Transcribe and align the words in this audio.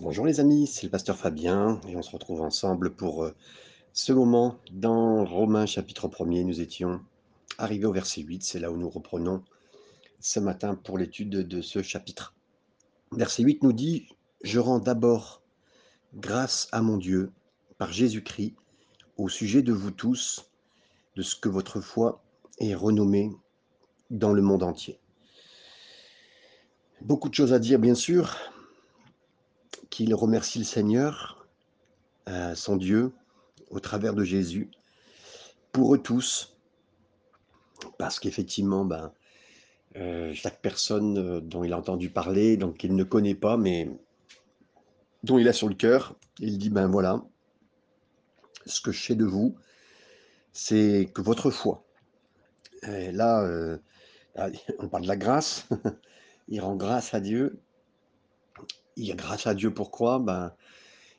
Bonjour 0.00 0.26
les 0.26 0.40
amis, 0.40 0.66
c'est 0.66 0.86
le 0.86 0.90
pasteur 0.90 1.16
Fabien 1.16 1.80
et 1.86 1.94
on 1.94 2.02
se 2.02 2.10
retrouve 2.10 2.40
ensemble 2.40 2.96
pour 2.96 3.22
euh, 3.22 3.34
ce 3.92 4.12
moment 4.12 4.58
dans 4.72 5.24
Romains 5.24 5.66
chapitre 5.66 6.08
1er. 6.08 6.44
Nous 6.44 6.60
étions 6.60 7.00
arrivés 7.58 7.84
au 7.84 7.92
verset 7.92 8.22
8, 8.22 8.42
c'est 8.42 8.58
là 8.58 8.72
où 8.72 8.76
nous 8.76 8.90
reprenons 8.90 9.44
ce 10.18 10.40
matin 10.40 10.74
pour 10.74 10.98
l'étude 10.98 11.30
de 11.30 11.60
ce 11.60 11.80
chapitre. 11.80 12.34
Verset 13.12 13.44
8 13.44 13.62
nous 13.62 13.72
dit, 13.72 14.08
je 14.42 14.58
rends 14.58 14.80
d'abord 14.80 15.42
grâce 16.12 16.66
à 16.72 16.82
mon 16.82 16.96
Dieu 16.96 17.30
par 17.78 17.92
Jésus-Christ 17.92 18.56
au 19.16 19.28
sujet 19.28 19.62
de 19.62 19.72
vous 19.72 19.92
tous, 19.92 20.50
de 21.14 21.22
ce 21.22 21.36
que 21.36 21.48
votre 21.48 21.80
foi 21.80 22.20
est 22.58 22.74
renommée 22.74 23.30
dans 24.10 24.32
le 24.32 24.42
monde 24.42 24.64
entier. 24.64 24.98
Beaucoup 27.00 27.28
de 27.28 27.34
choses 27.34 27.52
à 27.52 27.60
dire 27.60 27.78
bien 27.78 27.94
sûr, 27.94 28.36
qu'il 29.94 30.12
remercie 30.12 30.58
le 30.58 30.64
Seigneur, 30.64 31.46
euh, 32.28 32.56
son 32.56 32.76
Dieu, 32.76 33.12
au 33.70 33.78
travers 33.78 34.12
de 34.12 34.24
Jésus, 34.24 34.68
pour 35.70 35.94
eux 35.94 35.98
tous, 35.98 36.56
parce 37.96 38.18
qu'effectivement, 38.18 38.84
ben, 38.84 39.12
euh, 39.94 40.34
chaque 40.34 40.60
personne 40.60 41.16
euh, 41.18 41.40
dont 41.40 41.62
il 41.62 41.72
a 41.72 41.78
entendu 41.78 42.10
parler, 42.10 42.56
donc 42.56 42.78
qu'il 42.78 42.96
ne 42.96 43.04
connaît 43.04 43.36
pas, 43.36 43.56
mais 43.56 43.88
dont 45.22 45.38
il 45.38 45.46
a 45.46 45.52
sur 45.52 45.68
le 45.68 45.76
cœur, 45.76 46.16
il 46.40 46.58
dit, 46.58 46.70
ben 46.70 46.88
voilà, 46.88 47.22
ce 48.66 48.80
que 48.80 48.90
je 48.90 49.00
sais 49.00 49.14
de 49.14 49.24
vous, 49.24 49.54
c'est 50.52 51.08
que 51.14 51.22
votre 51.22 51.52
foi, 51.52 51.84
là, 52.82 53.78
on 54.80 54.88
parle 54.88 55.04
de 55.04 55.08
la 55.08 55.16
grâce, 55.16 55.68
il 56.48 56.60
rend 56.60 56.74
grâce 56.74 57.14
à 57.14 57.20
Dieu, 57.20 57.60
il 58.96 59.14
grâce 59.16 59.46
à 59.46 59.54
Dieu 59.54 59.72
pourquoi? 59.72 60.18
Ben, 60.18 60.52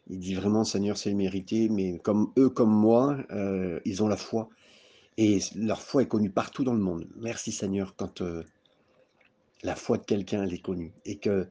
Il 0.09 0.19
dit 0.19 0.35
vraiment, 0.35 0.63
Seigneur, 0.63 0.97
c'est 0.97 1.13
mérité, 1.13 1.69
mais 1.69 1.99
comme 1.99 2.31
eux, 2.37 2.49
comme 2.49 2.71
moi, 2.71 3.17
euh, 3.31 3.79
ils 3.85 4.03
ont 4.03 4.07
la 4.07 4.17
foi. 4.17 4.49
Et 5.17 5.39
leur 5.55 5.81
foi 5.81 6.03
est 6.03 6.07
connue 6.07 6.29
partout 6.29 6.63
dans 6.63 6.73
le 6.73 6.79
monde. 6.79 7.07
Merci 7.17 7.51
Seigneur 7.51 7.95
quand 7.95 8.21
euh, 8.21 8.43
la 9.63 9.75
foi 9.75 9.97
de 9.97 10.03
quelqu'un 10.03 10.45
est 10.47 10.61
connue 10.61 10.93
et 11.05 11.17
que 11.17 11.47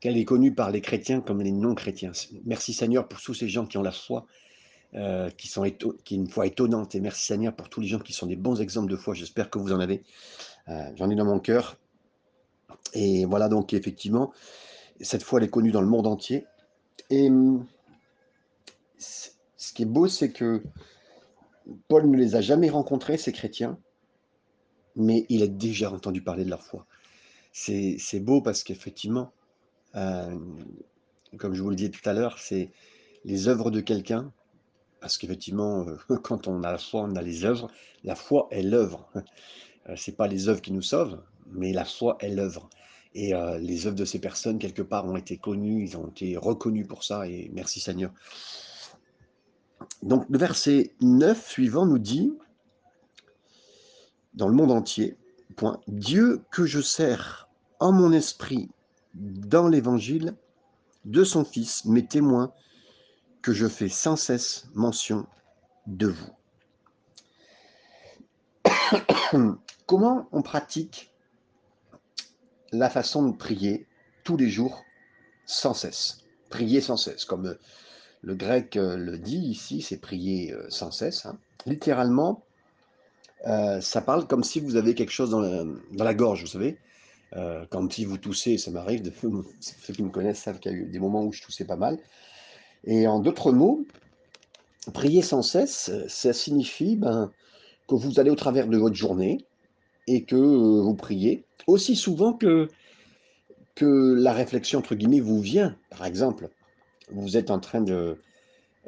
qu'elle 0.00 0.18
est 0.18 0.24
connue 0.24 0.52
par 0.52 0.70
les 0.70 0.80
chrétiens 0.80 1.20
comme 1.20 1.40
les 1.40 1.52
non-chrétiens. 1.52 2.12
Merci 2.44 2.74
Seigneur 2.74 3.08
pour 3.08 3.20
tous 3.20 3.32
ces 3.32 3.48
gens 3.48 3.66
qui 3.66 3.78
ont 3.78 3.82
la 3.82 3.92
foi, 3.92 4.26
euh, 4.94 5.30
qui 5.30 5.48
sont 5.48 5.62
qui 5.62 6.14
ont 6.16 6.22
une 6.22 6.28
foi 6.28 6.46
étonnante. 6.46 6.94
Et 6.94 7.00
merci 7.00 7.24
Seigneur 7.24 7.54
pour 7.54 7.68
tous 7.68 7.80
les 7.80 7.86
gens 7.86 8.00
qui 8.00 8.12
sont 8.12 8.26
des 8.26 8.36
bons 8.36 8.60
exemples 8.60 8.90
de 8.90 8.96
foi. 8.96 9.14
J'espère 9.14 9.48
que 9.48 9.58
vous 9.58 9.72
en 9.72 9.80
avez. 9.80 10.02
J'en 10.96 11.08
ai 11.10 11.14
dans 11.14 11.24
mon 11.24 11.38
cœur. 11.38 11.76
Et 12.94 13.24
voilà 13.24 13.48
donc 13.48 13.72
effectivement, 13.72 14.32
cette 15.00 15.22
fois, 15.22 15.38
elle 15.38 15.46
est 15.46 15.50
connue 15.50 15.70
dans 15.70 15.80
le 15.80 15.88
monde 15.88 16.06
entier. 16.06 16.46
Et 17.10 17.28
hum, 17.28 17.66
ce 18.98 19.72
qui 19.72 19.82
est 19.82 19.86
beau, 19.86 20.08
c'est 20.08 20.30
que 20.30 20.62
Paul 21.88 22.08
ne 22.08 22.16
les 22.16 22.36
a 22.36 22.40
jamais 22.40 22.70
rencontrés, 22.70 23.16
ces 23.16 23.32
chrétiens, 23.32 23.78
mais 24.96 25.26
il 25.28 25.42
a 25.42 25.46
déjà 25.46 25.90
entendu 25.90 26.22
parler 26.22 26.44
de 26.44 26.50
leur 26.50 26.62
foi. 26.62 26.86
C'est 27.52 28.20
beau 28.20 28.40
parce 28.40 28.62
qu'effectivement, 28.64 29.32
euh, 29.94 30.36
comme 31.38 31.54
je 31.54 31.62
vous 31.62 31.70
le 31.70 31.76
disais 31.76 31.90
tout 31.90 32.08
à 32.08 32.12
l'heure, 32.12 32.38
c'est 32.38 32.70
les 33.24 33.48
œuvres 33.48 33.70
de 33.70 33.80
quelqu'un, 33.80 34.32
parce 35.00 35.18
qu'effectivement, 35.18 35.86
euh, 35.88 36.16
quand 36.22 36.48
on 36.48 36.62
a 36.62 36.72
la 36.72 36.78
foi, 36.78 37.02
on 37.02 37.16
a 37.16 37.22
les 37.22 37.44
œuvres. 37.44 37.70
La 38.02 38.14
foi 38.14 38.48
est 38.50 38.62
l'œuvre. 38.62 39.08
Euh, 39.88 39.94
c'est 39.96 40.16
pas 40.16 40.28
les 40.28 40.48
œuvres 40.48 40.62
qui 40.62 40.72
nous 40.72 40.82
sauvent, 40.82 41.22
mais 41.52 41.72
la 41.72 41.84
foi 41.84 42.16
est 42.20 42.30
l'œuvre. 42.30 42.70
Et 43.14 43.32
les 43.60 43.86
œuvres 43.86 43.96
de 43.96 44.04
ces 44.04 44.18
personnes, 44.18 44.58
quelque 44.58 44.82
part, 44.82 45.06
ont 45.06 45.16
été 45.16 45.36
connues, 45.36 45.84
ils 45.84 45.96
ont 45.96 46.08
été 46.08 46.36
reconnus 46.36 46.86
pour 46.88 47.04
ça, 47.04 47.28
et 47.28 47.48
merci 47.54 47.78
Seigneur. 47.78 48.12
Donc 50.02 50.26
le 50.28 50.38
verset 50.38 50.94
9 51.00 51.48
suivant 51.48 51.86
nous 51.86 51.98
dit, 51.98 52.32
dans 54.34 54.48
le 54.48 54.54
monde 54.54 54.72
entier, 54.72 55.16
Dieu 55.86 56.42
que 56.50 56.66
je 56.66 56.80
sers 56.80 57.48
en 57.78 57.92
mon 57.92 58.12
esprit 58.12 58.68
dans 59.14 59.68
l'évangile 59.68 60.34
de 61.04 61.22
son 61.22 61.44
Fils, 61.44 61.84
mes 61.84 62.04
témoins, 62.04 62.52
que 63.42 63.52
je 63.52 63.68
fais 63.68 63.88
sans 63.88 64.16
cesse 64.16 64.66
mention 64.74 65.26
de 65.86 66.08
vous. 66.08 66.32
Comment 69.86 70.28
on 70.32 70.42
pratique 70.42 71.13
la 72.74 72.90
façon 72.90 73.28
de 73.28 73.36
prier 73.36 73.86
tous 74.24 74.36
les 74.36 74.48
jours 74.48 74.84
sans 75.46 75.74
cesse. 75.74 76.24
Prier 76.50 76.80
sans 76.80 76.96
cesse, 76.96 77.24
comme 77.24 77.46
euh, 77.46 77.54
le 78.22 78.34
grec 78.34 78.76
euh, 78.76 78.96
le 78.96 79.18
dit 79.18 79.38
ici, 79.38 79.82
c'est 79.82 79.98
prier 79.98 80.52
euh, 80.52 80.66
sans 80.68 80.90
cesse. 80.90 81.26
Hein. 81.26 81.38
Littéralement, 81.66 82.42
ça 83.80 84.00
parle 84.00 84.26
comme 84.26 84.42
si 84.42 84.58
vous 84.58 84.76
avez 84.76 84.94
quelque 84.94 85.12
chose 85.12 85.30
dans 85.30 86.04
la, 86.04 86.14
gorge, 86.14 86.40
vous 86.40 86.46
savez. 86.46 86.78
comme 87.70 87.90
si 87.90 88.06
vous 88.06 88.16
toussez, 88.16 88.56
ça 88.56 88.70
m'arrive, 88.70 89.02
de, 89.02 89.12
ceux 89.60 89.92
qui 89.92 90.02
me 90.02 90.08
connaissent 90.08 90.38
savent 90.38 90.60
qu'il 90.60 90.72
y 90.72 90.74
a 90.74 90.78
eu 90.78 90.86
des 90.86 90.98
moments 90.98 91.24
où 91.24 91.32
je 91.32 91.42
toussais 91.42 91.66
pas 91.66 91.76
mal. 91.76 91.98
Et 92.84 93.06
en 93.06 93.20
d'autres 93.20 93.52
mots, 93.52 93.84
prier 94.94 95.20
sans 95.20 95.42
cesse, 95.42 95.90
ça 96.08 96.32
signifie 96.32 96.96
ben, 96.96 97.30
que 97.86 97.94
vous 97.94 98.18
allez 98.18 98.30
au 98.30 98.34
travers 98.34 98.66
de 98.66 98.78
votre 98.78 98.96
journée, 98.96 99.44
et 100.06 100.24
que 100.24 100.36
euh, 100.36 100.82
vous 100.82 100.94
priez 100.94 101.44
aussi 101.66 101.96
souvent 101.96 102.32
que, 102.32 102.68
que 103.74 104.14
la 104.14 104.32
réflexion, 104.32 104.80
entre 104.80 104.94
guillemets, 104.94 105.20
vous 105.20 105.40
vient. 105.40 105.76
Par 105.90 106.04
exemple, 106.04 106.48
vous 107.10 107.36
êtes 107.36 107.50
en 107.50 107.58
train 107.58 107.80
de, 107.80 108.18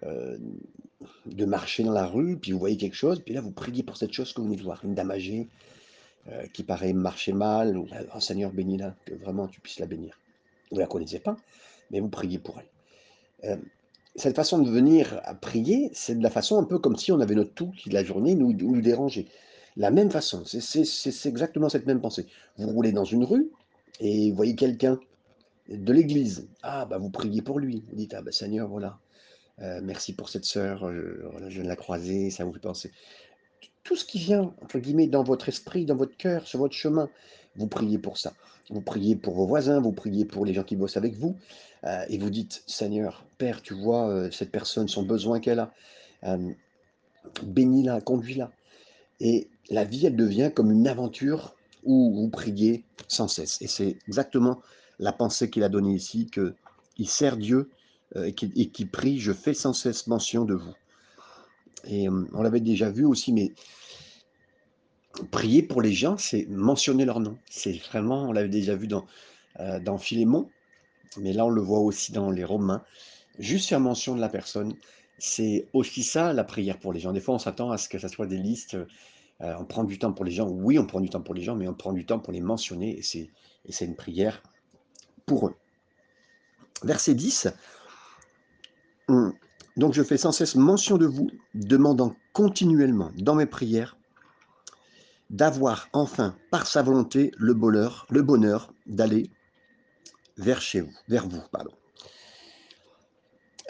euh, 0.02 0.36
de 1.26 1.44
marcher 1.44 1.84
dans 1.84 1.92
la 1.92 2.06
rue, 2.06 2.36
puis 2.36 2.52
vous 2.52 2.58
voyez 2.58 2.76
quelque 2.76 2.96
chose, 2.96 3.20
puis 3.24 3.34
là, 3.34 3.40
vous 3.40 3.52
priez 3.52 3.82
pour 3.82 3.96
cette 3.96 4.12
chose 4.12 4.32
que 4.32 4.40
vous 4.40 4.46
venez 4.46 4.56
de 4.56 4.62
voir, 4.62 4.84
une 4.84 4.94
dame 4.94 5.10
âgée 5.10 5.48
euh, 6.28 6.46
qui 6.52 6.62
paraît 6.62 6.92
marcher 6.92 7.32
mal, 7.32 7.76
ou 7.76 7.86
oh, 8.14 8.20
Seigneur, 8.20 8.52
bénis-la, 8.52 8.94
que 9.04 9.14
vraiment 9.14 9.48
tu 9.48 9.60
puisses 9.60 9.78
la 9.78 9.86
bénir. 9.86 10.18
Vous 10.70 10.76
ne 10.76 10.80
la 10.82 10.86
connaissez 10.86 11.20
pas, 11.20 11.36
mais 11.90 12.00
vous 12.00 12.08
priez 12.08 12.38
pour 12.38 12.58
elle. 12.58 13.60
cette 14.16 14.34
façon 14.34 14.58
de 14.58 14.68
venir 14.68 15.20
à 15.24 15.34
prier, 15.34 15.90
c'est 15.92 16.18
de 16.18 16.22
la 16.22 16.30
façon 16.30 16.58
un 16.58 16.64
peu 16.64 16.78
comme 16.78 16.96
si 16.96 17.12
on 17.12 17.20
avait 17.20 17.36
notre 17.36 17.54
tout 17.54 17.70
qui 17.78 17.90
la 17.90 18.02
journée 18.02 18.34
nous, 18.34 18.52
nous 18.52 18.80
dérangeait 18.80 19.26
la 19.76 19.90
même 19.90 20.10
façon. 20.10 20.42
C'est 20.44 21.26
exactement 21.26 21.68
cette 21.68 21.86
même 21.86 22.00
pensée. 22.00 22.26
Vous 22.56 22.68
roulez 22.68 22.92
dans 22.92 23.04
une 23.04 23.24
rue 23.24 23.50
et 24.00 24.30
vous 24.30 24.36
voyez 24.36 24.54
quelqu'un 24.54 24.98
de 25.68 25.92
l'église. 25.92 26.48
Ah, 26.62 26.86
bah 26.86 26.98
vous 26.98 27.10
priez 27.10 27.42
pour 27.42 27.58
lui. 27.58 27.84
Vous 27.88 27.96
dites, 27.96 28.14
ah, 28.14 28.22
bah 28.22 28.32
Seigneur, 28.32 28.68
voilà. 28.68 28.98
Euh, 29.62 29.80
merci 29.82 30.14
pour 30.14 30.28
cette 30.28 30.44
sœur. 30.44 30.90
je 30.90 31.48
viens 31.48 31.62
de 31.62 31.68
la 31.68 31.76
croiser, 31.76 32.30
ça 32.30 32.44
vous 32.44 32.52
fait 32.52 32.60
penser. 32.60 32.90
Tout 33.84 33.96
ce 33.96 34.04
qui 34.04 34.18
vient, 34.18 34.54
entre 34.62 34.78
guillemets, 34.78 35.06
dans 35.06 35.22
votre 35.22 35.48
esprit, 35.48 35.84
dans 35.84 35.96
votre 35.96 36.16
cœur, 36.16 36.46
sur 36.46 36.58
votre 36.58 36.74
chemin, 36.74 37.08
vous 37.56 37.66
priez 37.66 37.98
pour 37.98 38.18
ça. 38.18 38.34
Vous 38.68 38.80
priez 38.80 39.14
pour 39.14 39.34
vos 39.34 39.46
voisins, 39.46 39.80
vous 39.80 39.92
priez 39.92 40.24
pour 40.24 40.44
les 40.44 40.52
gens 40.52 40.64
qui 40.64 40.74
bossent 40.74 40.96
avec 40.96 41.14
vous, 41.14 41.36
euh, 41.84 42.04
et 42.08 42.18
vous 42.18 42.30
dites, 42.30 42.64
Seigneur, 42.66 43.24
Père, 43.38 43.62
tu 43.62 43.74
vois 43.74 44.08
euh, 44.08 44.30
cette 44.32 44.50
personne, 44.50 44.88
son 44.88 45.04
besoin 45.04 45.38
qu'elle 45.38 45.60
a, 45.60 45.72
bénis-la, 47.44 48.00
conduis-la. 48.00 48.50
Et 49.20 49.48
la 49.70 49.84
vie, 49.84 50.06
elle 50.06 50.16
devient 50.16 50.50
comme 50.54 50.70
une 50.70 50.86
aventure 50.86 51.54
où 51.84 52.14
vous 52.14 52.28
priez 52.28 52.84
sans 53.08 53.28
cesse. 53.28 53.60
Et 53.62 53.66
c'est 53.66 53.98
exactement 54.06 54.60
la 54.98 55.12
pensée 55.12 55.50
qu'il 55.50 55.62
a 55.62 55.68
donnée 55.68 55.94
ici, 55.94 56.30
qu'il 56.30 57.08
sert 57.08 57.36
Dieu 57.36 57.70
euh, 58.16 58.26
et 58.26 58.66
qu'il 58.68 58.88
prie, 58.90 59.18
je 59.18 59.32
fais 59.32 59.54
sans 59.54 59.72
cesse 59.72 60.06
mention 60.06 60.44
de 60.44 60.54
vous. 60.54 60.74
Et 61.84 62.08
euh, 62.08 62.24
on 62.32 62.42
l'avait 62.42 62.60
déjà 62.60 62.90
vu 62.90 63.04
aussi, 63.04 63.32
mais 63.32 63.52
prier 65.30 65.62
pour 65.62 65.82
les 65.82 65.92
gens, 65.92 66.16
c'est 66.16 66.46
mentionner 66.48 67.04
leur 67.04 67.20
nom. 67.20 67.36
C'est 67.50 67.76
vraiment, 67.90 68.28
on 68.28 68.32
l'avait 68.32 68.48
déjà 68.48 68.74
vu 68.74 68.86
dans, 68.86 69.06
euh, 69.60 69.80
dans 69.80 69.98
Philémon, 69.98 70.48
mais 71.18 71.32
là 71.32 71.46
on 71.46 71.50
le 71.50 71.62
voit 71.62 71.80
aussi 71.80 72.12
dans 72.12 72.30
les 72.30 72.44
Romains. 72.44 72.82
Juste 73.38 73.68
faire 73.68 73.80
mention 73.80 74.14
de 74.14 74.20
la 74.20 74.28
personne, 74.28 74.74
c'est 75.18 75.66
aussi 75.72 76.02
ça 76.02 76.32
la 76.32 76.44
prière 76.44 76.78
pour 76.78 76.92
les 76.92 77.00
gens. 77.00 77.12
Des 77.12 77.20
fois, 77.20 77.34
on 77.34 77.38
s'attend 77.38 77.70
à 77.70 77.78
ce 77.78 77.88
que 77.88 77.98
ça 77.98 78.08
soit 78.08 78.26
des 78.26 78.36
listes. 78.36 78.76
Euh, 79.42 79.54
on 79.58 79.64
prend 79.64 79.84
du 79.84 79.98
temps 79.98 80.12
pour 80.12 80.24
les 80.24 80.30
gens. 80.30 80.48
Oui, 80.48 80.78
on 80.78 80.86
prend 80.86 81.00
du 81.00 81.10
temps 81.10 81.20
pour 81.20 81.34
les 81.34 81.42
gens, 81.42 81.54
mais 81.54 81.68
on 81.68 81.74
prend 81.74 81.92
du 81.92 82.06
temps 82.06 82.18
pour 82.18 82.32
les 82.32 82.40
mentionner. 82.40 82.98
Et 82.98 83.02
c'est 83.02 83.84
une 83.84 83.96
prière 83.96 84.42
pour 85.26 85.48
eux. 85.48 85.54
Verset 86.82 87.14
10. 87.14 87.48
Hum, 89.08 89.32
donc 89.76 89.92
je 89.94 90.02
fais 90.02 90.16
sans 90.16 90.32
cesse 90.32 90.54
mention 90.54 90.98
de 90.98 91.06
vous, 91.06 91.30
demandant 91.54 92.14
continuellement 92.32 93.12
dans 93.16 93.34
mes 93.34 93.46
prières 93.46 93.96
d'avoir 95.30 95.88
enfin, 95.92 96.36
par 96.50 96.66
sa 96.66 96.82
volonté, 96.82 97.32
le 97.36 97.52
bonheur, 97.52 98.06
le 98.10 98.22
bonheur 98.22 98.72
d'aller 98.86 99.30
vers 100.36 100.60
chez 100.60 100.80
vous, 100.80 100.92
vers 101.08 101.28
vous, 101.28 101.42
pardon. 101.50 101.72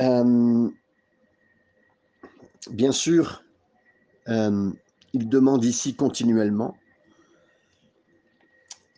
Euh, 0.01 0.71
Bien 2.71 2.91
sûr, 2.91 3.45
euh, 4.29 4.73
il 5.17 5.29
demande 5.31 5.65
ici 5.65 5.95
continuellement. 5.95 6.77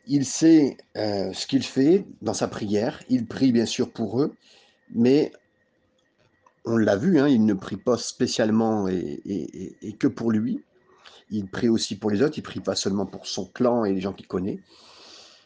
Il 0.08 0.24
sait 0.24 0.76
euh, 0.96 1.32
ce 1.32 1.46
qu'il 1.46 1.62
fait 1.62 2.06
dans 2.22 2.34
sa 2.34 2.48
prière. 2.48 3.02
Il 3.08 3.26
prie 3.26 3.52
bien 3.52 3.66
sûr 3.66 3.92
pour 3.92 4.20
eux, 4.20 4.34
Mais 4.94 5.32
on 6.64 6.76
l'a 6.76 6.96
vu, 6.96 7.20
hein, 7.20 7.28
il 7.28 7.44
ne 7.44 7.54
prie 7.54 7.76
pas 7.76 7.96
spécialement 7.96 8.88
et, 8.88 9.96
que 9.98 10.08
pour 10.08 10.32
lui. 10.32 10.64
Il 11.30 11.46
prie 11.46 11.68
aussi 11.68 11.96
pour 11.96 12.10
les 12.10 12.22
autres, 12.22 12.38
il 12.38 12.42
prie 12.42 12.60
pas 12.60 12.74
seulement 12.74 13.06
pour 13.06 13.26
son 13.26 13.44
clan 13.44 13.84
et 13.84 13.92
les 13.92 14.00
gens 14.00 14.12
qu'il 14.12 14.26
connaît. 14.26 14.58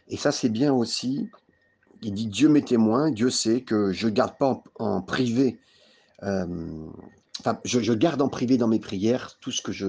Et 0.09 0.17
ça, 0.17 0.33
c'est 0.33 0.49
bien 0.49 0.73
aussi. 0.73 1.29
Il 2.03 2.15
dit 2.15 2.29
Dieu 2.29 2.49
m'est 2.49 2.67
témoin, 2.67 3.11
Dieu 3.11 3.31
sait 3.31 3.61
que 3.61 3.93
je 3.93 4.09
garde 4.09 4.39
pas 4.39 4.63
en, 4.79 5.03
privé. 5.03 5.59
Euh, 6.23 6.47
je, 7.65 7.93
garde 7.93 8.23
en 8.23 8.29
privé 8.29 8.57
dans 8.57 8.69
mes 8.69 8.79
prières 8.81 9.37
tout 9.41 9.51
ce 9.51 9.61
que 9.61 9.73
je. 9.73 9.89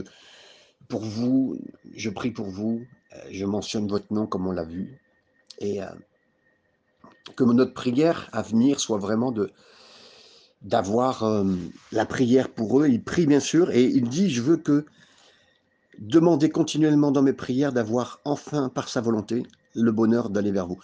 Pour 0.88 1.02
vous, 1.02 1.58
je 1.96 2.10
prie 2.10 2.32
pour 2.32 2.48
vous, 2.48 2.82
euh, 3.14 3.18
je 3.32 3.46
mentionne 3.46 3.88
votre 3.88 4.12
nom 4.14 4.28
comme 4.28 4.48
on 4.48 4.52
l'a 4.52 4.66
vu. 4.66 5.00
Et 5.60 5.82
euh, 5.82 5.88
que 7.36 7.44
notre 7.44 7.74
prière 7.74 8.30
à 8.34 8.42
venir 8.42 8.80
soit 8.80 8.98
vraiment 8.98 9.32
de, 9.32 9.52
d'avoir 10.62 11.24
euh, 11.24 11.56
la 11.92 12.06
prière 12.06 12.50
pour 12.50 12.82
eux. 12.82 12.88
Il 12.88 13.04
prie 13.04 13.26
bien 13.26 13.40
sûr 13.40 13.72
et 13.72 13.84
il 13.84 14.10
dit, 14.10 14.30
je 14.30 14.42
veux 14.42 14.58
que 14.58 14.86
demander 16.00 16.50
continuellement 16.50 17.12
dans 17.12 17.22
mes 17.22 17.34
prières 17.34 17.72
d'avoir 17.72 18.20
enfin 18.26 18.70
par 18.70 18.90
sa 18.90 19.02
volonté 19.02 19.44
le 19.76 19.92
bonheur 19.92 20.30
d'aller 20.30 20.52
vers 20.52 20.68
vous. 20.68 20.80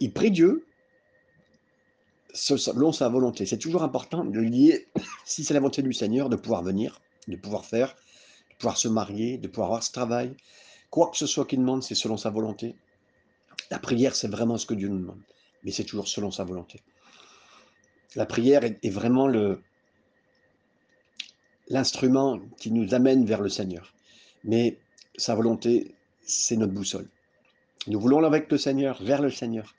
Il 0.00 0.12
prie 0.12 0.30
Dieu 0.30 0.66
selon 2.34 2.92
sa 2.92 3.08
volonté. 3.08 3.46
C'est 3.46 3.58
toujours 3.58 3.82
important 3.82 4.24
de 4.24 4.40
lier, 4.40 4.88
si 5.24 5.44
c'est 5.44 5.54
la 5.54 5.60
volonté 5.60 5.82
du 5.82 5.92
Seigneur, 5.92 6.28
de 6.28 6.36
pouvoir 6.36 6.62
venir, 6.62 7.00
de 7.28 7.36
pouvoir 7.36 7.64
faire, 7.64 7.94
pouvoir 8.62 8.78
se 8.78 8.86
marier, 8.86 9.38
de 9.38 9.48
pouvoir 9.48 9.70
avoir 9.70 9.82
ce 9.82 9.90
travail. 9.90 10.36
Quoi 10.88 11.10
que 11.10 11.16
ce 11.16 11.26
soit 11.26 11.46
qu'il 11.46 11.58
demande, 11.58 11.82
c'est 11.82 11.96
selon 11.96 12.16
sa 12.16 12.30
volonté. 12.30 12.76
La 13.72 13.80
prière, 13.80 14.14
c'est 14.14 14.28
vraiment 14.28 14.56
ce 14.56 14.66
que 14.66 14.74
Dieu 14.74 14.86
nous 14.86 15.00
demande, 15.00 15.20
mais 15.64 15.72
c'est 15.72 15.82
toujours 15.82 16.06
selon 16.06 16.30
sa 16.30 16.44
volonté. 16.44 16.80
La 18.14 18.24
prière 18.24 18.62
est, 18.62 18.88
vraiment 18.88 19.28
l'instrument 21.66 22.40
qui 22.60 22.70
nous 22.70 22.94
amène 22.94 23.24
vers 23.24 23.40
le 23.40 23.48
Seigneur. 23.48 23.92
Mais 24.44 24.78
sa 25.16 25.34
volonté, 25.34 25.96
c'est 26.24 26.56
notre 26.56 26.72
boussole. 26.72 27.08
Nous 27.88 27.98
voulons 27.98 28.18
aller 28.18 28.28
avec 28.28 28.48
le 28.52 28.58
Seigneur, 28.58 29.02
vers 29.02 29.22
le 29.22 29.30
Seigneur, 29.30 29.74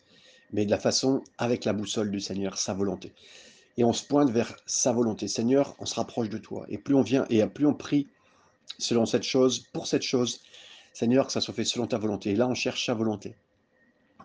mais 0.51 0.65
de 0.65 0.71
la 0.71 0.79
façon 0.79 1.23
avec 1.37 1.63
la 1.63 1.71
boussole 1.71 2.11
du 2.11 2.19
Seigneur, 2.19 2.57
sa 2.57 2.73
volonté. 2.73 3.13
Et 3.77 3.85
on 3.85 3.93
se 3.93 4.03
pointe 4.03 4.29
vers 4.29 4.57
sa 4.65 4.91
volonté. 4.91 5.29
Seigneur, 5.29 5.73
on 5.79 5.85
se 5.85 5.95
rapproche 5.95 6.27
de 6.27 6.37
toi. 6.37 6.65
Et 6.67 6.77
plus 6.77 6.95
on 6.95 7.01
vient, 7.01 7.25
et 7.29 7.45
plus 7.45 7.65
on 7.65 7.73
prie 7.73 8.09
selon 8.77 9.05
cette 9.05 9.23
chose, 9.23 9.67
pour 9.73 9.87
cette 9.87 10.03
chose, 10.03 10.41
Seigneur, 10.93 11.27
que 11.27 11.31
ça 11.31 11.41
soit 11.41 11.53
fait 11.53 11.65
selon 11.65 11.87
ta 11.87 11.97
volonté. 11.97 12.31
Et 12.31 12.35
là, 12.35 12.47
on 12.47 12.55
cherche 12.55 12.85
sa 12.85 12.93
volonté. 12.93 13.35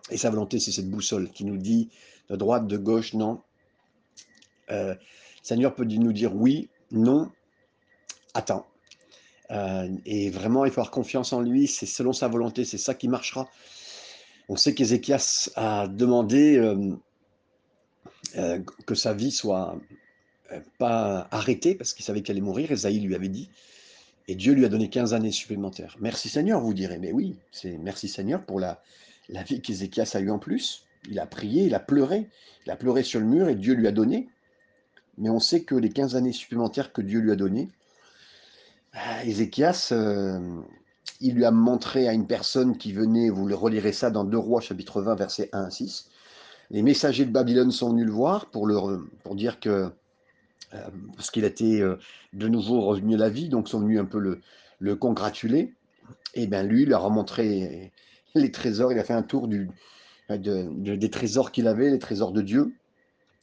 Et 0.09 0.17
sa 0.17 0.29
volonté, 0.29 0.59
c'est 0.59 0.71
cette 0.71 0.89
boussole 0.89 1.29
qui 1.29 1.45
nous 1.45 1.57
dit 1.57 1.89
de 2.29 2.35
droite, 2.35 2.67
de 2.67 2.77
gauche, 2.77 3.13
non, 3.13 3.41
euh, 4.71 4.95
Seigneur 5.41 5.73
peut 5.75 5.85
nous 5.85 6.13
dire 6.13 6.35
oui, 6.35 6.69
non, 6.91 7.31
attends. 8.33 8.67
Euh, 9.51 9.89
et 10.05 10.29
vraiment, 10.29 10.65
il 10.65 10.71
faut 10.71 10.81
avoir 10.81 10.91
confiance 10.91 11.33
en 11.33 11.41
lui, 11.41 11.67
c'est 11.67 11.87
selon 11.87 12.13
sa 12.13 12.27
volonté, 12.27 12.65
c'est 12.65 12.77
ça 12.77 12.93
qui 12.93 13.07
marchera. 13.07 13.49
On 14.47 14.55
sait 14.55 14.75
qu'Ézéchias 14.75 15.49
a 15.55 15.87
demandé 15.87 16.57
euh, 18.35 18.59
que 18.85 18.95
sa 18.95 19.13
vie 19.13 19.31
soit 19.31 19.79
pas 20.77 21.27
arrêtée 21.31 21.75
parce 21.75 21.93
qu'il 21.93 22.03
savait 22.05 22.21
qu'elle 22.21 22.37
allait 22.37 22.45
mourir, 22.45 22.71
Esaïe 22.71 22.99
lui 22.99 23.15
avait 23.15 23.29
dit, 23.29 23.49
et 24.29 24.35
Dieu 24.35 24.53
lui 24.53 24.65
a 24.65 24.69
donné 24.69 24.89
15 24.89 25.13
années 25.13 25.31
supplémentaires. 25.31 25.97
Merci 25.99 26.29
Seigneur, 26.29 26.61
vous 26.61 26.73
direz, 26.73 26.99
mais 26.99 27.11
oui, 27.11 27.37
c'est 27.51 27.77
merci 27.77 28.07
Seigneur 28.07 28.43
pour 28.45 28.59
la, 28.59 28.81
la 29.27 29.43
vie 29.43 29.61
qu'Ézéchias 29.61 30.11
a 30.13 30.19
eue 30.19 30.31
en 30.31 30.39
plus. 30.39 30.83
Il 31.09 31.19
a 31.19 31.25
prié, 31.25 31.65
il 31.65 31.73
a 31.73 31.79
pleuré, 31.79 32.29
il 32.65 32.71
a 32.71 32.75
pleuré 32.75 33.03
sur 33.03 33.19
le 33.19 33.25
mur 33.25 33.49
et 33.49 33.55
Dieu 33.55 33.73
lui 33.73 33.87
a 33.87 33.91
donné 33.91 34.29
mais 35.19 35.29
on 35.29 35.39
sait 35.39 35.63
que 35.63 35.75
les 35.75 35.89
15 35.89 36.15
années 36.15 36.31
supplémentaires 36.31 36.91
que 36.91 37.01
Dieu 37.01 37.19
lui 37.19 37.31
a 37.31 37.35
données, 37.35 37.69
ah, 38.93 39.23
Ézéchias, 39.25 39.89
euh, 39.91 40.61
il 41.19 41.35
lui 41.35 41.45
a 41.45 41.51
montré 41.51 42.07
à 42.07 42.13
une 42.13 42.25
personne 42.25 42.77
qui 42.77 42.93
venait, 42.93 43.29
vous 43.29 43.45
le 43.45 43.53
relirez 43.53 43.91
ça 43.91 44.09
dans 44.09 44.23
2 44.23 44.37
Rois 44.37 44.61
chapitre 44.61 45.01
20 45.01 45.15
versets 45.15 45.49
1 45.51 45.65
à 45.65 45.69
6, 45.69 46.09
les 46.71 46.81
messagers 46.81 47.25
de 47.25 47.31
Babylone 47.31 47.71
sont 47.71 47.89
venus 47.91 48.05
le 48.05 48.11
voir 48.11 48.47
pour, 48.47 48.65
le, 48.65 49.09
pour 49.23 49.35
dire 49.35 49.59
que, 49.59 49.91
euh, 50.73 50.87
parce 51.15 51.31
qu'il 51.31 51.45
était 51.45 51.81
euh, 51.81 51.97
de 52.33 52.47
nouveau 52.47 52.81
revenu 52.81 53.15
à 53.15 53.17
la 53.17 53.29
vie, 53.29 53.49
donc 53.49 53.67
sont 53.69 53.79
venus 53.79 53.99
un 53.99 54.05
peu 54.05 54.19
le, 54.19 54.41
le 54.79 54.95
congratuler, 54.95 55.73
et 56.33 56.47
bien 56.47 56.63
lui, 56.63 56.83
il 56.83 56.89
leur 56.89 57.05
a 57.05 57.09
montré 57.09 57.91
les 58.35 58.51
trésors, 58.51 58.91
il 58.91 58.99
a 58.99 59.03
fait 59.03 59.13
un 59.13 59.23
tour 59.23 59.47
des 59.47 61.09
trésors 61.09 61.51
qu'il 61.51 61.67
avait, 61.67 61.89
les 61.89 61.99
trésors 61.99 62.31
de 62.31 62.41
Dieu, 62.41 62.73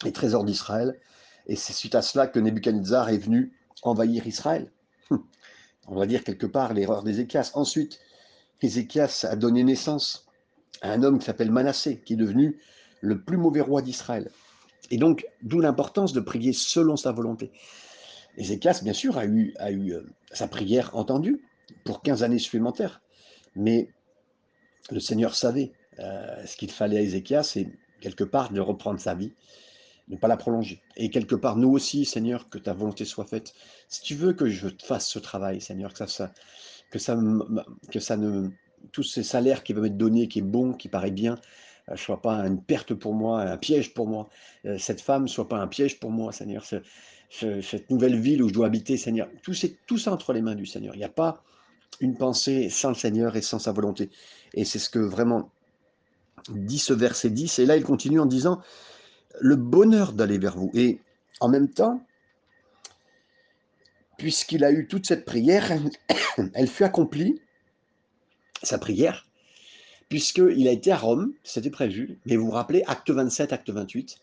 les 0.04 0.12
trésors 0.12 0.44
d'Israël, 0.44 0.98
et 1.46 1.56
c'est 1.56 1.72
suite 1.72 1.94
à 1.94 2.02
cela 2.02 2.26
que 2.26 2.38
Nebuchadnezzar 2.38 3.08
est 3.08 3.18
venu 3.18 3.52
envahir 3.82 4.26
Israël. 4.26 4.70
On 5.88 5.94
va 5.94 6.06
dire 6.06 6.24
quelque 6.24 6.46
part 6.46 6.74
l'erreur 6.74 7.02
d'Ézéchias. 7.02 7.52
Ensuite, 7.54 8.00
Ézéchias 8.62 9.26
a 9.30 9.36
donné 9.36 9.62
naissance 9.62 10.26
à 10.82 10.92
un 10.92 11.02
homme 11.02 11.18
qui 11.18 11.26
s'appelle 11.26 11.50
Manassé, 11.50 12.02
qui 12.04 12.14
est 12.14 12.16
devenu 12.16 12.58
le 13.00 13.20
plus 13.20 13.36
mauvais 13.36 13.60
roi 13.60 13.82
d'Israël. 13.82 14.30
Et 14.90 14.98
donc, 14.98 15.26
d'où 15.42 15.60
l'importance 15.60 16.12
de 16.12 16.20
prier 16.20 16.52
selon 16.52 16.96
sa 16.96 17.12
volonté. 17.12 17.50
Ézéchias, 18.36 18.80
bien 18.82 18.92
sûr, 18.92 19.18
a 19.18 19.24
eu, 19.24 19.54
euh, 19.60 20.02
sa 20.32 20.48
prière 20.48 20.94
entendue 20.94 21.42
pour 21.84 22.02
15 22.02 22.22
années 22.22 22.38
supplémentaires. 22.38 23.00
Mais 23.54 23.88
le 24.90 25.00
Seigneur 25.00 25.34
savait 25.34 25.72
euh, 25.98 26.44
ce 26.44 26.56
qu'il 26.56 26.70
fallait 26.70 26.98
à 26.98 27.00
Ézéchias, 27.00 27.42
c'est 27.42 27.68
quelque 28.00 28.24
part 28.24 28.52
de 28.52 28.60
reprendre 28.60 29.00
sa 29.00 29.14
vie 29.14 29.32
ne 30.08 30.16
pas 30.16 30.28
la 30.28 30.36
prolonger. 30.36 30.82
Et 30.96 31.10
quelque 31.10 31.34
part, 31.34 31.56
nous 31.56 31.70
aussi, 31.70 32.04
Seigneur, 32.04 32.48
que 32.48 32.58
ta 32.58 32.72
volonté 32.72 33.04
soit 33.04 33.24
faite. 33.24 33.54
Si 33.88 34.02
tu 34.02 34.14
veux 34.14 34.32
que 34.32 34.48
je 34.48 34.68
fasse 34.82 35.08
ce 35.08 35.18
travail, 35.18 35.60
Seigneur, 35.60 35.92
que 35.92 36.06
ça, 36.06 36.32
que 36.90 36.98
ça, 36.98 37.18
que 37.90 37.98
ça 38.00 38.16
ne, 38.16 38.50
tous 38.92 39.02
ces 39.02 39.22
salaires 39.22 39.64
qui 39.64 39.72
va 39.72 39.80
m'être 39.80 39.96
donné, 39.96 40.28
qui 40.28 40.40
est 40.40 40.42
bon, 40.42 40.72
qui 40.72 40.88
paraît 40.88 41.10
bien, 41.10 41.36
soit 41.94 42.20
pas 42.20 42.38
une 42.46 42.60
perte 42.60 42.94
pour 42.94 43.14
moi, 43.14 43.42
un 43.42 43.56
piège 43.56 43.94
pour 43.94 44.08
moi. 44.08 44.28
Euh, 44.64 44.78
cette 44.78 45.00
femme 45.00 45.28
soit 45.28 45.48
pas 45.48 45.58
un 45.58 45.68
piège 45.68 46.00
pour 46.00 46.10
moi, 46.10 46.32
Seigneur. 46.32 46.64
cette 47.30 47.90
nouvelle 47.90 48.18
ville 48.18 48.42
où 48.42 48.48
je 48.48 48.54
dois 48.54 48.66
habiter, 48.66 48.96
Seigneur. 48.96 49.28
Tout, 49.42 49.54
tout 49.86 49.98
ça 49.98 50.12
entre 50.12 50.32
les 50.32 50.42
mains 50.42 50.56
du 50.56 50.66
Seigneur. 50.66 50.94
Il 50.94 50.98
n'y 50.98 51.04
a 51.04 51.08
pas 51.08 51.42
une 52.00 52.16
pensée 52.16 52.68
sans 52.70 52.88
le 52.88 52.94
Seigneur 52.94 53.36
et 53.36 53.42
sans 53.42 53.58
sa 53.58 53.72
volonté. 53.72 54.10
Et 54.54 54.64
c'est 54.64 54.78
ce 54.78 54.90
que 54.90 54.98
vraiment 54.98 55.50
dit 56.48 56.78
ce 56.78 56.92
verset 56.92 57.30
10. 57.30 57.60
Et 57.60 57.66
là, 57.66 57.76
il 57.76 57.84
continue 57.84 58.20
en 58.20 58.26
disant, 58.26 58.60
le 59.40 59.56
bonheur 59.56 60.12
d'aller 60.12 60.38
vers 60.38 60.56
vous. 60.56 60.70
Et 60.74 61.00
en 61.40 61.48
même 61.48 61.68
temps, 61.68 62.04
puisqu'il 64.18 64.64
a 64.64 64.72
eu 64.72 64.86
toute 64.86 65.06
cette 65.06 65.24
prière, 65.24 65.70
elle 66.54 66.68
fut 66.68 66.84
accomplie, 66.84 67.40
sa 68.62 68.78
prière, 68.78 69.25
puisqu'il 70.08 70.68
a 70.68 70.72
été 70.72 70.92
à 70.92 70.96
Rome, 70.96 71.32
c'était 71.42 71.70
prévu, 71.70 72.18
mais 72.26 72.36
vous 72.36 72.46
vous 72.46 72.52
rappelez, 72.52 72.82
acte 72.86 73.10
27, 73.10 73.52
acte 73.52 73.70
28, 73.70 74.18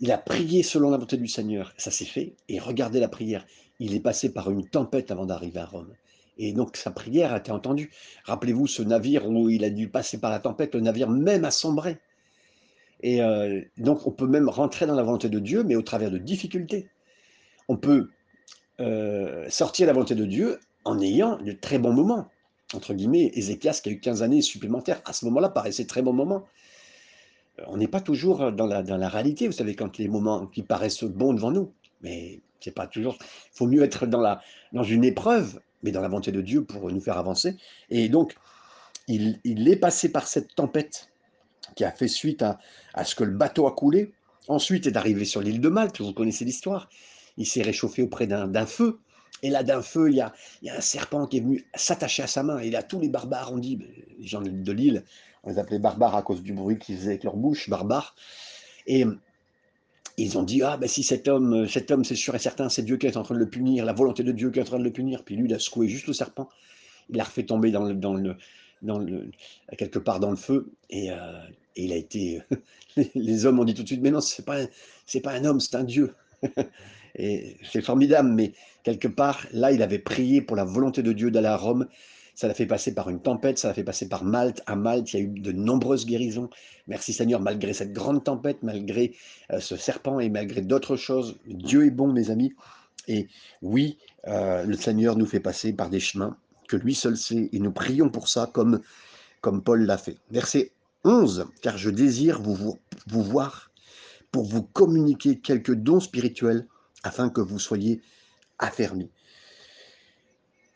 il 0.00 0.12
a 0.12 0.18
prié 0.18 0.62
selon 0.62 0.90
la 0.90 0.96
volonté 0.96 1.16
du 1.16 1.28
Seigneur, 1.28 1.72
ça 1.76 1.90
s'est 1.90 2.04
fait, 2.04 2.34
et 2.48 2.58
regardez 2.58 3.00
la 3.00 3.08
prière, 3.08 3.46
il 3.80 3.94
est 3.94 4.00
passé 4.00 4.32
par 4.32 4.50
une 4.50 4.66
tempête 4.68 5.10
avant 5.10 5.26
d'arriver 5.26 5.60
à 5.60 5.66
Rome. 5.66 5.92
Et 6.38 6.52
donc 6.52 6.76
sa 6.76 6.90
prière 6.92 7.32
a 7.32 7.38
été 7.38 7.50
entendue. 7.50 7.90
Rappelez-vous 8.24 8.68
ce 8.68 8.82
navire 8.82 9.28
où 9.28 9.50
il 9.50 9.64
a 9.64 9.70
dû 9.70 9.88
passer 9.88 10.20
par 10.20 10.30
la 10.30 10.38
tempête, 10.38 10.74
le 10.74 10.80
navire 10.80 11.10
même 11.10 11.44
a 11.44 11.50
sombré. 11.50 11.98
Et 13.00 13.22
euh, 13.22 13.60
donc, 13.76 14.06
on 14.06 14.10
peut 14.10 14.26
même 14.26 14.48
rentrer 14.48 14.86
dans 14.86 14.94
la 14.94 15.02
volonté 15.02 15.28
de 15.28 15.38
Dieu, 15.38 15.62
mais 15.62 15.76
au 15.76 15.82
travers 15.82 16.10
de 16.10 16.18
difficultés. 16.18 16.88
On 17.68 17.76
peut 17.76 18.08
euh, 18.80 19.48
sortir 19.48 19.86
la 19.86 19.92
volonté 19.92 20.14
de 20.14 20.24
Dieu 20.24 20.58
en 20.84 21.00
ayant 21.00 21.36
de 21.36 21.52
très 21.52 21.78
bons 21.78 21.92
moments. 21.92 22.28
Entre 22.74 22.94
guillemets, 22.94 23.30
Ézéchias, 23.34 23.80
qui 23.82 23.88
a 23.88 23.92
eu 23.92 24.00
15 24.00 24.22
années 24.22 24.42
supplémentaires, 24.42 25.00
à 25.04 25.12
ce 25.12 25.24
moment-là, 25.26 25.48
paraissait 25.48 25.86
très 25.86 26.02
bons 26.02 26.12
moments. 26.12 26.44
Euh, 27.58 27.64
on 27.68 27.76
n'est 27.76 27.88
pas 27.88 28.00
toujours 28.00 28.52
dans 28.52 28.66
la, 28.66 28.82
dans 28.82 28.98
la 28.98 29.08
réalité, 29.08 29.46
vous 29.46 29.52
savez, 29.52 29.74
quand 29.74 29.98
les 29.98 30.08
moments 30.08 30.46
qui 30.46 30.62
paraissent 30.62 31.04
bons 31.04 31.32
devant 31.32 31.50
nous. 31.50 31.72
Mais 32.02 32.40
c'est 32.60 32.74
pas 32.74 32.86
toujours. 32.86 33.16
Il 33.20 33.56
faut 33.56 33.66
mieux 33.66 33.82
être 33.82 34.06
dans, 34.06 34.20
la, 34.20 34.42
dans 34.72 34.82
une 34.82 35.04
épreuve, 35.04 35.60
mais 35.82 35.92
dans 35.92 36.00
la 36.00 36.08
volonté 36.08 36.32
de 36.32 36.40
Dieu 36.40 36.64
pour 36.64 36.90
nous 36.90 37.00
faire 37.00 37.18
avancer. 37.18 37.56
Et 37.90 38.08
donc, 38.08 38.36
il, 39.06 39.40
il 39.44 39.68
est 39.68 39.76
passé 39.76 40.10
par 40.10 40.28
cette 40.28 40.54
tempête 40.54 41.08
qui 41.74 41.84
a 41.84 41.92
fait 41.92 42.08
suite 42.08 42.42
à, 42.42 43.04
ce 43.04 43.14
que 43.14 43.24
le 43.24 43.32
bateau 43.32 43.66
a 43.66 43.72
coulé. 43.72 44.12
Ensuite 44.48 44.86
est 44.86 44.96
arrivé 44.96 45.24
sur 45.24 45.40
l'île 45.40 45.60
de 45.60 45.68
Malte, 45.68 46.00
vous 46.00 46.12
connaissez 46.12 46.44
l'histoire. 46.44 46.88
Il 47.36 47.46
s'est 47.46 47.62
réchauffé 47.62 48.02
auprès 48.02 48.26
d'un 48.26 48.66
feu. 48.66 48.98
Et 49.42 49.50
là, 49.50 49.62
d'un 49.62 49.82
feu, 49.82 50.10
il 50.10 50.16
y, 50.16 50.20
a, 50.20 50.32
un 50.66 50.80
serpent 50.80 51.26
qui 51.26 51.38
est 51.38 51.40
venu 51.40 51.64
s'attacher 51.74 52.22
à 52.22 52.26
sa 52.26 52.42
main. 52.42 52.58
Et 52.58 52.70
là, 52.70 52.82
tous 52.82 53.00
les 53.00 53.08
barbares 53.08 53.52
ont 53.52 53.58
dit, 53.58 53.78
les 54.18 54.26
gens 54.26 54.40
de 54.42 54.72
l'île, 54.72 55.04
on 55.44 55.50
les 55.50 55.58
appelait 55.58 55.78
barbares 55.78 56.16
à 56.16 56.22
cause 56.22 56.42
du 56.42 56.52
bruit 56.52 56.78
qu'ils 56.78 56.96
faisaient 56.96 57.10
avec 57.10 57.24
leur 57.24 57.36
bouche, 57.36 57.68
barbares. 57.68 58.16
Et 58.86 59.04
ils 60.16 60.36
ont 60.36 60.42
dit, 60.42 60.62
ah 60.62 60.76
ben 60.76 60.88
si 60.88 61.04
cet 61.04 61.28
homme, 61.28 61.68
cet 61.68 61.90
homme 61.90 62.04
c'est 62.04 62.16
sûr 62.16 62.34
et 62.34 62.40
certain, 62.40 62.68
c'est 62.68 62.82
Dieu 62.82 62.96
qui 62.96 63.06
est 63.06 63.16
en 63.16 63.22
train 63.22 63.34
de 63.34 63.40
le 63.40 63.48
punir, 63.48 63.84
la 63.84 63.92
volonté 63.92 64.24
de 64.24 64.32
Dieu 64.32 64.50
qui 64.50 64.58
est 64.58 64.62
en 64.62 64.66
train 64.66 64.78
de 64.78 64.84
le 64.84 64.92
punir. 64.92 65.22
Puis 65.24 65.36
lui, 65.36 65.48
il 65.48 65.54
a 65.54 65.58
secoué 65.58 65.88
juste 65.88 66.08
le 66.08 66.12
serpent. 66.12 66.48
Il 67.10 67.16
l'a 67.16 67.24
refait 67.24 67.44
tomber 67.44 67.70
dans 67.70 67.84
le, 67.84 68.36
quelque 69.76 69.98
part 69.98 70.20
dans 70.20 70.30
le 70.30 70.36
feu, 70.36 70.72
et, 70.90 71.10
il 71.76 71.92
a 71.92 71.96
été. 71.96 72.42
les 73.14 73.46
hommes 73.46 73.60
ont 73.60 73.64
dit 73.64 73.74
tout 73.74 73.82
de 73.82 73.86
suite, 73.86 74.02
mais 74.02 74.10
non, 74.10 74.20
c'est 74.20 74.44
pas, 74.44 74.58
pas 75.22 75.32
un 75.32 75.44
homme, 75.44 75.60
c'est 75.60 75.76
un 75.76 75.84
Dieu. 75.84 76.14
et 77.18 77.56
c'est 77.70 77.82
formidable, 77.82 78.30
mais 78.30 78.52
quelque 78.84 79.08
part, 79.08 79.46
là, 79.52 79.72
il 79.72 79.82
avait 79.82 79.98
prié 79.98 80.40
pour 80.40 80.56
la 80.56 80.64
volonté 80.64 81.02
de 81.02 81.12
Dieu 81.12 81.30
d'aller 81.30 81.48
à 81.48 81.56
Rome, 81.56 81.86
ça 82.38 82.46
l'a 82.46 82.54
fait 82.54 82.66
passer 82.66 82.94
par 82.94 83.10
une 83.10 83.20
tempête, 83.20 83.58
ça 83.58 83.66
l'a 83.66 83.74
fait 83.74 83.82
passer 83.82 84.08
par 84.08 84.22
Malte. 84.22 84.62
À 84.66 84.76
Malte, 84.76 85.12
il 85.12 85.16
y 85.16 85.20
a 85.20 85.24
eu 85.24 85.28
de 85.28 85.50
nombreuses 85.50 86.06
guérisons. 86.06 86.48
Merci 86.86 87.12
Seigneur, 87.12 87.40
malgré 87.40 87.72
cette 87.72 87.92
grande 87.92 88.22
tempête, 88.22 88.62
malgré 88.62 89.16
euh, 89.50 89.58
ce 89.58 89.76
serpent 89.76 90.20
et 90.20 90.30
malgré 90.30 90.60
d'autres 90.60 90.94
choses. 90.94 91.36
Dieu 91.48 91.84
est 91.84 91.90
bon, 91.90 92.12
mes 92.12 92.30
amis. 92.30 92.52
Et 93.08 93.26
oui, 93.60 93.98
euh, 94.28 94.62
le 94.62 94.76
Seigneur 94.76 95.16
nous 95.16 95.26
fait 95.26 95.40
passer 95.40 95.72
par 95.72 95.90
des 95.90 95.98
chemins 95.98 96.36
que 96.68 96.76
lui 96.76 96.94
seul 96.94 97.16
sait. 97.16 97.48
Et 97.52 97.58
nous 97.58 97.72
prions 97.72 98.08
pour 98.08 98.28
ça 98.28 98.48
comme, 98.52 98.82
comme 99.40 99.60
Paul 99.60 99.84
l'a 99.84 99.98
fait. 99.98 100.18
Verset 100.30 100.70
11, 101.02 101.46
car 101.60 101.76
je 101.76 101.90
désire 101.90 102.40
vous, 102.40 102.54
vous, 102.54 102.78
vous 103.08 103.22
voir 103.24 103.72
pour 104.30 104.44
vous 104.44 104.62
communiquer 104.62 105.40
quelques 105.40 105.74
dons 105.74 105.98
spirituels 105.98 106.68
afin 107.02 107.30
que 107.30 107.40
vous 107.40 107.58
soyez 107.58 108.00
affermis. 108.58 109.10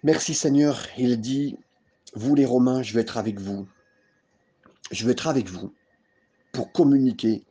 Merci 0.02 0.34
Seigneur, 0.34 0.80
il 0.98 1.20
dit, 1.20 1.56
vous 2.14 2.34
les 2.34 2.44
Romains, 2.44 2.82
je 2.82 2.92
vais 2.94 3.00
être 3.00 3.18
avec 3.18 3.40
vous. 3.40 3.68
Je 4.90 5.06
vais 5.06 5.12
être 5.12 5.28
avec 5.28 5.48
vous 5.48 5.72
pour 6.52 6.72
communiquer 6.72 7.44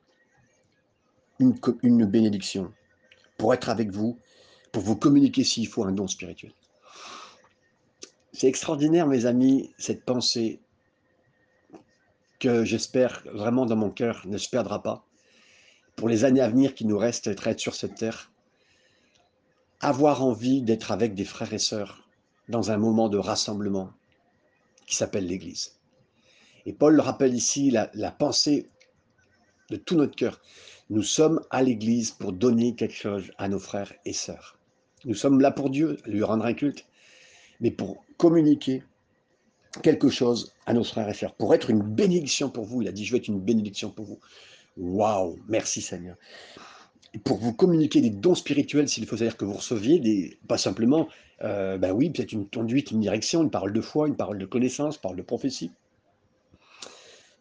une, 1.39 2.05
bénédiction, 2.05 2.71
pour 3.37 3.53
être 3.53 3.69
avec 3.69 3.89
vous, 3.89 4.19
pour 4.71 4.83
vous 4.83 4.95
communiquer 4.95 5.43
s'il 5.43 5.67
faut 5.67 5.83
un 5.83 5.91
don 5.91 6.07
spirituel. 6.07 6.53
C'est 8.33 8.47
extraordinaire, 8.47 9.07
mes 9.07 9.25
amis, 9.25 9.73
cette 9.77 10.05
pensée 10.05 10.61
que 12.39 12.63
j'espère 12.63 13.23
vraiment 13.33 13.65
dans 13.65 13.75
mon 13.75 13.89
cœur 13.89 14.23
ne 14.25 14.37
se 14.37 14.49
perdra 14.49 14.81
pas 14.81 15.05
pour 15.95 16.09
les 16.09 16.23
années 16.23 16.41
à 16.41 16.49
venir 16.49 16.73
qui 16.73 16.85
nous 16.85 16.97
restent 16.97 17.27
être 17.27 17.59
sur 17.59 17.75
cette 17.75 17.95
terre. 17.95 18.30
Avoir 19.81 20.23
envie 20.23 20.61
d'être 20.61 20.91
avec 20.91 21.15
des 21.15 21.25
frères 21.25 21.53
et 21.53 21.59
sœurs 21.59 22.07
dans 22.49 22.69
un 22.69 22.77
moment 22.77 23.09
de 23.09 23.17
rassemblement 23.17 23.91
qui 24.85 24.95
s'appelle 24.95 25.25
l'Église. 25.25 25.79
Et 26.67 26.73
Paul 26.73 26.95
le 26.95 27.01
rappelle 27.01 27.33
ici 27.33 27.71
la, 27.71 27.89
la 27.95 28.11
pensée 28.11 28.69
de 29.71 29.77
tout 29.77 29.95
notre 29.95 30.15
cœur. 30.15 30.39
Nous 30.91 31.01
sommes 31.01 31.41
à 31.49 31.63
l'Église 31.63 32.11
pour 32.11 32.31
donner 32.31 32.75
quelque 32.75 32.93
chose 32.93 33.31
à 33.39 33.49
nos 33.49 33.57
frères 33.57 33.93
et 34.05 34.13
sœurs. 34.13 34.59
Nous 35.05 35.15
sommes 35.15 35.41
là 35.41 35.49
pour 35.49 35.71
Dieu, 35.71 35.97
lui 36.05 36.21
rendre 36.21 36.45
un 36.45 36.53
culte, 36.53 36.85
mais 37.59 37.71
pour 37.71 38.03
communiquer 38.17 38.83
quelque 39.81 40.09
chose 40.09 40.53
à 40.67 40.73
nos 40.73 40.83
frères 40.83 41.09
et 41.09 41.13
sœurs, 41.13 41.33
pour 41.33 41.55
être 41.55 41.71
une 41.71 41.81
bénédiction 41.81 42.51
pour 42.51 42.65
vous. 42.65 42.83
Il 42.83 42.87
a 42.87 42.91
dit, 42.91 43.05
je 43.05 43.13
vais 43.13 43.17
être 43.17 43.29
une 43.29 43.39
bénédiction 43.39 43.89
pour 43.89 44.05
vous. 44.05 44.19
Waouh, 44.77 45.39
merci 45.47 45.81
Seigneur 45.81 46.17
pour 47.19 47.37
vous 47.37 47.53
communiquer 47.53 48.01
des 48.01 48.09
dons 48.09 48.35
spirituels, 48.35 48.87
s'il 48.87 49.05
faut 49.05 49.17
dire 49.17 49.35
que 49.35 49.45
vous 49.45 49.53
receviez, 49.53 49.99
des, 49.99 50.37
pas 50.47 50.57
simplement, 50.57 51.09
euh, 51.41 51.77
ben 51.77 51.91
oui, 51.91 52.09
peut-être 52.09 52.31
une 52.31 52.47
conduite, 52.47 52.91
une 52.91 53.01
direction, 53.01 53.43
une 53.43 53.51
parole 53.51 53.73
de 53.73 53.81
foi, 53.81 54.07
une 54.07 54.15
parole 54.15 54.37
de 54.37 54.45
connaissance, 54.45 54.95
une 54.95 55.01
parole 55.01 55.17
de 55.17 55.23
prophétie. 55.23 55.71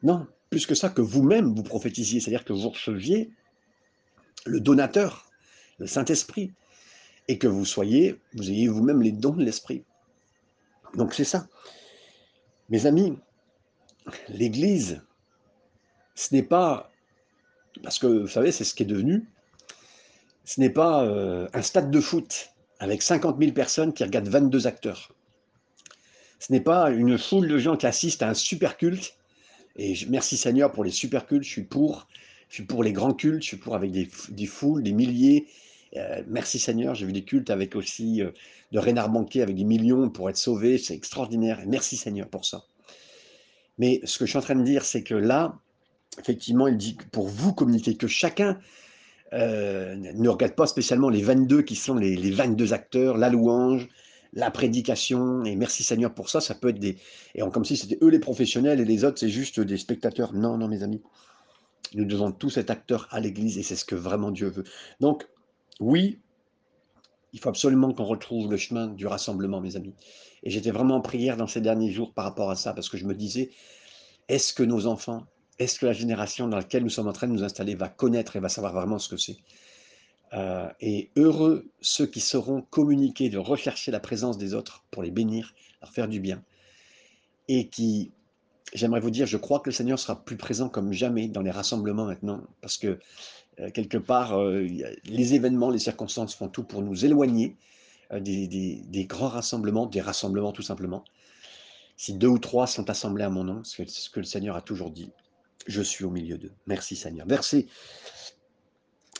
Non, 0.03 0.27
plus 0.49 0.67
que 0.67 0.75
ça, 0.75 0.89
que 0.89 1.00
vous-même 1.00 1.55
vous 1.55 1.62
prophétisiez, 1.62 2.21
c'est-à-dire 2.21 2.45
que 2.45 2.53
vous 2.53 2.71
receviez 2.71 3.31
le 4.45 4.61
donateur, 4.61 5.31
le 5.79 5.87
Saint-Esprit, 5.87 6.53
et 7.29 7.39
que 7.39 7.47
vous 7.47 7.65
soyez, 7.65 8.21
vous 8.35 8.50
ayez 8.50 8.67
vous-même 8.67 9.03
les 9.03 9.12
dons 9.12 9.35
de 9.35 9.45
l'Esprit. 9.45 9.85
Donc 10.95 11.15
c'est 11.15 11.25
ça. 11.25 11.47
Mes 12.71 12.87
amis, 12.87 13.17
l'Église, 14.29 15.03
ce 16.17 16.35
n'est 16.35 16.43
pas, 16.43 16.91
parce 17.85 17.99
que 18.00 18.07
vous 18.07 18.27
savez, 18.27 18.50
c'est 18.50 18.65
ce 18.65 18.75
qui 18.75 18.83
est 18.83 18.87
devenu, 18.87 19.29
ce 20.50 20.59
n'est 20.59 20.71
pas 20.71 21.04
euh, 21.04 21.47
un 21.54 21.62
stade 21.62 21.92
de 21.92 22.00
foot 22.00 22.50
avec 22.80 23.02
50 23.02 23.38
000 23.38 23.52
personnes 23.52 23.92
qui 23.92 24.02
regardent 24.02 24.26
22 24.26 24.66
acteurs. 24.66 25.14
Ce 26.40 26.50
n'est 26.50 26.61
pas 26.61 26.90
une 26.90 27.16
foule 27.19 27.47
de 27.47 27.57
gens 27.57 27.76
qui 27.76 27.87
assistent 27.87 28.25
à 28.25 28.30
un 28.30 28.35
super 28.35 28.76
culte. 28.76 29.14
Et 29.76 29.95
merci 30.09 30.37
Seigneur 30.37 30.73
pour 30.73 30.83
les 30.83 30.90
super 30.90 31.26
cultes, 31.26 31.45
je 31.45 31.50
suis 31.50 31.62
pour. 31.62 32.09
Je 32.49 32.54
suis 32.57 32.64
pour 32.64 32.83
les 32.83 32.92
grands 32.92 33.14
cultes, 33.14 33.42
je 33.42 33.47
suis 33.47 33.59
pour 33.59 33.76
avec 33.76 33.92
des, 33.92 34.47
foules, 34.47 34.83
des 34.83 34.90
milliers. 34.90 35.47
Euh, 35.97 36.25
merci 36.26 36.59
Seigneur, 36.59 36.97
j'ai 36.97 37.07
vu 37.07 37.12
des 37.12 37.23
cultes 37.23 37.50
avec 37.50 37.76
aussi 37.76 38.21
euh, 38.21 38.33
de 38.73 38.80
Rénard 38.80 39.09
Banquet 39.09 39.42
avec 39.42 39.54
des 39.54 39.62
millions 39.62 40.11
pour 40.11 40.30
être 40.30 40.37
sauvés, 40.37 40.78
c'est 40.78 40.95
extraordinaire. 40.95 41.61
merci 41.69 41.97
Seigneur 41.97 42.26
pour 42.26 42.45
ça. 42.45 42.64
Mais 43.78 44.00
ce 44.02 44.19
que 44.19 44.26
je 44.26 44.30
suis 44.30 44.38
en 44.38 44.42
train 44.42 44.57
de 44.57 44.64
dire, 44.64 44.85
c'est 44.85 45.04
que 45.04 45.14
là, 45.14 45.61
effectivement, 46.19 46.66
il 46.66 46.76
dit 46.76 46.97
pour 47.12 47.28
vous 47.28 47.52
communiquer, 47.52 47.97
que 47.97 48.09
chacun 48.09 48.59
euh, 49.33 49.95
ne 49.95 50.29
regarde 50.29 50.55
pas 50.55 50.67
spécialement 50.67 51.09
les 51.09 51.23
22 51.23 51.63
qui 51.63 51.77
sont 51.77 51.95
les, 51.95 52.17
les, 52.17 52.31
22 52.31 52.73
acteurs, 52.73 53.17
la 53.17 53.29
louange, 53.29 53.89
la 54.33 54.51
prédication, 54.51 55.45
et 55.45 55.57
merci 55.57 55.83
Seigneur 55.83 56.15
pour 56.15 56.31
ça, 56.31 56.41
ça 56.41 56.55
peut 56.55 56.69
être 56.69 56.79
des... 56.79 56.99
Et 57.35 57.43
comme 57.53 57.65
si 57.65 57.77
c'était 57.77 57.99
eux 58.03 58.09
les 58.09 58.19
professionnels 58.19 58.81
et 58.81 58.85
les 58.85 59.05
autres 59.05 59.19
c'est 59.19 59.29
juste 59.29 59.61
des 59.61 59.77
spectateurs. 59.77 60.33
Non, 60.33 60.57
non 60.57 60.69
mes 60.69 60.83
amis, 60.83 61.03
nous 61.95 62.05
devons 62.05 62.33
tous 62.33 62.57
être 62.57 62.71
acteurs 62.71 63.09
à 63.11 63.21
l'Église 63.21 63.59
et 63.59 63.63
c'est 63.63 63.77
ce 63.77 63.85
que 63.85 63.95
vraiment 63.95 64.31
Dieu 64.31 64.49
veut. 64.49 64.65
Donc, 65.01 65.29
oui, 65.81 66.21
il 67.33 67.41
faut 67.41 67.49
absolument 67.49 67.93
qu'on 67.93 68.05
retrouve 68.05 68.51
le 68.51 68.57
chemin 68.57 68.89
du 68.89 69.07
rassemblement, 69.07 69.61
mes 69.61 69.77
amis. 69.77 69.95
Et 70.43 70.51
j'étais 70.51 70.71
vraiment 70.71 70.97
en 70.97 71.01
prière 71.01 71.37
dans 71.37 71.47
ces 71.47 71.61
derniers 71.61 71.91
jours 71.91 72.13
par 72.13 72.25
rapport 72.25 72.51
à 72.51 72.57
ça, 72.57 72.73
parce 72.73 72.89
que 72.89 72.97
je 72.97 73.07
me 73.07 73.15
disais, 73.15 73.51
est-ce 74.29 74.53
que 74.53 74.63
nos 74.63 74.87
enfants 74.87 75.27
est-ce 75.61 75.79
que 75.79 75.87
la 75.87 75.93
génération 75.93 76.49
dans 76.49 76.57
laquelle 76.57 76.83
nous 76.83 76.88
sommes 76.90 77.07
en 77.07 77.12
train 77.12 77.29
de 77.29 77.33
nous 77.33 77.45
installer 77.45 77.75
va 77.75 77.88
connaître 77.88 78.35
et 78.35 78.40
va 78.40 78.49
savoir 78.49 78.73
vraiment 78.73 78.99
ce 78.99 79.11
que 79.11 79.19
c'est? 79.19 79.37
Euh, 80.33 80.69
Et 80.81 81.11
heureux 81.17 81.67
ceux 81.83 82.07
qui 82.07 82.21
sauront 82.21 82.62
communiquer, 82.62 83.29
de 83.29 83.37
rechercher 83.37 83.90
la 83.90 84.00
présence 84.00 84.38
des 84.38 84.55
autres 84.55 84.85
pour 84.90 85.02
les 85.02 85.11
bénir, 85.11 85.55
leur 85.83 85.93
faire 85.93 86.09
du 86.09 86.19
bien. 86.19 86.43
Et 87.49 87.69
qui, 87.69 88.11
j'aimerais 88.73 89.00
vous 89.00 89.11
dire, 89.11 89.26
je 89.26 89.37
crois 89.37 89.61
que 89.61 89.69
le 89.69 89.75
Seigneur 89.75 89.99
sera 89.99 90.25
plus 90.25 90.38
présent 90.38 90.71
comme 90.71 90.93
jamais 90.95 91.29
dans 91.29 91.43
les 91.43 91.50
rassemblements 91.50 92.07
maintenant, 92.07 92.40
parce 92.62 92.79
que 92.79 92.99
euh, 93.59 93.71
quelque 93.71 93.99
part, 93.99 94.38
euh, 94.38 94.67
les 95.05 95.35
événements, 95.35 95.69
les 95.69 95.79
circonstances 95.79 96.35
font 96.35 96.49
tout 96.49 96.64
pour 96.64 96.81
nous 96.81 97.05
éloigner 97.05 97.57
des, 98.19 98.49
des, 98.49 99.05
grands 99.05 99.29
rassemblements, 99.29 99.87
des 99.87 100.00
rassemblements 100.00 100.52
tout 100.52 100.62
simplement. 100.62 101.05
Si 101.97 102.14
deux 102.14 102.29
ou 102.29 102.38
trois 102.38 102.67
sont 102.67 102.88
assemblés 102.90 103.25
à 103.25 103.31
mon 103.31 103.45
nom, 103.45 103.62
c'est 103.62 103.88
ce 103.88 104.11
que 104.11 104.21
le 104.21 104.26
Seigneur 104.26 104.57
a 104.57 104.62
toujours 104.62 104.90
dit, 104.90 105.11
je 105.71 105.83
suis 105.83 106.05
au 106.05 106.11
milieu 106.11 106.39
d'eux. 106.39 106.53
Merci 106.67 106.97
Seigneur. 106.97 107.27
Verset, 107.27 107.67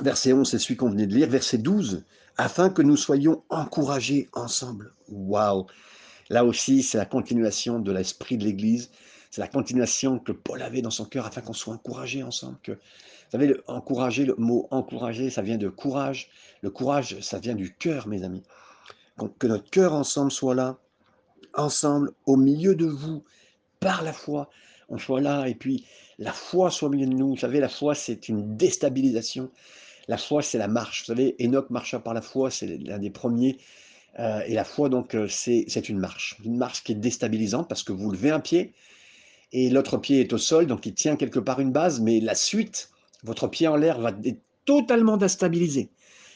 verset 0.01 0.33
11, 0.33 0.49
c'est 0.49 0.59
celui 0.59 0.77
qu'on 0.77 0.91
venait 0.91 1.07
de 1.07 1.15
lire. 1.15 1.29
Verset 1.29 1.59
12, 1.59 2.05
afin 2.37 2.71
que 2.71 2.83
nous 2.83 2.97
soyons 2.97 3.43
encouragés 3.49 4.29
ensemble. 4.33 4.93
Waouh 5.09 5.67
Là 6.31 6.45
aussi, 6.45 6.83
c'est 6.83 6.97
la 6.97 7.07
continuation 7.07 7.81
de 7.81 7.93
l'esprit 7.93 8.39
de 8.39 8.45
l'Église. 8.45 8.91
C'est 9.31 9.41
la 9.41 9.49
continuation 9.49 10.19
que 10.19 10.33
Paul 10.33 10.63
avait 10.63 10.83
dans 10.83 10.91
son 10.91 11.05
cœur 11.05 11.27
afin 11.27 11.41
qu'on 11.41 11.53
soit 11.53 11.75
encouragés 11.75 12.23
ensemble. 12.23 12.57
Que, 12.63 12.73
vous 12.73 12.79
savez, 13.33 13.49
le, 13.49 13.63
encourager, 13.67 14.25
le 14.25 14.35
mot 14.37 14.69
encourager, 14.71 15.31
ça 15.31 15.43
vient 15.43 15.59
de 15.59 15.69
courage. 15.69 16.31
Le 16.63 16.71
courage, 16.71 17.21
ça 17.21 17.39
vient 17.39 17.55
du 17.55 17.75
cœur, 17.75 18.07
mes 18.07 18.23
amis. 18.23 18.43
Que 19.39 19.47
notre 19.47 19.69
cœur 19.71 19.93
ensemble 19.93 20.31
soit 20.31 20.55
là, 20.55 20.79
ensemble, 21.55 22.13
au 22.27 22.37
milieu 22.37 22.75
de 22.75 22.87
vous, 22.87 23.25
par 23.81 24.03
la 24.03 24.13
foi, 24.13 24.49
on 24.91 24.99
soit 24.99 25.21
là 25.21 25.47
et 25.47 25.55
puis 25.55 25.87
la 26.19 26.33
foi 26.33 26.71
soit 26.71 26.89
au 26.89 26.93
milieu 26.93 27.07
de 27.07 27.15
nous. 27.15 27.31
Vous 27.31 27.37
savez, 27.39 27.61
la 27.61 27.69
foi, 27.69 27.95
c'est 27.95 28.29
une 28.29 28.57
déstabilisation. 28.57 29.51
La 30.07 30.19
foi, 30.19 30.43
c'est 30.43 30.59
la 30.59 30.69
marche. 30.69 31.01
Vous 31.01 31.07
savez, 31.07 31.35
Enoch 31.41 31.71
marcha 31.71 31.99
par 31.99 32.13
la 32.13 32.21
foi, 32.21 32.51
c'est 32.51 32.67
l'un 32.67 32.99
des 32.99 33.11
premiers. 33.11 33.57
Euh, 34.19 34.41
et 34.47 34.55
la 34.55 34.65
foi, 34.65 34.89
donc, 34.89 35.15
euh, 35.15 35.29
c'est 35.29 35.89
une 35.89 35.99
marche. 35.99 36.37
Une 36.45 36.59
marche 36.59 36.83
qui 36.85 36.93
est 36.93 36.97
déstabilisante 36.97 37.69
parce 37.69 37.83
que 37.83 37.93
vous 37.93 38.11
levez 38.11 38.31
un 38.31 38.41
pied 38.41 38.75
et 39.53 39.71
l'autre 39.71 39.97
pied 39.97 40.21
est 40.21 40.33
au 40.33 40.39
sol, 40.39 40.67
donc 40.67 40.87
il 40.87 40.95
tient 40.95 41.17
quelque 41.17 41.41
part 41.41 41.61
une 41.61 41.73
base, 41.73 42.01
mais 42.01 42.21
la 42.21 42.35
suite, 42.35 42.91
votre 43.25 43.49
pied 43.49 43.67
en 43.67 43.77
l'air 43.77 43.99
va 44.01 44.13
être 44.25 44.41
totalement 44.65 45.17
déstabilisé. 45.17 45.91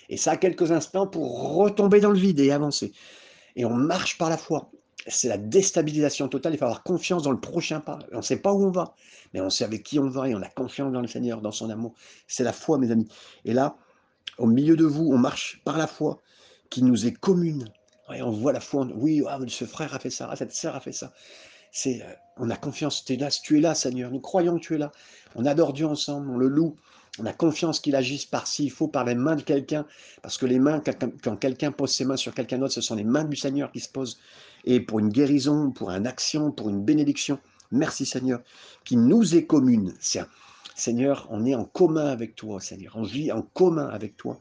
Et 0.09 0.17
ça 0.17 0.37
quelques 0.37 0.73
instants 0.73 1.07
pour 1.07 1.55
retomber 1.55 2.01
dans 2.01 2.11
le 2.11 2.19
vide 2.19 2.41
et 2.41 2.51
avancer. 2.51 2.93
Et 3.57 3.65
on 3.65 3.75
marche 3.75 4.19
par 4.19 4.31
la 4.31 4.37
foi 4.37 4.71
c'est 5.07 5.29
la 5.29 5.39
déstabilisation 5.39 6.29
totale. 6.29 6.55
Il 6.55 6.59
faut 6.59 6.65
avoir 6.65 6.83
confiance 6.83 7.23
dans 7.23 7.31
le 7.31 7.41
prochain 7.41 7.81
pas. 7.81 7.99
On 8.13 8.19
ne 8.19 8.23
sait 8.23 8.39
pas 8.39 8.53
où 8.53 8.65
on 8.65 8.71
va, 8.71 8.95
mais 9.33 9.41
on 9.41 9.51
sait 9.51 9.65
avec 9.65 9.83
qui 9.83 9.99
on 9.99 10.09
va 10.09 10.29
et 10.29 10.35
on 10.35 10.43
a 10.43 10.49
confiance 10.49 10.93
dans 10.93 11.01
le 11.01 11.09
Seigneur, 11.09 11.41
dans 11.41 11.53
son 11.53 11.71
amour. 11.71 11.95
C'est 12.27 12.45
la 12.45 12.53
foi, 12.53 12.79
mes 12.79 12.91
amis. 12.91 13.09
Et 13.45 13.53
là, 13.53 13.77
au 14.39 14.47
milieu 14.47 14.77
de 14.77 14.85
vous, 14.85 15.11
on 15.13 15.19
marche 15.19 15.61
par 15.65 15.79
la 15.79 15.87
foi 15.87 16.21
qui 16.71 16.83
nous 16.83 17.07
est 17.07 17.13
commune. 17.13 17.69
On 18.09 18.31
voit 18.31 18.53
la 18.53 18.61
foi. 18.61 18.87
Oui, 18.95 19.23
ah, 19.29 19.39
ce 19.47 19.65
frère 19.65 19.95
a 19.95 19.99
fait 19.99 20.11
ça, 20.11 20.35
cette 20.37 20.53
sœur 20.53 20.75
a 20.75 20.81
fait 20.81 20.93
ça. 20.93 21.13
C'est, 21.71 22.03
euh, 22.03 22.13
on 22.37 22.51
a 22.51 22.57
confiance. 22.57 23.05
Tu 23.05 23.15
es 23.15 23.61
là, 23.61 23.75
Seigneur. 23.75 24.11
Nous 24.11 24.21
croyons 24.21 24.57
que 24.59 24.65
tu 24.65 24.75
es 24.75 24.79
là. 24.79 24.93
On 25.35 25.45
adore 25.45 25.73
Dieu 25.73 25.87
ensemble, 25.87 26.31
on 26.31 26.37
le 26.37 26.49
loue. 26.49 26.77
On 27.19 27.27
a 27.27 27.33
confiance 27.33 27.79
qu'il 27.79 27.95
agisse 27.95 28.25
par 28.25 28.47
s'il 28.47 28.73
faut, 28.73 28.89
par 28.89 29.05
les 29.05 29.15
mains 29.15 29.37
de 29.37 29.43
quelqu'un, 29.43 29.87
parce 30.21 30.37
que 30.37 30.47
les 30.47 30.59
mains, 30.59 30.83
quand 31.23 31.37
quelqu'un 31.37 31.71
pose 31.71 31.93
ses 31.93 32.05
mains 32.05 32.17
sur 32.17 32.35
quelqu'un 32.35 32.59
d'autre, 32.59 32.75
ce 32.75 32.81
sont 32.81 32.97
les 32.97 33.05
mains 33.05 33.25
du 33.25 33.37
Seigneur 33.37 33.71
qui 33.71 33.81
se 33.81 33.89
posent. 33.89 34.19
Et 34.65 34.81
pour 34.81 34.99
une 34.99 35.11
guérison, 35.11 35.71
pour 35.71 35.91
une 35.91 36.07
action, 36.07 36.51
pour 36.51 36.71
une 36.71 36.83
bénédiction, 36.85 37.39
merci 37.71 38.05
Seigneur, 38.05 38.43
qui 38.85 38.97
nous 38.97 39.37
est 39.37 39.47
commune. 39.47 39.95
Seigneur, 40.75 41.29
on 41.31 41.47
est 41.47 41.55
en 41.55 41.65
commun 41.65 42.07
avec 42.07 42.35
toi, 42.35 42.61
Seigneur. 42.61 42.95
On 42.97 43.03
vit 43.03 43.31
en 43.31 43.43
commun 43.43 43.89
avec 43.89 44.17
toi, 44.17 44.41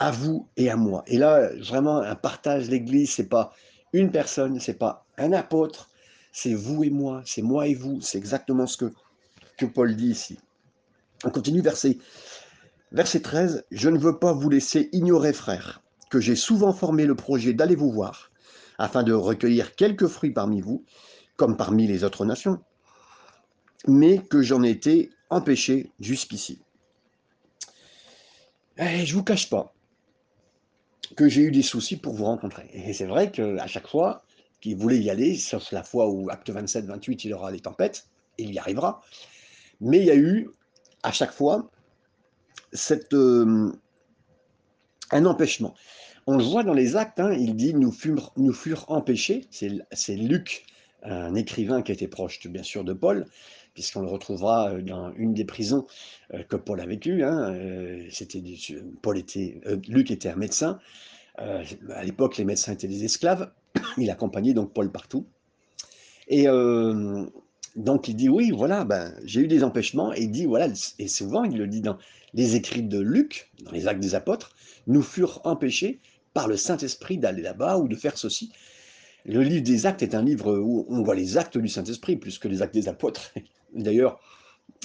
à 0.00 0.10
vous 0.10 0.48
et 0.56 0.68
à 0.68 0.76
moi. 0.76 1.04
Et 1.06 1.16
là, 1.16 1.48
vraiment, 1.60 1.98
un 1.98 2.16
partage 2.16 2.68
l'Église, 2.68 3.12
c'est 3.12 3.28
pas 3.28 3.52
une 3.92 4.10
personne, 4.10 4.58
c'est 4.58 4.74
pas 4.78 5.06
un 5.16 5.32
apôtre, 5.32 5.90
c'est 6.32 6.54
vous 6.54 6.82
et 6.82 6.90
moi, 6.90 7.22
c'est 7.24 7.42
moi 7.42 7.68
et 7.68 7.74
vous. 7.74 8.00
C'est 8.00 8.18
exactement 8.18 8.66
ce 8.66 8.78
que, 8.78 8.92
que 9.56 9.66
Paul 9.66 9.94
dit 9.94 10.08
ici. 10.08 10.38
On 11.24 11.30
continue, 11.30 11.60
verset, 11.60 11.98
verset 12.92 13.20
13. 13.20 13.64
Je 13.70 13.88
ne 13.88 13.98
veux 13.98 14.18
pas 14.18 14.32
vous 14.32 14.50
laisser 14.50 14.88
ignorer, 14.92 15.32
frères, 15.32 15.82
que 16.10 16.20
j'ai 16.20 16.36
souvent 16.36 16.72
formé 16.72 17.06
le 17.06 17.14
projet 17.14 17.52
d'aller 17.52 17.74
vous 17.74 17.90
voir, 17.90 18.30
afin 18.78 19.02
de 19.02 19.12
recueillir 19.12 19.74
quelques 19.74 20.08
fruits 20.08 20.32
parmi 20.32 20.60
vous, 20.60 20.84
comme 21.36 21.56
parmi 21.56 21.86
les 21.86 22.04
autres 22.04 22.24
nations, 22.24 22.60
mais 23.86 24.18
que 24.18 24.42
j'en 24.42 24.62
ai 24.62 24.70
été 24.70 25.10
empêché 25.30 25.90
jusqu'ici. 26.00 26.60
Et 28.78 29.00
eh, 29.00 29.06
je 29.06 29.14
vous 29.14 29.24
cache 29.24 29.48
pas 29.48 29.72
que 31.16 31.28
j'ai 31.28 31.42
eu 31.42 31.50
des 31.50 31.62
soucis 31.62 31.96
pour 31.96 32.14
vous 32.14 32.24
rencontrer. 32.24 32.68
Et 32.72 32.92
c'est 32.92 33.06
vrai 33.06 33.30
qu'à 33.30 33.66
chaque 33.66 33.86
fois 33.86 34.22
qu'il 34.60 34.76
voulait 34.76 34.98
y 34.98 35.08
aller, 35.08 35.36
sauf 35.36 35.72
la 35.72 35.82
fois 35.82 36.08
où 36.08 36.28
acte 36.30 36.50
27-28, 36.50 37.20
il 37.24 37.34
aura 37.34 37.52
des 37.52 37.60
tempêtes, 37.60 38.08
il 38.38 38.52
y 38.52 38.58
arrivera. 38.58 39.02
Mais 39.80 39.98
il 39.98 40.04
y 40.04 40.10
a 40.10 40.16
eu 40.16 40.50
à 41.06 41.12
chaque 41.12 41.32
fois 41.32 41.70
cette, 42.72 43.14
euh, 43.14 43.72
un 45.12 45.24
empêchement. 45.24 45.74
On 46.26 46.36
le 46.36 46.42
voit 46.42 46.64
dans 46.64 46.74
les 46.74 46.96
actes, 46.96 47.20
hein, 47.20 47.32
il 47.32 47.54
dit 47.54 47.74
nous 47.74 47.92
furent, 47.92 48.32
empêchés. 48.88 49.46
C'est 49.50 50.16
Luc, 50.16 50.66
un 51.04 51.36
écrivain 51.36 51.82
qui 51.82 51.92
était 51.92 52.08
proche 52.08 52.44
bien 52.48 52.64
sûr 52.64 52.82
de 52.82 52.92
Paul, 52.92 53.24
puisqu'on 53.72 54.00
le 54.00 54.08
retrouvera 54.08 54.72
euh, 54.72 54.82
dans 54.82 55.12
une 55.14 55.32
des 55.32 55.44
prisons 55.44 55.86
euh, 56.34 56.42
que 56.42 56.56
Paul 56.56 56.80
a 56.80 56.86
vécues. 56.86 57.22
Hein, 57.22 57.54
Paul 59.00 59.16
était, 59.16 59.60
Luc 59.86 60.10
était 60.10 60.30
un 60.30 60.36
médecin. 60.36 60.80
à 61.38 62.02
l'époque, 62.02 62.36
les 62.36 62.44
médecins 62.44 62.72
étaient 62.72 62.88
des 62.88 63.04
esclaves. 63.04 63.52
Il 63.96 64.10
accompagnait 64.10 64.54
donc 64.54 64.72
Paul 64.72 64.90
partout. 64.90 65.24
Et 66.26 66.48
donc 67.76 68.08
il 68.08 68.16
dit 68.16 68.28
oui, 68.28 68.50
voilà, 68.50 68.84
ben, 68.84 69.14
j'ai 69.24 69.42
eu 69.42 69.48
des 69.48 69.62
empêchements, 69.62 70.12
et 70.14 70.22
il 70.22 70.30
dit 70.30 70.46
voilà, 70.46 70.68
et 70.98 71.08
souvent 71.08 71.44
il 71.44 71.56
le 71.58 71.66
dit 71.66 71.82
dans 71.82 71.98
les 72.32 72.56
écrits 72.56 72.82
de 72.82 72.98
Luc, 72.98 73.50
dans 73.64 73.70
les 73.70 73.86
actes 73.86 74.00
des 74.00 74.14
apôtres, 74.14 74.56
nous 74.86 75.02
furent 75.02 75.40
empêchés 75.44 76.00
par 76.32 76.48
le 76.48 76.56
Saint-Esprit 76.56 77.18
d'aller 77.18 77.42
là-bas 77.42 77.78
ou 77.78 77.88
de 77.88 77.96
faire 77.96 78.16
ceci. 78.16 78.50
Le 79.24 79.42
livre 79.42 79.64
des 79.64 79.86
actes 79.86 80.02
est 80.02 80.14
un 80.14 80.22
livre 80.22 80.56
où 80.56 80.86
on 80.88 81.02
voit 81.02 81.14
les 81.14 81.36
actes 81.36 81.58
du 81.58 81.68
Saint-Esprit 81.68 82.16
plus 82.16 82.38
que 82.38 82.48
les 82.48 82.62
actes 82.62 82.74
des 82.74 82.88
apôtres. 82.88 83.32
D'ailleurs, 83.74 84.20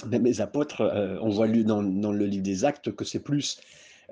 même 0.06 0.24
les 0.24 0.40
apôtres, 0.40 0.80
euh, 0.80 1.18
on 1.20 1.30
voit 1.30 1.48
dans, 1.48 1.82
dans, 1.82 2.12
le 2.12 2.26
livre 2.26 2.42
des 2.42 2.64
actes 2.64 2.94
que 2.94 3.04
c'est 3.04 3.20
plus 3.20 3.60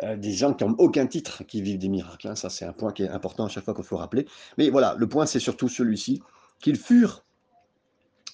euh, 0.02 0.16
des 0.16 0.32
gens 0.32 0.54
qui 0.54 0.64
n'ont 0.64 0.76
aucun 0.78 1.06
titre 1.06 1.44
qui 1.44 1.62
vivent 1.62 1.78
des 1.78 1.88
miracles. 1.88 2.28
Hein. 2.28 2.34
Ça, 2.34 2.49
c'est 2.49 2.64
un 2.64 2.72
point 2.72 2.92
qui 2.92 3.02
est 3.02 3.08
important 3.08 3.46
à 3.46 3.49
chaque 3.49 3.64
fois 3.64 3.75
qu'il 3.75 3.84
faut 3.84 3.96
rappeler. 3.96 4.26
Mais 4.56 4.70
voilà, 4.70 4.94
le 4.99 5.08
point, 5.08 5.26
c'est 5.26 5.40
surtout 5.40 5.68
celui-ci, 5.68 6.22
qu'ils 6.60 6.76
furent 6.76 7.25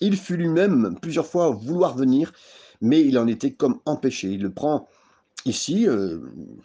il 0.00 0.16
fut 0.16 0.36
lui-même 0.36 0.96
plusieurs 1.00 1.26
fois 1.26 1.50
vouloir 1.50 1.96
venir, 1.96 2.32
mais 2.80 3.00
il 3.02 3.18
en 3.18 3.26
était 3.26 3.52
comme 3.52 3.80
empêché. 3.86 4.28
Il 4.28 4.42
le 4.42 4.52
prend 4.52 4.88
ici, 5.44 5.88
euh, 5.88 6.18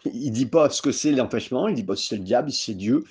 il 0.04 0.30
dit 0.32 0.46
pas 0.46 0.70
ce 0.70 0.82
que 0.82 0.92
c'est 0.92 1.12
l'empêchement, 1.12 1.68
il 1.68 1.74
dit 1.74 1.84
pas 1.84 1.96
si 1.96 2.08
c'est 2.08 2.16
le 2.16 2.24
diable, 2.24 2.50
si 2.50 2.64
c'est 2.64 2.74
Dieu. 2.74 3.04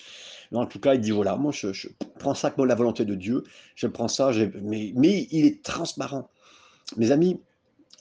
Mais 0.52 0.58
en 0.60 0.66
tout 0.66 0.80
cas, 0.80 0.96
il 0.96 1.02
dit 1.02 1.12
voilà, 1.12 1.38
moi 1.38 1.52
je, 1.52 1.88
prends 2.20 2.34
ça 2.34 2.52
comme 2.52 2.66
la 2.66 2.76
volonté 2.76 3.06
de 3.06 3.16
Dieu, 3.16 3.44
je 3.76 3.88
prends 3.88 4.10
ça, 4.10 4.32
mais, 4.62 4.92
mais 4.96 5.28
il 5.32 5.46
est 5.46 5.64
transparent. 5.64 6.30
Mes 6.98 7.12
amis, 7.12 7.40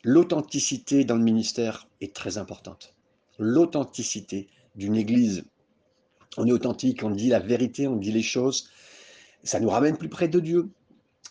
l'authenticité 0.02 1.04
dans 1.04 1.16
le 1.16 1.22
ministère 1.22 1.86
est 2.00 2.14
très 2.14 2.38
importante. 2.38 2.94
L'authenticité 3.38 4.48
d'une 4.74 4.96
église. 4.96 5.44
On 6.37 6.46
est 6.46 6.52
authentique, 6.52 7.02
on 7.02 7.11
dit 7.11 7.28
la 7.28 7.40
vérité, 7.40 7.88
on 7.88 7.96
dit 7.96 8.12
les 8.12 8.22
choses. 8.22 8.70
Ça 9.42 9.61
nous 9.61 9.70
ramène 9.70 9.96
plus 9.96 10.09
près 10.09 10.28
de 10.28 10.40
Dieu. 10.40 10.70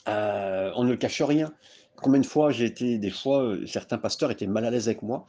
Euh, 0.08 0.72
on 0.76 0.84
ne 0.84 0.96
cache 0.96 1.22
rien. 1.22 1.54
Combien 1.96 2.22
de 2.22 2.26
fois 2.26 2.52
j'ai 2.52 2.66
été, 2.66 2.98
des 2.98 3.12
fois, 3.12 3.44
euh, 3.44 3.66
certains 3.66 3.98
pasteurs 3.98 4.32
étaient 4.32 4.48
mal 4.48 4.66
à 4.66 4.72
l'aise 4.72 4.88
avec 4.88 5.02
moi. 5.02 5.26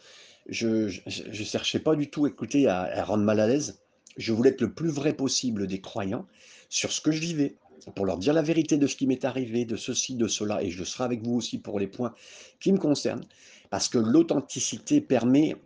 Je 0.48 0.86
ne 0.86 1.44
cherchais 1.44 1.80
pas 1.80 1.94
du 1.94 2.08
tout 2.10 2.26
écouter 2.26 2.66
à, 2.66 2.82
à, 2.82 3.04
rendre 3.04 3.24
mal 3.24 3.40
à 3.40 3.46
l'aise. 3.46 3.80
Je 4.16 4.32
voulais 4.32 4.50
être 4.50 4.60
le 4.60 4.72
plus 4.72 4.88
vrai 4.88 5.12
possible 5.12 5.66
des 5.66 5.80
croyants 5.80 6.26
sur 6.68 6.92
ce 6.92 7.00
que 7.00 7.10
je 7.10 7.20
vivais, 7.20 7.56
pour 7.94 8.06
leur 8.06 8.18
dire 8.18 8.32
la 8.32 8.42
vérité 8.42 8.76
de 8.76 8.86
ce 8.86 8.96
qui 8.96 9.06
m'est 9.06 9.24
arrivé, 9.24 9.64
de 9.64 9.76
ceci, 9.76 10.14
de 10.14 10.28
cela, 10.28 10.62
et 10.62 10.70
je 10.70 10.84
serai 10.84 11.04
avec 11.04 11.22
vous 11.22 11.34
aussi 11.34 11.58
pour 11.58 11.78
les 11.78 11.86
points 11.86 12.14
qui 12.60 12.72
me 12.72 12.78
concernent, 12.78 13.24
parce 13.70 13.88
que 13.88 13.98
l'authenticité 13.98 15.00
permet 15.00 15.56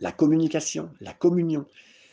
la 0.00 0.12
communication, 0.12 0.90
la 1.00 1.12
communion, 1.12 1.66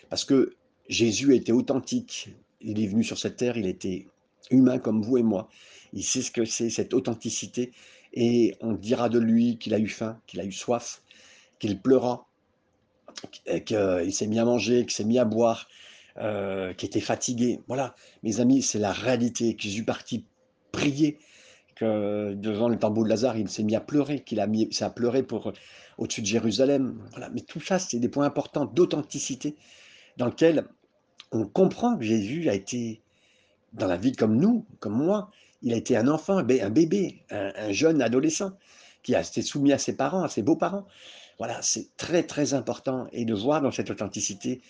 parce 0.10 0.26
que 0.26 0.56
Jésus 0.90 1.36
été 1.36 1.52
authentique, 1.52 2.30
il 2.62 2.82
est 2.84 2.88
venu 2.88 3.04
sur 3.04 3.18
cette 3.18 3.38
terre, 3.38 3.58
il 3.58 3.68
était 3.68 4.08
humain 4.52 4.80
comme 4.80 5.02
vous 5.02 5.18
et 5.18 5.24
moi, 5.24 5.50
il 5.96 6.04
sait 6.04 6.22
ce 6.22 6.30
que 6.30 6.46
c'est 6.46 6.70
cette 6.70 6.94
authenticité 6.94 7.72
et 8.14 8.56
on 8.62 8.74
dira 8.74 9.10
de 9.10 9.18
lui 9.18 9.58
qu'il 9.58 9.74
a 9.74 9.80
eu 9.80 9.88
faim, 9.88 10.20
qu'il 10.28 10.40
a 10.40 10.46
eu 10.46 10.52
soif, 10.52 11.02
qu'il 11.60 11.82
pleura, 11.82 12.28
qu'il 13.66 14.14
s'est 14.14 14.28
mis 14.28 14.40
à 14.40 14.46
manger, 14.46 14.82
qu'il 14.82 14.92
s'est 14.92 15.06
mis 15.06 15.20
à 15.20 15.26
boire, 15.26 15.68
euh, 16.18 16.74
qu'il 16.74 16.88
était 16.88 17.02
fatigué. 17.02 17.62
Voilà, 17.68 17.96
mes 18.24 18.40
amis, 18.40 18.62
c'est 18.62 18.80
la 18.80 18.92
réalité. 18.92 19.56
Jésus 19.58 19.84
parti 19.84 20.26
prier, 20.72 21.18
que 21.76 22.34
devant 22.34 22.70
le 22.70 22.78
tambour 22.78 23.04
de 23.04 23.10
Lazare, 23.10 23.38
il 23.38 23.50
s'est 23.50 23.64
mis 23.64 23.76
à 23.76 23.82
pleurer, 23.82 24.22
qu'il 24.22 24.40
a 24.40 24.48
mis, 24.48 24.70
à 24.80 24.90
pleurer 24.90 25.24
pour 25.24 25.52
au-dessus 25.98 26.22
de 26.22 26.28
Jérusalem. 26.28 27.02
Voilà, 27.12 27.30
mais 27.30 27.42
tout 27.42 27.60
ça, 27.60 27.80
c'est 27.80 28.00
des 28.00 28.10
points 28.10 28.26
importants 28.26 28.66
d'authenticité 28.66 29.56
dans 30.18 30.28
lesquels 30.28 30.68
on 31.32 31.46
comprend 31.46 31.98
que 31.98 32.04
Jésus 32.04 32.50
a 32.50 32.54
été 32.54 33.02
dans 33.74 33.88
la 33.88 33.98
vie 33.98 34.14
comme 34.14 34.38
nous, 34.38 34.66
comme 34.80 34.94
moi, 34.94 35.30
il 35.66 35.74
a 35.74 35.78
été 35.78 35.98
un 35.98 36.08
enfant, 36.08 36.38
un 36.38 36.44
bébé, 36.70 37.24
un, 37.32 37.72
jeune 37.72 38.02
adolescent 38.04 38.52
qui 39.02 39.16
a 39.16 39.22
été 39.22 39.42
soumis 39.42 39.74
à 39.74 39.80
ses 39.80 39.98
parents, 39.98 40.24
à 40.24 40.30
ses 40.30 40.44
beaux-parents. 40.44 40.86
Voilà, 41.40 41.60
c'est 41.64 41.88
très 41.98 42.22
très 42.22 42.54
important 42.54 43.08
et 43.12 43.26
de 43.26 43.34
voir 43.34 43.62
dans 43.62 43.72
cette 43.72 43.90
authenticité 43.90 44.62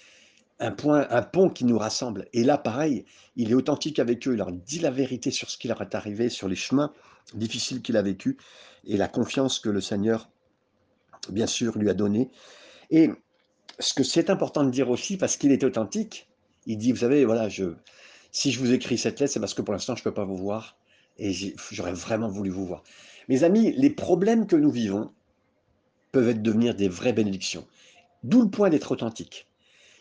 un 0.60 0.72
point, 0.72 1.06
un 1.10 1.22
pont 1.22 1.50
qui 1.50 1.66
nous 1.66 1.78
rassemble. 1.78 2.30
Et 2.32 2.46
là, 2.46 2.58
pareil, 2.58 3.04
il 3.36 3.52
est 3.52 3.54
authentique 3.54 4.00
avec 4.00 4.26
eux, 4.26 4.32
il 4.32 4.38
leur 4.38 4.54
dit 4.54 4.80
la 4.80 4.90
vérité 4.90 5.32
sur 5.32 5.50
ce 5.50 5.58
qui 5.58 5.68
leur 5.68 5.82
est 5.82 5.96
arrivé, 5.96 6.30
sur 6.30 6.48
les 6.48 6.56
chemins 6.56 6.94
difficiles 7.34 7.82
qu'il 7.82 7.98
a 7.98 8.02
vécu 8.02 8.38
et 8.86 8.96
la 8.96 9.10
confiance 9.10 9.60
que 9.60 9.70
le 9.70 9.82
Seigneur, 9.82 10.30
bien 11.30 11.48
sûr, 11.48 11.78
lui 11.78 11.90
a 11.90 11.94
donnée. 11.94 12.30
Et 12.90 13.10
ce 13.80 13.94
que 13.94 14.04
c'est 14.04 14.30
important 14.30 14.64
de 14.64 14.70
dire 14.70 14.90
aussi, 14.90 15.18
parce 15.18 15.36
qu'il 15.36 15.52
est 15.52 15.66
authentique, 15.66 16.30
il 16.66 16.78
dit, 16.78 16.94
vous 16.94 17.00
savez, 17.00 17.26
voilà, 17.26 17.50
je, 17.50 17.74
si 18.32 18.54
je 18.54 18.60
vous 18.60 18.72
écris 18.72 18.98
cette 18.98 19.20
lettre, 19.20 19.34
c'est 19.34 19.42
parce 19.42 19.54
que 19.54 19.62
pour 19.62 19.74
l'instant, 19.74 19.94
je 19.98 20.00
ne 20.02 20.06
peux 20.06 20.14
pas 20.14 20.24
vous 20.24 20.38
voir 20.38 20.78
et 21.18 21.34
j'aurais 21.72 21.94
vraiment 21.94 22.30
voulu 22.30 22.50
vous 22.50 22.66
voir. 22.66 22.84
Mes 23.30 23.44
amis, 23.44 23.74
les 23.78 23.90
problèmes 23.90 24.48
que 24.48 24.56
nous 24.56 24.72
vivons 24.72 25.12
peuvent 26.12 26.30
être 26.30 26.44
devenir 26.44 26.76
des 26.76 26.88
vraies 26.88 27.14
bénédictions. 27.14 27.66
D'où 28.24 28.42
le 28.42 28.50
point 28.50 28.70
d'être 28.70 28.92
authentique. 28.92 29.48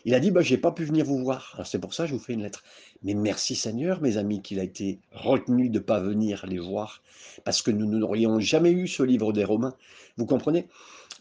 Il 0.07 0.13
a 0.13 0.19
dit, 0.19 0.29
bah, 0.29 0.41
je 0.41 0.53
n'ai 0.53 0.59
pas 0.59 0.71
pu 0.71 0.85
venir 0.85 1.03
vous 1.03 1.17
voir. 1.17 1.59
C'est 1.65 1.79
pour 1.79 1.95
ça 1.95 2.03
que 2.03 2.09
je 2.09 2.13
vous 2.13 2.21
fais 2.21 2.33
une 2.33 2.43
lettre. 2.43 2.63
Mais 3.01 3.15
merci 3.15 3.55
Seigneur, 3.55 4.01
mes 4.01 4.17
amis, 4.17 4.41
qu'il 4.41 4.59
a 4.59 4.63
été 4.63 4.99
retenu 5.11 5.69
de 5.69 5.79
ne 5.79 5.83
pas 5.83 5.99
venir 5.99 6.45
les 6.47 6.59
voir, 6.59 7.01
parce 7.43 7.63
que 7.63 7.71
nous 7.71 7.87
n'aurions 7.87 8.39
jamais 8.39 8.71
eu 8.71 8.87
ce 8.87 9.01
livre 9.01 9.33
des 9.33 9.43
Romains. 9.43 9.75
Vous 10.17 10.27
comprenez? 10.27 10.67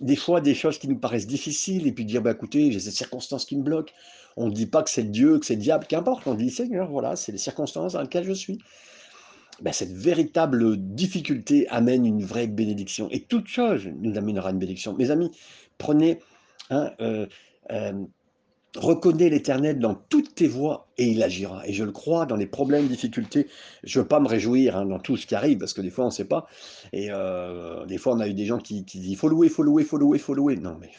Des 0.00 0.16
fois, 0.16 0.40
des 0.40 0.54
choses 0.54 0.78
qui 0.78 0.88
nous 0.88 0.98
paraissent 0.98 1.26
difficiles, 1.26 1.86
et 1.86 1.92
puis 1.92 2.04
dire, 2.04 2.20
bah, 2.20 2.32
écoutez, 2.32 2.70
j'ai 2.72 2.80
cette 2.80 2.94
circonstance 2.94 3.46
qui 3.46 3.56
me 3.56 3.62
bloque. 3.62 3.94
On 4.36 4.48
ne 4.48 4.52
dit 4.52 4.66
pas 4.66 4.82
que 4.82 4.90
c'est 4.90 5.10
Dieu, 5.10 5.38
que 5.38 5.46
c'est 5.46 5.54
le 5.54 5.62
diable, 5.62 5.86
qu'importe. 5.86 6.26
On 6.26 6.34
dit, 6.34 6.50
Seigneur, 6.50 6.90
voilà, 6.90 7.16
c'est 7.16 7.32
les 7.32 7.38
circonstances 7.38 7.94
dans 7.94 8.02
lesquelles 8.02 8.24
je 8.24 8.32
suis. 8.32 8.58
Ben, 9.62 9.72
cette 9.72 9.92
véritable 9.92 10.76
difficulté 10.76 11.68
amène 11.68 12.06
une 12.06 12.24
vraie 12.24 12.48
bénédiction. 12.48 13.08
Et 13.10 13.20
toute 13.20 13.46
chose 13.46 13.88
nous 14.00 14.18
amènera 14.18 14.50
une 14.50 14.58
bénédiction. 14.58 14.94
Mes 14.94 15.10
amis, 15.10 15.30
prenez, 15.78 16.18
hein, 16.70 16.90
euh, 17.00 17.26
euh, 17.70 17.92
reconnais 18.76 19.28
l'Éternel 19.28 19.78
dans 19.78 19.94
toutes 19.94 20.34
tes 20.34 20.48
voies 20.48 20.88
et 20.98 21.06
il 21.06 21.22
agira. 21.22 21.62
Et 21.66 21.72
je 21.72 21.84
le 21.84 21.92
crois 21.92 22.26
dans 22.26 22.36
les 22.36 22.46
problèmes, 22.46 22.88
difficultés. 22.88 23.46
Je 23.84 23.98
ne 23.98 24.02
veux 24.02 24.08
pas 24.08 24.20
me 24.20 24.26
réjouir 24.26 24.76
hein, 24.76 24.86
dans 24.86 24.98
tout 24.98 25.16
ce 25.16 25.26
qui 25.26 25.34
arrive 25.34 25.58
parce 25.58 25.72
que 25.72 25.80
des 25.80 25.90
fois 25.90 26.04
on 26.04 26.08
ne 26.08 26.12
sait 26.12 26.24
pas. 26.24 26.46
Et 26.92 27.08
euh, 27.10 27.86
des 27.86 27.98
fois 27.98 28.14
on 28.14 28.20
a 28.20 28.28
eu 28.28 28.34
des 28.34 28.46
gens 28.46 28.58
qui, 28.58 28.84
qui 28.84 28.98
disent 28.98 29.18
faut 29.18 29.28
louer, 29.28 29.48
faut 29.48 29.62
louer, 29.62 29.84
faut 29.84 29.98
louer, 29.98 30.18
faut 30.18 30.34
louer. 30.34 30.56
Non, 30.56 30.76
mais 30.80 30.90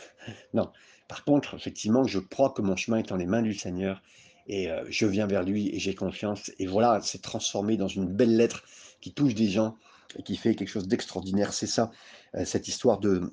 non. 0.53 0.69
Par 1.07 1.23
contre, 1.23 1.53
effectivement, 1.53 2.03
je 2.05 2.19
crois 2.19 2.49
que 2.49 2.61
mon 2.61 2.75
chemin 2.75 2.97
est 2.97 3.09
dans 3.09 3.17
les 3.17 3.27
mains 3.27 3.43
du 3.43 3.53
Seigneur 3.53 4.01
et 4.47 4.69
euh, 4.69 4.83
je 4.89 5.05
viens 5.05 5.27
vers 5.27 5.43
lui 5.43 5.69
et 5.75 5.79
j'ai 5.79 5.95
confiance. 5.95 6.51
Et 6.59 6.67
voilà, 6.67 6.99
c'est 7.01 7.21
transformé 7.21 7.77
dans 7.77 7.87
une 7.87 8.05
belle 8.05 8.35
lettre 8.35 8.63
qui 9.01 9.11
touche 9.11 9.35
des 9.35 9.49
gens 9.49 9.75
et 10.17 10.23
qui 10.23 10.37
fait 10.37 10.55
quelque 10.55 10.69
chose 10.69 10.87
d'extraordinaire. 10.87 11.53
C'est 11.53 11.67
ça, 11.67 11.91
euh, 12.35 12.45
cette 12.45 12.67
histoire 12.67 12.99
de, 12.99 13.31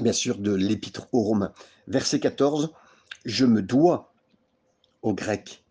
bien 0.00 0.12
sûr, 0.12 0.38
de 0.38 0.52
l'Épître 0.52 1.08
aux 1.12 1.22
Romains. 1.22 1.52
Verset 1.86 2.20
14, 2.20 2.72
je 3.24 3.44
me 3.44 3.62
dois 3.62 4.12
aux 5.02 5.14
Grecs 5.14 5.64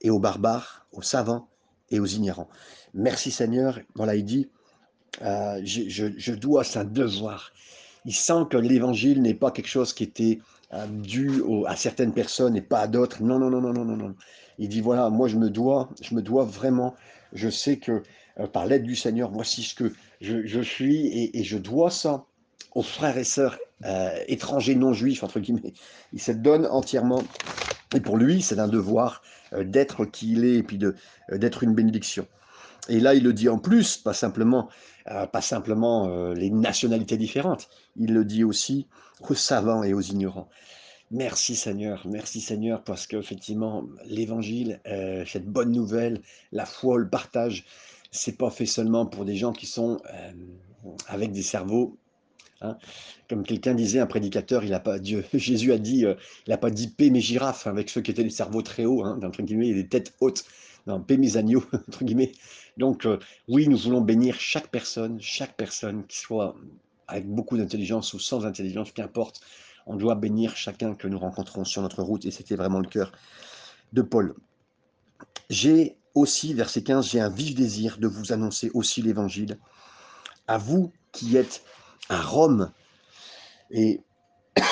et 0.00 0.10
aux 0.10 0.18
barbares, 0.18 0.86
aux 0.92 1.02
savants 1.02 1.48
et 1.90 2.00
aux 2.00 2.06
ignorants. 2.06 2.48
Merci 2.94 3.30
Seigneur, 3.30 3.80
voilà, 3.94 4.16
il 4.16 4.24
dit, 4.24 4.50
euh, 5.22 5.60
je, 5.64 6.32
dois, 6.32 6.64
c'est 6.64 6.78
un 6.78 6.84
devoir. 6.84 7.52
Il 8.04 8.14
sent 8.14 8.46
que 8.50 8.56
l'évangile 8.56 9.22
n'est 9.22 9.34
pas 9.34 9.50
quelque 9.50 9.68
chose 9.68 9.92
qui 9.92 10.04
était 10.04 10.40
euh, 10.74 10.86
dû 10.86 11.42
à 11.66 11.76
certaines 11.76 12.12
personnes 12.12 12.56
et 12.56 12.62
pas 12.62 12.80
à 12.80 12.86
d'autres. 12.86 13.22
Non, 13.22 13.38
non, 13.38 13.50
non, 13.50 13.60
non, 13.60 13.72
non, 13.72 13.96
non. 13.96 14.14
Il 14.58 14.68
dit, 14.68 14.80
voilà, 14.80 15.10
moi 15.10 15.28
je 15.28 15.36
me 15.36 15.50
dois, 15.50 15.90
je 16.00 16.14
me 16.14 16.22
dois 16.22 16.44
vraiment, 16.44 16.94
je 17.32 17.48
sais 17.48 17.78
que 17.78 18.02
euh, 18.38 18.46
par 18.46 18.66
l'aide 18.66 18.84
du 18.84 18.96
Seigneur, 18.96 19.30
voici 19.30 19.62
ce 19.62 19.74
que 19.74 19.92
je, 20.20 20.60
suis 20.60 21.30
et, 21.34 21.42
je 21.42 21.58
dois 21.58 21.90
ça 21.90 22.24
aux 22.74 22.82
frères 22.82 23.18
et 23.18 23.24
sœurs 23.24 23.58
étrangers 24.28 24.76
non 24.76 24.92
juifs, 24.92 25.24
entre 25.24 25.40
guillemets. 25.40 25.74
Il 26.12 26.20
se 26.20 26.30
donne 26.30 26.66
entièrement. 26.66 27.24
Et 27.94 28.00
pour 28.00 28.16
lui, 28.16 28.40
c'est 28.40 28.60
un 28.60 28.68
devoir 28.68 29.22
d'être 29.52 30.04
qui 30.04 30.32
il 30.32 30.44
est 30.44 30.54
et 30.58 30.62
puis 30.62 30.78
d'être 31.32 31.64
une 31.64 31.74
bénédiction. 31.74 32.26
Et 32.88 33.00
là, 33.00 33.14
il 33.14 33.22
le 33.22 33.32
dit 33.32 33.48
en 33.48 33.58
plus, 33.58 33.96
pas 33.96 34.12
simplement, 34.12 34.68
euh, 35.08 35.26
pas 35.26 35.40
simplement 35.40 36.08
euh, 36.08 36.34
les 36.34 36.50
nationalités 36.50 37.16
différentes, 37.16 37.68
il 37.96 38.12
le 38.12 38.24
dit 38.24 38.44
aussi 38.44 38.86
aux 39.30 39.34
savants 39.34 39.82
et 39.82 39.94
aux 39.94 40.00
ignorants. 40.00 40.48
Merci 41.10 41.56
Seigneur, 41.56 42.06
merci 42.08 42.40
Seigneur, 42.40 42.82
parce 42.82 43.06
qu'effectivement, 43.06 43.84
l'évangile, 44.06 44.80
euh, 44.86 45.24
cette 45.26 45.46
bonne 45.46 45.70
nouvelle, 45.70 46.22
la 46.52 46.64
foi, 46.64 46.98
le 46.98 47.08
partage, 47.08 47.64
c'est 48.10 48.38
pas 48.38 48.50
fait 48.50 48.66
seulement 48.66 49.06
pour 49.06 49.24
des 49.24 49.36
gens 49.36 49.52
qui 49.52 49.66
sont 49.66 50.00
avec 51.08 51.32
des 51.32 51.42
cerveaux. 51.42 51.96
Hein. 52.60 52.78
Comme 53.28 53.42
quelqu'un 53.42 53.74
disait, 53.74 53.98
un 54.00 54.06
prédicateur, 54.06 54.64
il 54.64 54.72
a 54.74 54.80
pas 54.80 54.98
Dieu, 54.98 55.24
Jésus 55.34 55.72
a 55.72 55.78
dit, 55.78 56.00
il 56.00 56.50
n'a 56.50 56.58
pas 56.58 56.70
dit 56.70 56.88
paix 56.88 57.10
mes 57.10 57.20
girafes, 57.20 57.66
avec 57.66 57.90
ceux 57.90 58.00
qui 58.00 58.10
étaient 58.10 58.24
des 58.24 58.30
cerveaux 58.30 58.62
très 58.62 58.84
hauts, 58.84 59.04
hein, 59.04 59.18
entre 59.22 59.42
guillemets, 59.42 59.68
et 59.68 59.74
des 59.74 59.88
têtes 59.88 60.14
hautes. 60.20 60.44
Non, 60.86 61.00
paix 61.00 61.16
mes 61.16 61.36
agneaux, 61.36 61.64
entre 61.88 62.04
guillemets. 62.04 62.32
Donc, 62.76 63.06
euh, 63.06 63.18
oui, 63.48 63.68
nous 63.68 63.76
voulons 63.76 64.00
bénir 64.00 64.40
chaque 64.40 64.68
personne, 64.68 65.20
chaque 65.20 65.56
personne, 65.56 66.06
qui 66.06 66.18
soit 66.18 66.56
avec 67.08 67.28
beaucoup 67.28 67.56
d'intelligence 67.56 68.12
ou 68.14 68.18
sans 68.18 68.46
intelligence, 68.46 68.92
qu'importe. 68.92 69.40
On 69.86 69.96
doit 69.96 70.14
bénir 70.14 70.56
chacun 70.56 70.94
que 70.94 71.08
nous 71.08 71.18
rencontrons 71.18 71.64
sur 71.64 71.82
notre 71.82 72.02
route, 72.02 72.24
et 72.24 72.30
c'était 72.30 72.56
vraiment 72.56 72.80
le 72.80 72.88
cœur 72.88 73.12
de 73.92 74.02
Paul. 74.02 74.34
J'ai 75.50 75.96
aussi, 76.14 76.54
verset 76.54 76.82
15, 76.82 77.10
j'ai 77.10 77.20
un 77.20 77.30
vif 77.30 77.54
désir 77.54 77.98
de 77.98 78.06
vous 78.06 78.32
annoncer 78.32 78.70
aussi 78.74 79.02
l'évangile 79.02 79.58
à 80.46 80.58
vous 80.58 80.92
qui 81.12 81.36
êtes 81.36 81.64
à 82.08 82.20
Rome. 82.20 82.70
Et 83.70 84.00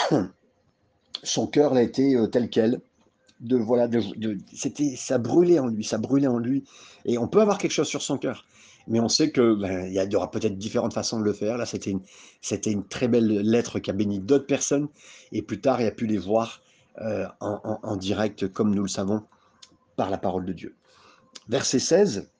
son 1.22 1.46
cœur 1.46 1.74
a 1.74 1.82
été 1.82 2.14
euh, 2.14 2.26
tel 2.26 2.50
quel 2.50 2.80
de 3.40 3.56
voilà, 3.56 3.88
de, 3.88 4.02
c'était, 4.54 4.96
ça 4.96 5.18
brûlait 5.18 5.58
en 5.58 5.66
lui, 5.66 5.82
ça 5.82 5.98
brûlait 5.98 6.26
en 6.26 6.38
lui. 6.38 6.64
Et 7.06 7.18
on 7.18 7.26
peut 7.26 7.40
avoir 7.40 7.58
quelque 7.58 7.72
chose 7.72 7.88
sur 7.88 8.02
son 8.02 8.18
cœur, 8.18 8.44
mais 8.86 9.00
on 9.00 9.08
sait 9.08 9.30
que 9.30 9.54
ben, 9.54 9.86
y, 9.86 10.16
aura 10.16 10.30
peut-être 10.30 10.58
différentes 10.58 10.94
façons 10.94 11.20
de 11.20 11.24
le 11.24 11.32
faire. 11.32 11.56
Là, 11.56 11.66
c'était 11.66 11.90
une, 11.90 12.84
très 12.88 13.08
belle 13.08 13.26
lettre 13.26 13.78
qui 13.78 13.90
a 13.90 13.92
béni 13.92 14.20
d'autres 14.20 14.46
personnes, 14.46 14.88
et 15.32 15.42
plus 15.42 15.60
tard, 15.60 15.80
il 15.80 15.86
a 15.86 15.90
pu 15.90 16.06
les 16.06 16.18
voir 16.18 16.62
euh, 17.00 17.26
en, 17.40 17.96
direct, 17.96 18.52
comme 18.52 18.74
nous 18.74 18.82
le 18.82 18.88
savons, 18.88 19.24
par 19.96 20.10
la 20.10 20.18
parole 20.18 20.44
de 20.44 20.52
Dieu. 20.52 20.76
Verset 21.48 21.78
16. 21.78 22.30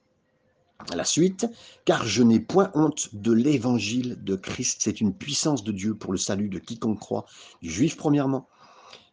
À 0.91 0.97
la 0.97 1.05
suite, 1.05 1.47
car 1.85 2.07
je 2.07 2.23
n'ai 2.23 2.41
point 2.41 2.71
honte 2.75 3.15
de 3.15 3.33
l'évangile 3.33 4.17
de 4.25 4.35
Christ, 4.35 4.79
c'est 4.81 5.03
une 5.03 5.15
puissance 5.15 5.63
de 5.63 5.73
Dieu 5.73 5.95
pour 5.95 6.11
le 6.11 6.19
salut 6.19 6.49
de 6.49 6.59
quiconque 6.59 6.99
croit, 6.99 7.27
du 7.61 7.71
juif 7.71 7.99
premièrement, 7.99 8.49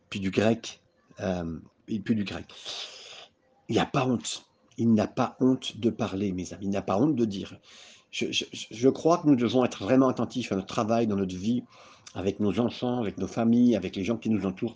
puis 0.09 0.21
du 0.21 0.31
grec, 0.31 0.81
euh, 1.19 1.59
puis 1.85 2.15
du 2.15 2.23
grec. 2.23 2.45
Il 3.67 3.73
n'y 3.73 3.81
a 3.81 3.85
pas 3.85 4.05
honte. 4.05 4.46
Il 4.77 4.93
n'a 4.93 5.07
pas 5.07 5.35
honte 5.39 5.77
de 5.77 5.89
parler, 5.89 6.31
mes 6.31 6.53
amis. 6.53 6.65
Il 6.65 6.71
n'a 6.71 6.81
pas 6.81 6.97
honte 6.97 7.15
de 7.15 7.25
dire. 7.25 7.59
Je, 8.11 8.89
crois 8.89 9.19
que 9.19 9.27
nous 9.27 9.35
devons 9.35 9.65
être 9.65 9.83
vraiment 9.83 10.07
attentifs 10.07 10.51
à 10.51 10.55
notre 10.55 10.67
travail, 10.67 11.07
dans 11.07 11.15
notre 11.15 11.35
vie, 11.35 11.63
avec 12.15 12.39
nos 12.39 12.59
enfants, 12.59 12.99
avec 12.99 13.17
nos 13.17 13.27
familles, 13.27 13.75
avec 13.75 13.95
les 13.95 14.03
gens 14.03 14.17
qui 14.17 14.29
nous 14.29 14.45
entourent. 14.45 14.75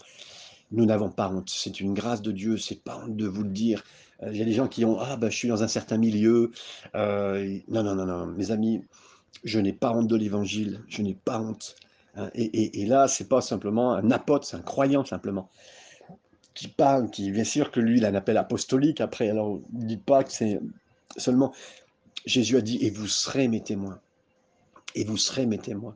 Nous 0.72 0.86
n'avons 0.86 1.10
pas 1.10 1.30
honte. 1.30 1.50
C'est 1.50 1.80
une 1.80 1.94
grâce 1.94 2.22
de 2.22 2.32
Dieu. 2.32 2.58
C'est 2.58 2.84
pas 2.84 2.98
honte 2.98 3.16
de 3.16 3.28
vous 3.28 3.44
le 3.44 3.50
dire. 3.50 3.84
Euh, 4.24 4.32
il 4.32 4.38
y 4.38 4.42
a 4.42 4.46
des 4.46 4.54
gens 4.54 4.68
qui 4.68 4.86
ont 4.86 5.00
ah 5.00 5.18
ben 5.18 5.30
je 5.30 5.38
suis 5.38 5.48
dans 5.48 5.64
un 5.64 5.68
certain 5.68 5.98
milieu. 5.98 6.52
Euh, 6.96 7.58
non 7.68 7.84
non 7.84 7.96
non 7.96 8.06
non, 8.06 8.28
mes 8.28 8.52
amis, 8.52 8.84
je 9.44 9.60
n'ai 9.60 9.74
pas 9.74 9.92
honte 9.92 10.08
de 10.08 10.16
l'Évangile. 10.16 10.82
Je 10.88 11.02
n'ai 11.02 11.16
pas 11.16 11.40
honte. 11.40 11.76
Hein. 12.16 12.30
Et, 12.36 12.44
et, 12.44 12.82
et, 12.82 12.86
là, 12.86 13.08
c'est 13.08 13.30
pas 13.30 13.42
simplement 13.42 13.94
un 13.94 14.12
apôtre, 14.12 14.46
c'est 14.46 14.58
un 14.58 14.62
croyant 14.62 15.06
simplement 15.06 15.50
qui 16.54 16.68
parle, 16.68 17.10
qui 17.10 17.32
bien 17.32 17.44
sûr 17.44 17.72
que 17.72 17.80
lui, 17.80 17.98
il 17.98 18.06
a 18.06 18.10
un 18.10 18.16
appel 18.16 18.38
apostolique 18.38 19.02
après. 19.02 19.30
Alors, 19.30 19.60
ne 19.74 19.86
dites 19.86 20.04
pas 20.04 20.24
que 20.24 20.32
c'est 20.32 20.60
seulement. 21.18 21.54
Jésus 22.26 22.58
a 22.58 22.62
dit 22.62 22.80
Et 22.82 22.90
vous 22.90 23.08
serez 23.08 23.48
mes 23.48 23.62
témoins. 23.62 24.00
Et 24.96 25.04
vous 25.04 25.18
serez 25.18 25.46
mes 25.46 25.58
témoins. 25.58 25.96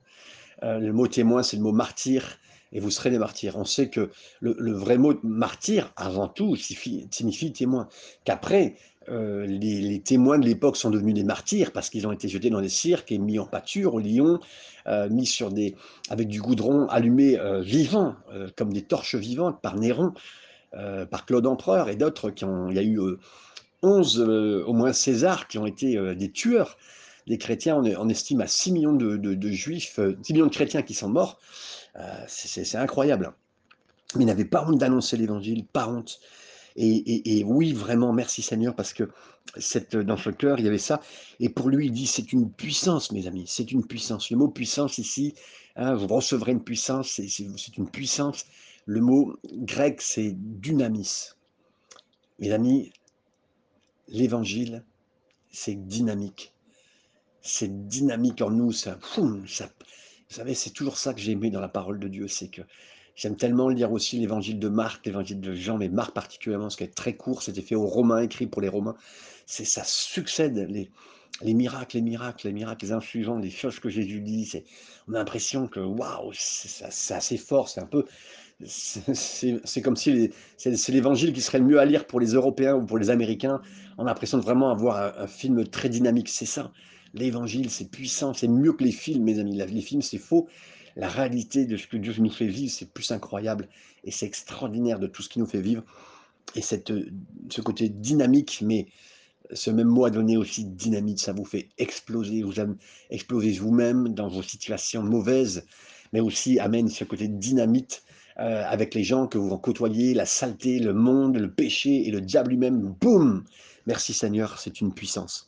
Euh, 0.63 0.79
le 0.79 0.93
mot 0.93 1.07
témoin, 1.07 1.43
c'est 1.43 1.57
le 1.57 1.63
mot 1.63 1.71
martyr. 1.71 2.39
Et 2.71 2.79
vous 2.79 2.89
serez 2.89 3.09
des 3.09 3.19
martyrs. 3.19 3.57
On 3.57 3.65
sait 3.65 3.89
que 3.89 4.09
le, 4.41 4.73
vrai 4.73 4.97
mot 4.97 5.13
martyr, 5.23 5.93
avant 5.95 6.27
tout, 6.27 6.55
signifie, 6.55 7.53
témoin. 7.53 7.87
Qu'après, 8.25 8.75
euh, 9.07 9.45
les, 9.45 10.01
témoins 10.01 10.39
de 10.39 10.45
l'époque 10.45 10.75
sont 10.75 10.89
devenus 10.89 11.13
des 11.13 11.23
martyrs 11.23 11.71
parce 11.71 11.89
qu'ils 11.89 12.05
ont 12.07 12.11
été 12.11 12.27
jetés 12.27 12.49
dans 12.49 12.59
des 12.59 12.69
cirques 12.69 13.11
et 13.11 13.17
mis 13.17 13.39
en 13.39 13.45
pâture 13.45 13.93
au 13.93 13.99
lion, 13.99 14.39
euh, 14.87 15.09
mis 15.09 15.25
sur 15.25 15.51
des, 15.51 15.75
avec 16.09 16.27
du 16.27 16.41
goudron 16.41 16.87
allumé 16.87 17.39
vivant, 17.61 18.15
comme 18.57 18.73
des 18.73 18.81
torches 18.81 19.15
vivantes 19.15 19.61
par 19.61 19.77
Néron. 19.77 20.13
Euh, 20.77 21.05
par 21.05 21.25
Claude 21.25 21.47
Empereur 21.47 21.87
et 21.87 21.95
d'autres. 21.95 22.33
Il 22.69 22.75
y 22.75 22.79
a 22.79 22.83
eu 22.83 22.99
11, 23.81 24.19
euh, 24.19 24.25
euh, 24.27 24.65
au 24.65 24.73
moins 24.73 24.91
César, 24.91 25.47
qui 25.47 25.57
ont 25.57 25.65
été 25.65 25.97
des 26.15 26.31
tueurs 26.31 26.77
des 27.27 27.37
chrétiens. 27.37 27.77
On, 27.77 28.09
estime 28.09 28.41
à 28.41 28.47
6 28.47 28.73
millions 28.73 28.93
de, 28.93 29.51
juifs, 29.51 29.99
6 30.21 30.33
millions 30.33 30.47
de 30.47 30.53
chrétiens 30.53 30.81
qui 30.81 30.93
sont 30.93 31.09
morts. 31.09 31.39
c'est 32.27 32.75
incroyable. 32.75 33.33
Mais 34.15 34.23
il 34.23 34.27
n'avait 34.27 34.45
pas 34.45 34.65
honte 34.67 34.77
d'annoncer 34.77 35.15
l'évangile, 35.15 35.65
pas 35.65 35.87
honte. 35.87 36.19
Et, 36.75 37.43
oui, 37.45 37.71
vraiment, 37.71 38.11
merci 38.11 38.41
Seigneur, 38.41 38.75
parce 38.75 38.91
que 38.93 39.09
cette, 39.57 39.95
dans 39.95 40.17
ce 40.17 40.29
cœur, 40.29 40.59
il 40.59 40.65
y 40.65 40.67
avait 40.67 40.77
ça. 40.77 40.99
Et 41.39 41.47
pour 41.47 41.69
lui, 41.69 41.85
il 41.85 41.93
dit, 41.93 42.05
c'est 42.05 42.33
une 42.33 42.51
puissance, 42.51 43.13
mes 43.13 43.27
amis, 43.27 43.45
c'est 43.47 43.71
une 43.71 43.85
puissance. 43.87 44.29
Le 44.29 44.35
mot 44.35 44.49
puissance 44.49 44.97
ici, 44.97 45.35
hein, 45.77 45.95
vous 45.95 46.07
recevrez 46.07 46.51
une 46.51 46.63
puissance, 46.63 47.09
c'est 47.09 47.77
une 47.77 47.89
puissance. 47.89 48.45
Le 48.85 49.01
mot 49.01 49.35
grec, 49.51 50.01
c'est 50.01 50.33
dynamis. 50.35 51.29
Mes 52.39 52.51
amis, 52.51 52.91
l'évangile, 54.07 54.83
c'est 55.51 55.87
dynamique. 55.87 56.53
C'est 57.41 57.87
dynamique 57.87 58.41
en 58.41 58.51
nous. 58.51 58.71
Ça, 58.71 58.99
ça, 59.47 59.69
vous 60.29 60.35
savez, 60.35 60.53
c'est 60.53 60.71
toujours 60.71 60.97
ça 60.97 61.13
que 61.13 61.19
j'ai 61.19 61.31
aimé 61.31 61.49
dans 61.49 61.61
la 61.61 61.69
parole 61.69 61.99
de 61.99 62.07
Dieu. 62.07 62.27
C'est 62.27 62.49
que 62.49 62.61
j'aime 63.15 63.37
tellement 63.37 63.69
lire 63.69 63.91
aussi 63.91 64.19
l'évangile 64.19 64.59
de 64.59 64.69
Marc, 64.69 65.05
l'évangile 65.05 65.39
de 65.39 65.53
Jean, 65.53 65.77
mais 65.77 65.89
Marc 65.89 66.13
particulièrement, 66.13 66.69
ce 66.69 66.77
qui 66.77 66.83
est 66.83 66.95
très 66.95 67.15
court, 67.15 67.41
c'était 67.41 67.61
fait 67.61 67.75
aux 67.75 67.87
Romains, 67.87 68.21
écrit 68.21 68.47
pour 68.47 68.61
les 68.61 68.69
Romains. 68.69 68.95
C'est 69.45 69.65
Ça 69.65 69.83
succède. 69.83 70.57
Les, 70.69 70.91
les 71.41 71.53
miracles, 71.53 71.97
les 71.97 72.01
miracles, 72.01 72.47
les 72.47 72.53
miracles, 72.53 72.85
les 72.85 72.91
infusions, 72.91 73.37
les 73.37 73.49
choses 73.49 73.79
que 73.79 73.89
Jésus 73.89 74.21
dit, 74.21 74.63
on 75.07 75.13
a 75.13 75.17
l'impression 75.17 75.67
que 75.67 75.79
waouh, 75.79 76.31
c'est 76.33 77.13
assez 77.13 77.37
fort, 77.37 77.67
c'est 77.67 77.81
un 77.81 77.85
peu, 77.85 78.05
c'est 78.63 79.81
comme 79.81 79.95
si 79.95 80.31
c'est 80.57 80.89
l'évangile 80.89 81.33
qui 81.33 81.41
serait 81.41 81.59
le 81.59 81.65
mieux 81.65 81.79
à 81.79 81.85
lire 81.85 82.07
pour 82.07 82.19
les 82.19 82.33
Européens 82.33 82.75
ou 82.75 82.85
pour 82.85 82.97
les 82.97 83.09
Américains. 83.09 83.61
On 83.97 84.03
a 84.03 84.07
l'impression 84.07 84.37
de 84.37 84.43
vraiment 84.43 84.69
avoir 84.69 85.19
un, 85.19 85.27
film 85.27 85.67
très 85.67 85.89
dynamique. 85.89 86.29
C'est 86.29 86.45
ça. 86.45 86.71
L'évangile, 87.13 87.69
c'est 87.69 87.89
puissant. 87.89 88.33
C'est 88.33 88.47
mieux 88.47 88.73
que 88.73 88.83
les 88.83 88.91
films, 88.91 89.23
mes 89.23 89.39
amis. 89.39 89.57
Les 89.57 89.81
films, 89.81 90.01
c'est 90.01 90.17
faux. 90.17 90.47
La 90.95 91.09
réalité 91.09 91.65
de 91.65 91.75
ce 91.75 91.87
que 91.87 91.97
Dieu 91.97 92.13
nous 92.19 92.31
fait 92.31 92.47
vivre, 92.47 92.71
c'est 92.71 92.89
plus 92.89 93.11
incroyable. 93.11 93.67
Et 94.05 94.11
c'est 94.11 94.25
extraordinaire 94.25 94.99
de 94.99 95.07
tout 95.07 95.21
ce 95.21 95.29
qu'il 95.29 95.41
nous 95.41 95.47
fait 95.47 95.61
vivre. 95.61 95.83
Et 96.55 96.61
cette, 96.61 96.93
ce 97.49 97.61
côté 97.61 97.89
dynamique, 97.89 98.61
mais 98.65 98.87
ce 99.51 99.69
même 99.69 99.87
mot 99.87 100.05
a 100.05 100.09
donné 100.09 100.37
aussi 100.37 100.63
dynamite, 100.63 101.19
ça 101.19 101.33
vous 101.33 101.45
fait 101.45 101.69
exploser, 101.77 102.41
vous 102.41 102.53
exploser 103.09 103.51
vous-même 103.53 104.13
dans 104.13 104.27
vos 104.27 104.41
situations 104.41 105.03
mauvaises, 105.03 105.65
mais 106.13 106.19
aussi 106.19 106.59
amène 106.59 106.87
ce 106.87 107.03
côté 107.03 107.27
dynamite 107.27 108.03
euh, 108.39 108.63
avec 108.67 108.93
les 108.93 109.03
gens 109.03 109.27
que 109.27 109.37
vous 109.37 109.57
côtoyez, 109.57 110.13
la 110.13 110.25
saleté, 110.25 110.79
le 110.79 110.93
monde, 110.93 111.37
le 111.37 111.49
péché 111.49 112.07
et 112.07 112.11
le 112.11 112.19
diable 112.19 112.49
lui-même. 112.49 112.93
Boum 112.99 113.45
Merci 113.87 114.13
Seigneur, 114.13 114.59
c'est 114.59 114.81
une 114.81 114.93
puissance. 114.93 115.47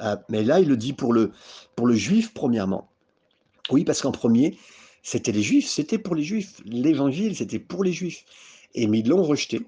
Euh, 0.00 0.16
mais 0.28 0.42
là, 0.42 0.58
il 0.58 0.68
le 0.68 0.76
dit 0.76 0.92
pour 0.92 1.12
le, 1.12 1.30
pour 1.76 1.86
le 1.86 1.94
juif, 1.94 2.32
premièrement. 2.34 2.88
Oui, 3.70 3.84
parce 3.84 4.02
qu'en 4.02 4.10
premier, 4.10 4.58
c'était 5.02 5.30
les 5.30 5.42
juifs, 5.42 5.68
c'était 5.68 5.98
pour 5.98 6.16
les 6.16 6.24
juifs. 6.24 6.60
L'évangile, 6.64 7.36
c'était 7.36 7.60
pour 7.60 7.84
les 7.84 7.92
juifs. 7.92 8.24
Et 8.74 8.88
mais 8.88 9.00
ils 9.00 9.08
l'ont 9.08 9.22
rejeté. 9.22 9.60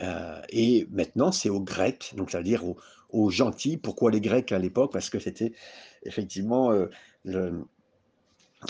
Euh, 0.00 0.40
et 0.48 0.88
maintenant, 0.90 1.30
c'est 1.30 1.50
aux 1.50 1.60
Grecs, 1.60 2.14
donc 2.16 2.30
c'est-à-dire 2.32 2.64
aux, 2.64 2.76
aux, 3.10 3.30
gentils. 3.30 3.76
Pourquoi 3.76 4.10
les 4.10 4.20
Grecs 4.20 4.50
à 4.50 4.58
l'époque? 4.58 4.92
Parce 4.92 5.10
que 5.10 5.20
c'était 5.20 5.52
effectivement 6.04 6.72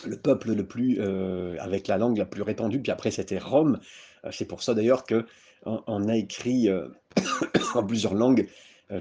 le 0.06 0.16
peuple 0.16 0.52
le 0.52 0.66
plus, 0.66 0.98
euh, 1.00 1.56
avec 1.58 1.88
la 1.88 1.98
langue 1.98 2.16
la 2.16 2.26
plus 2.26 2.42
répandue, 2.42 2.80
puis 2.80 2.92
après 2.92 3.10
c'était 3.10 3.38
Rome. 3.38 3.80
Euh, 4.24 4.30
c'est 4.32 4.44
pour 4.44 4.62
ça 4.62 4.74
d'ailleurs 4.74 5.04
qu'on 5.04 5.24
on 5.64 6.08
a 6.08 6.16
écrit 6.16 6.68
euh, 6.68 6.88
en 7.74 7.84
plusieurs 7.84 8.14
langues 8.14 8.48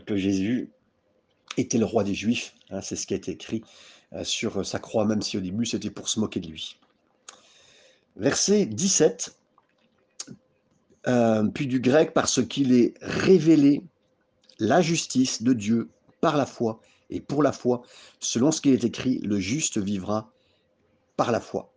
que 0.05 0.15
Jésus 0.15 0.71
était 1.57 1.79
le 1.79 1.85
roi 1.85 2.03
des 2.03 2.13
Juifs. 2.13 2.53
Hein, 2.69 2.81
c'est 2.81 2.95
ce 2.95 3.07
qui 3.07 3.15
a 3.15 3.17
été 3.17 3.31
écrit 3.31 3.63
sur 4.21 4.63
sa 4.63 4.77
croix, 4.77 5.03
même 5.05 5.23
si 5.23 5.35
au 5.35 5.39
début 5.39 5.65
c'était 5.65 5.89
pour 5.89 6.09
se 6.09 6.19
moquer 6.19 6.39
de 6.39 6.47
lui. 6.47 6.77
Verset 8.15 8.67
17, 8.67 9.35
puis 11.55 11.65
du 11.65 11.79
grec, 11.79 12.13
parce 12.13 12.45
qu'il 12.45 12.73
est 12.73 12.93
révélé 13.01 13.81
la 14.59 14.81
justice 14.81 15.41
de 15.41 15.53
Dieu 15.53 15.89
par 16.21 16.37
la 16.37 16.45
foi 16.45 16.79
et 17.09 17.19
pour 17.19 17.41
la 17.41 17.51
foi, 17.51 17.81
selon 18.19 18.51
ce 18.51 18.61
qui 18.61 18.69
est 18.69 18.83
écrit, 18.83 19.19
le 19.19 19.39
juste 19.39 19.79
vivra 19.79 20.31
par 21.19 21.33
la 21.33 21.41
foi. 21.41 21.73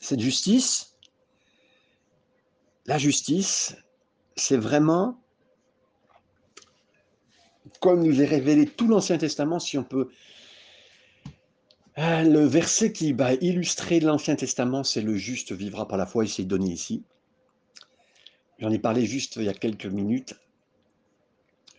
Cette 0.00 0.20
justice, 0.20 0.96
la 2.86 2.96
justice, 2.96 3.76
c'est 4.36 4.56
vraiment 4.56 5.20
comme 7.80 8.02
nous 8.02 8.22
est 8.22 8.24
révélé 8.24 8.64
tout 8.64 8.88
l'Ancien 8.88 9.18
Testament, 9.18 9.58
si 9.58 9.76
on 9.76 9.84
peut. 9.84 10.08
Euh, 11.98 12.22
le 12.22 12.46
verset 12.46 12.90
qui 12.94 13.12
va 13.12 13.34
illustrer 13.34 14.00
l'Ancien 14.00 14.34
Testament, 14.34 14.82
c'est 14.82 15.02
le 15.02 15.14
juste 15.14 15.52
vivra 15.52 15.86
par 15.86 15.98
la 15.98 16.06
foi, 16.06 16.24
il 16.24 16.30
s'est 16.30 16.44
donné 16.44 16.70
ici. 16.70 17.02
J'en 18.60 18.70
ai 18.70 18.78
parlé 18.78 19.04
juste 19.04 19.36
il 19.36 19.44
y 19.44 19.50
a 19.50 19.54
quelques 19.54 19.84
minutes. 19.84 20.36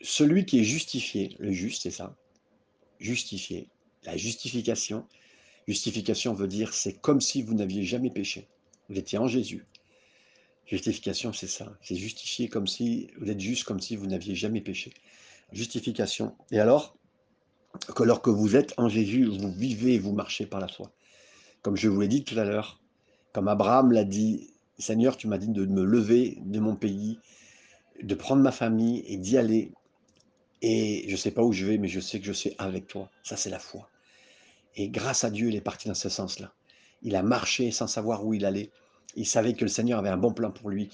Celui 0.04 0.46
qui 0.46 0.60
est 0.60 0.64
justifié, 0.64 1.36
le 1.40 1.52
juste, 1.52 1.82
c'est 1.82 1.90
ça, 1.90 2.16
justifié, 3.00 3.70
la 4.04 4.18
justification. 4.18 5.08
Justification 5.68 6.34
veut 6.34 6.48
dire 6.48 6.74
c'est 6.74 6.94
comme 6.94 7.22
si 7.22 7.42
vous 7.42 7.54
n'aviez 7.54 7.84
jamais 7.84 8.10
péché. 8.10 8.48
Vous 8.90 8.98
étiez 8.98 9.18
en 9.18 9.28
Jésus. 9.28 9.66
Justification, 10.66 11.34
c'est 11.34 11.48
ça. 11.48 11.72
C'est 11.82 11.96
justifié 11.96 12.48
comme 12.50 12.68
si 12.68 13.10
vous 13.20 13.30
êtes 13.30 13.40
juste 13.40 13.64
comme 13.64 13.80
si 13.80 13.96
vous 13.96 14.08
n'aviez 14.08 14.36
jamais 14.36 14.62
péché. 14.62 14.94
Justification. 15.52 16.36
Et 16.52 16.60
alors, 16.60 16.96
que 17.96 18.04
alors 18.04 18.22
que 18.22 18.30
vous 18.30 18.56
êtes 18.56 18.74
en 18.78 18.90
Jésus, 18.90 19.26
vous 19.26 19.52
vivez 19.52 20.00
vous 20.00 20.14
marchez 20.14 20.46
par 20.46 20.60
la 20.60 20.68
foi. 20.68 20.92
Comme 21.62 21.76
je 21.76 21.88
vous 21.88 22.02
l'ai 22.02 22.08
dit 22.08 22.24
tout 22.24 22.38
à 22.38 22.44
l'heure, 22.44 22.82
comme 23.34 23.48
Abraham 23.48 23.92
l'a 23.92 24.04
dit, 24.04 24.54
Seigneur, 24.80 25.18
tu 25.18 25.28
m'as 25.28 25.38
dit 25.38 25.50
de 25.50 25.66
me 25.66 25.84
lever 25.84 26.38
de 26.42 26.60
mon 26.60 26.76
pays, 26.76 27.20
de 28.02 28.16
prendre 28.16 28.42
ma 28.42 28.52
famille 28.52 29.04
et 29.08 29.18
d'y 29.18 29.38
aller 29.38 29.72
et 30.64 31.04
je 31.08 31.12
ne 31.12 31.18
sais 31.18 31.32
pas 31.32 31.44
où 31.44 31.52
je 31.52 31.66
vais, 31.66 31.78
mais 31.78 31.90
je 31.90 32.00
sais 32.00 32.20
que 32.22 32.26
je 32.26 32.32
suis 32.32 32.56
avec 32.58 32.88
toi. 32.88 33.12
Ça, 33.22 33.36
c'est 33.36 33.50
la 33.50 33.60
foi. 33.60 33.90
Et 34.76 34.90
grâce 34.90 35.24
à 35.24 35.30
Dieu, 35.30 35.50
il 35.50 35.56
est 35.56 35.62
parti 35.62 35.88
dans 35.88 35.94
ce 35.94 36.10
sens-là. 36.10 36.54
Il 37.02 37.16
a 37.16 37.24
marché 37.24 37.72
sans 37.72 37.88
savoir 37.88 38.26
où 38.26 38.34
il 38.34 38.46
allait. 38.46 38.72
Il 39.16 39.28
savait 39.28 39.54
que 39.54 39.66
le 39.66 39.70
Seigneur 39.70 40.00
avait 40.00 40.10
un 40.10 40.18
bon 40.18 40.34
plan 40.34 40.52
pour 40.52 40.70
lui. 40.70 40.90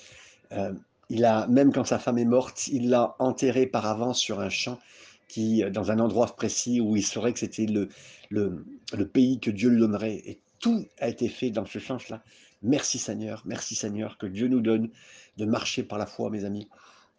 Euh, 0.51 0.73
il 1.09 1.25
a, 1.25 1.47
même 1.47 1.71
quand 1.71 1.85
sa 1.85 1.99
femme 1.99 2.17
est 2.17 2.25
morte, 2.25 2.67
il 2.67 2.89
l'a 2.89 3.15
enterré 3.19 3.65
par 3.65 3.85
avance 3.85 4.19
sur 4.19 4.39
un 4.39 4.49
champ 4.49 4.79
qui, 5.27 5.63
dans 5.71 5.91
un 5.91 5.99
endroit 5.99 6.27
précis 6.35 6.81
où 6.81 6.95
il 6.95 7.05
saurait 7.05 7.33
que 7.33 7.39
c'était 7.39 7.65
le, 7.65 7.89
le, 8.29 8.65
le, 8.93 9.07
pays 9.07 9.39
que 9.39 9.51
Dieu 9.51 9.69
lui 9.69 9.79
donnerait. 9.79 10.15
Et 10.25 10.39
tout 10.59 10.85
a 10.99 11.07
été 11.07 11.29
fait 11.29 11.51
dans 11.51 11.65
ce 11.65 11.79
sens-là. 11.79 12.23
Merci 12.61 12.99
Seigneur, 12.99 13.43
merci 13.45 13.75
Seigneur, 13.75 14.17
que 14.17 14.25
Dieu 14.25 14.47
nous 14.47 14.59
donne 14.59 14.89
de 15.37 15.45
marcher 15.45 15.83
par 15.83 15.97
la 15.97 16.05
foi, 16.05 16.29
mes 16.29 16.43
amis. 16.43 16.67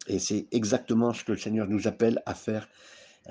Et 0.07 0.19
c'est 0.19 0.47
exactement 0.51 1.13
ce 1.13 1.23
que 1.23 1.31
le 1.31 1.37
Seigneur 1.37 1.67
nous 1.67 1.87
appelle 1.87 2.21
à 2.25 2.35
faire 2.35 2.67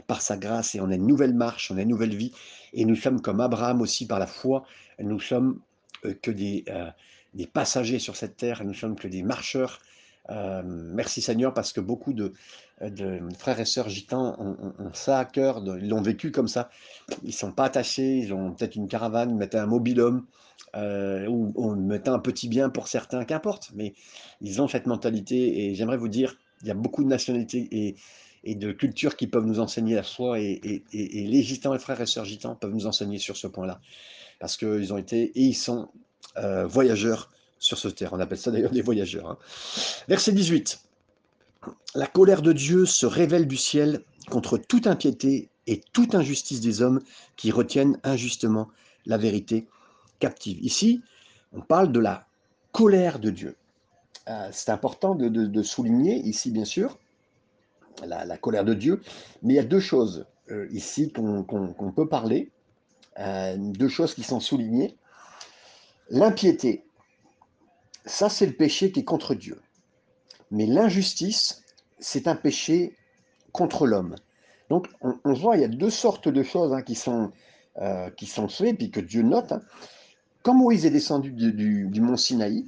par 0.06 0.22
sa 0.22 0.36
grâce. 0.36 0.74
Et 0.74 0.80
on 0.80 0.90
a 0.90 0.94
une 0.94 1.06
nouvelle 1.06 1.34
marche, 1.34 1.70
on 1.70 1.76
a 1.76 1.82
une 1.82 1.88
nouvelle 1.88 2.14
vie. 2.14 2.32
Et 2.72 2.84
nous 2.84 2.96
sommes 2.96 3.20
comme 3.20 3.40
Abraham 3.40 3.80
aussi 3.80 4.06
par 4.06 4.18
la 4.18 4.26
foi. 4.26 4.64
Nous 4.98 5.20
sommes 5.20 5.60
euh, 6.04 6.14
que 6.20 6.30
des, 6.30 6.64
euh, 6.68 6.90
des 7.34 7.46
passagers 7.46 7.98
sur 7.98 8.16
cette 8.16 8.36
terre. 8.36 8.64
Nous 8.64 8.74
sommes 8.74 8.96
que 8.96 9.08
des 9.08 9.22
marcheurs. 9.22 9.80
Euh, 10.28 10.62
merci 10.64 11.22
Seigneur 11.22 11.52
parce 11.54 11.72
que 11.72 11.80
beaucoup 11.80 12.12
de, 12.12 12.32
de 12.80 13.20
frères 13.38 13.58
et 13.58 13.64
sœurs 13.64 13.88
gitans 13.88 14.36
ont, 14.38 14.92
ça 14.92 15.18
à 15.18 15.24
cœur, 15.24 15.62
ils 15.80 15.88
l'ont 15.88 16.02
vécu 16.02 16.30
comme 16.30 16.46
ça. 16.46 16.70
Ils 17.22 17.28
ne 17.28 17.32
sont 17.32 17.52
pas 17.52 17.64
attachés, 17.64 18.18
ils 18.18 18.32
ont 18.32 18.52
peut-être 18.52 18.76
une 18.76 18.86
caravane, 18.86 19.34
mettaient 19.36 19.58
un 19.58 19.66
mobilhome 19.66 20.26
ou 20.76 21.52
on 21.56 21.74
mettait 21.74 22.10
un 22.10 22.20
petit 22.20 22.48
bien 22.48 22.68
pour 22.68 22.86
certains, 22.86 23.24
qu'importe, 23.24 23.72
mais 23.74 23.94
ils 24.40 24.62
ont 24.62 24.68
cette 24.68 24.86
mentalité 24.86 25.64
et 25.64 25.74
j'aimerais 25.74 25.96
vous 25.96 26.08
dire, 26.08 26.36
il 26.62 26.68
y 26.68 26.70
a 26.70 26.74
beaucoup 26.74 27.02
de 27.02 27.08
nationalités 27.08 27.68
et, 27.72 27.96
et 28.44 28.54
de 28.54 28.72
cultures 28.72 29.16
qui 29.16 29.26
peuvent 29.26 29.44
nous 29.44 29.60
enseigner 29.60 29.94
la 29.94 30.02
foi 30.02 30.40
et, 30.40 30.82
les 30.92 31.42
gitans 31.42 31.74
et 31.74 31.78
frères 31.78 32.00
et 32.00 32.06
sœurs 32.06 32.24
gitans 32.24 32.54
peuvent 32.54 32.72
nous 32.72 32.86
enseigner 32.86 33.18
sur 33.18 33.36
ce 33.36 33.46
point-là. 33.46 33.80
Parce 34.38 34.56
qu'ils 34.56 34.92
ont 34.92 34.96
été 34.96 35.24
et 35.38 35.42
ils 35.42 35.54
sont 35.54 35.88
euh, 36.36 36.66
voyageurs 36.66 37.30
sur 37.58 37.78
ce 37.78 37.88
terre. 37.88 38.12
On 38.12 38.20
appelle 38.20 38.38
ça 38.38 38.50
d'ailleurs 38.50 38.70
des 38.70 38.82
voyageurs. 38.82 39.28
Hein. 39.30 39.38
Verset 40.08 40.32
18. 40.32 40.80
La 41.94 42.06
colère 42.06 42.40
de 42.40 42.52
Dieu 42.52 42.86
se 42.86 43.04
révèle 43.04 43.46
du 43.46 43.56
ciel 43.56 44.02
contre 44.30 44.56
toute 44.56 44.86
impiété 44.86 45.50
et 45.66 45.82
toute 45.92 46.14
injustice 46.14 46.60
des 46.60 46.82
hommes 46.82 47.00
qui 47.36 47.50
retiennent 47.50 47.98
injustement 48.02 48.68
la 49.06 49.18
vérité 49.18 49.66
captive. 50.18 50.58
Ici, 50.62 51.02
on 51.52 51.60
parle 51.60 51.92
de 51.92 52.00
la 52.00 52.26
colère 52.72 53.18
de 53.18 53.30
Dieu. 53.30 53.56
Euh, 54.28 54.48
c'est 54.52 54.70
important 54.70 55.14
de, 55.14 55.62
souligner 55.62 56.16
ici, 56.16 56.50
bien 56.50 56.64
sûr, 56.64 56.98
la, 58.06 58.36
colère 58.36 58.64
de 58.64 58.74
Dieu, 58.74 59.00
mais 59.42 59.54
il 59.54 59.56
y 59.56 59.60
a 59.60 59.64
deux 59.64 59.80
choses 59.80 60.26
euh, 60.50 60.68
ici 60.70 61.12
qu'on 61.12 61.92
peut 61.94 62.08
parler, 62.08 62.50
euh, 63.18 63.56
deux 63.58 63.88
choses 63.88 64.14
qui 64.14 64.22
sont 64.22 64.40
soulignées. 64.40 64.96
L'impiété, 66.08 66.84
ça 68.04 68.28
c'est 68.28 68.46
le 68.46 68.54
péché 68.54 68.92
qui 68.92 69.00
est 69.00 69.04
contre 69.04 69.34
Dieu. 69.34 69.60
Mais 70.50 70.66
l'injustice, 70.66 71.62
c'est 71.98 72.26
un 72.26 72.34
péché 72.34 72.96
contre 73.52 73.86
l'homme. 73.86 74.16
Donc 74.68 74.88
on, 75.00 75.32
voit, 75.32 75.56
il 75.56 75.62
y 75.62 75.64
a 75.64 75.68
deux 75.68 75.90
sortes 75.90 76.28
de 76.28 76.42
choses 76.42 76.72
hein, 76.72 76.82
qui, 76.82 76.94
sont, 76.94 77.32
qui 78.16 78.26
sont 78.26 78.48
faites, 78.48 78.76
puis 78.76 78.90
que 78.90 79.00
Dieu 79.00 79.22
note. 79.22 79.52
Hein. 79.52 79.62
Quand 80.42 80.54
Moïse 80.54 80.86
est 80.86 80.90
descendu 80.90 81.32
du 81.32 82.00
mont 82.00 82.16
Sinaï, 82.16 82.66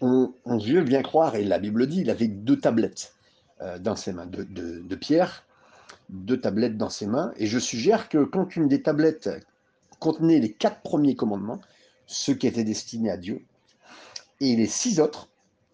on, 0.00 0.32
veut 0.46 0.82
bien 0.82 1.02
croire, 1.02 1.34
et 1.36 1.44
la 1.44 1.58
Bible 1.58 1.86
dit, 1.86 2.02
il 2.02 2.10
avait 2.10 2.28
deux 2.28 2.58
tablettes 2.58 3.14
euh, 3.14 3.17
dans 3.80 3.96
ses 3.96 4.12
mains, 4.12 4.26
de, 4.26 4.94
pierre, 4.94 5.44
deux 6.08 6.40
tablettes 6.40 6.76
dans 6.76 6.90
ses 6.90 7.06
mains, 7.06 7.32
et 7.36 7.46
je 7.46 7.58
suggère 7.58 8.08
que 8.08 8.24
quand 8.24 8.56
une 8.56 8.68
des 8.68 8.82
tablettes 8.82 9.30
contenait 9.98 10.38
les 10.38 10.52
quatre 10.52 10.80
premiers 10.82 11.16
commandements, 11.16 11.60
ceux 12.06 12.34
qui 12.34 12.46
étaient 12.46 12.64
destinés 12.64 13.10
à 13.10 13.16
Dieu, 13.16 13.44
et 14.40 14.54
les 14.54 14.66
six 14.66 15.00
autres 15.00 15.28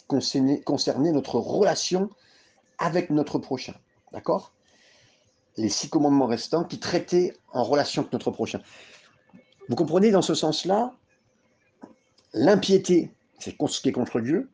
concernaient, 0.08 0.60
concernaient 0.62 1.12
notre 1.12 1.38
relation 1.38 2.10
avec 2.78 3.10
notre 3.10 3.38
prochain. 3.38 3.74
D'accord? 4.12 4.52
Les 5.56 5.68
six 5.68 5.88
commandements 5.88 6.26
restants 6.26 6.64
qui 6.64 6.80
traitaient 6.80 7.36
en 7.52 7.62
relation 7.62 8.02
avec 8.02 8.12
notre 8.12 8.30
prochain. 8.30 8.60
Vous 9.68 9.76
comprenez 9.76 10.10
dans 10.10 10.22
ce 10.22 10.34
sens-là, 10.34 10.94
l'impiété 12.32 13.12
c'est 13.44 13.56
ce 13.68 13.80
qui 13.80 13.88
est 13.90 13.92
contre 13.92 14.20
Dieu. 14.20 14.48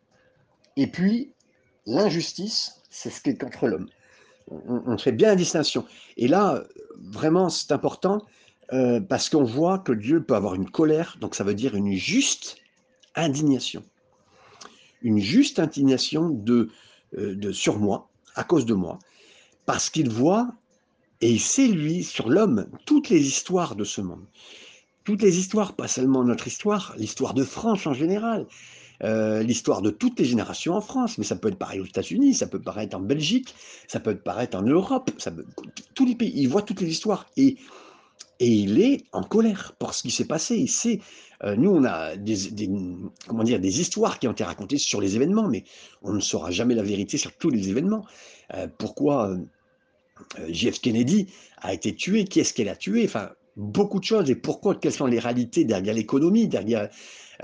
Et 0.77 0.89
puis, 0.89 1.33
l'injustice, 1.87 2.80
c'est 2.91 3.11
ce 3.11 3.21
qui 3.21 3.31
est 3.31 3.41
contre 3.41 3.67
l'homme. 3.67 3.89
On, 4.49 4.99
fait 4.99 5.13
bien 5.13 5.29
la 5.29 5.37
distinction. 5.37 5.87
Et 6.17 6.27
là, 6.27 6.65
vraiment, 6.99 7.49
c'est 7.49 7.71
important 7.71 8.27
euh, 8.73 9.01
parce 9.01 9.29
qu'on 9.29 9.45
voit 9.45 9.79
que 9.79 9.93
Dieu 9.93 10.23
peut 10.23 10.35
avoir 10.35 10.55
une 10.55 10.69
colère, 10.69 11.17
donc 11.21 11.37
ça 11.37 11.45
veut 11.45 11.55
dire 11.55 11.77
une 11.77 11.93
juste 11.93 12.57
indignation. 13.15 13.85
Une 15.03 15.21
juste 15.21 15.61
indignation 15.61 16.29
de, 16.31 16.69
euh, 17.17 17.37
de 17.37 17.53
sur 17.53 17.79
moi, 17.79 18.09
à 18.35 18.43
cause 18.43 18.67
de 18.67 18.75
moi, 18.75 18.99
parce 19.67 19.89
qu'il 19.89 20.11
voit 20.11 20.49
et 21.21 21.39
sait, 21.39 21.69
lui, 21.69 22.03
sur 22.03 22.29
l'homme, 22.29 22.67
toutes 22.87 23.09
les 23.09 23.27
histoires 23.27 23.77
de 23.77 23.85
ce 23.85 24.01
monde. 24.01 24.25
Toutes 25.05 25.23
les 25.23 25.39
histoires, 25.39 25.75
pas 25.75 25.89
seulement 25.89 26.25
notre 26.25 26.47
histoire, 26.47 26.95
l'histoire 26.97 27.35
de 27.35 27.45
France 27.45 27.87
en 27.87 27.93
général, 27.93 28.47
euh, 29.03 29.43
l'histoire 29.43 29.83
de 29.83 29.91
toutes 29.91 30.19
les 30.19 30.25
générations 30.25 30.75
en 30.75 30.81
France, 30.81 31.17
mais 31.19 31.25
ça 31.25 31.37
peut 31.37 31.49
être 31.49 31.59
pareil 31.59 31.81
aux 31.81 31.87
États-Unis, 31.87 32.35
ça 32.35 32.47
peut 32.47 32.61
paraître 32.61 32.97
en 32.97 33.01
Belgique, 33.01 33.55
ça 33.89 34.01
peut 34.01 34.15
paraître 34.17 34.59
en 34.59 34.63
Europe, 34.63 35.11
tous 35.95 36.07
les 36.07 36.15
pays, 36.15 36.33
il 36.35 36.49
voit 36.49 36.63
toutes 36.63 36.81
les 36.81 36.91
histoires 36.91 37.27
et, 37.37 37.57
et 38.41 38.49
il 38.49 38.81
est 38.81 39.05
en 39.13 39.23
colère 39.23 39.75
pour 39.79 39.95
ce 39.95 40.03
qui 40.03 40.11
s'est 40.11 40.27
passé. 40.27 40.57
Il 40.57 40.69
sait, 40.69 41.01
euh, 41.45 41.57
nous 41.57 41.71
on 41.71 41.85
a 41.85 42.17
des, 42.17 42.37
comment 43.27 43.45
dire, 43.45 43.59
des 43.59 43.81
histoires 43.81 44.19
qui 44.19 44.29
ont 44.29 44.33
été 44.33 44.45
racontées 44.45 44.79
sur 44.79 45.01
les 45.01 45.17
événements, 45.17 45.49
mais 45.49 45.65
on 46.03 46.13
ne 46.13 46.21
saura 46.21 46.51
jamais 46.51 46.75
la 46.75 46.83
vérité 46.83 47.17
sur 47.17 47.33
tous 47.37 47.51
les 47.51 47.71
événements. 47.71 48.05
Euh, 48.55 48.69
pourquoi 48.79 49.35
JF 50.49 50.81
Kennedy 50.81 51.29
a 51.59 51.73
été 51.73 51.95
tué, 51.95 52.25
qui 52.25 52.41
est-ce 52.41 52.53
qu'elle 52.53 52.69
a 52.69 52.77
tué, 52.77 53.05
beaucoup 53.57 53.99
de 53.99 54.05
choses 54.05 54.31
et 54.31 54.35
pourquoi, 54.35 54.75
quelles 54.75 54.93
sont 54.93 55.07
les 55.07 55.19
réalités 55.19 55.65
derrière 55.65 55.95
l'économie, 55.95 56.49
derrière 56.49 56.89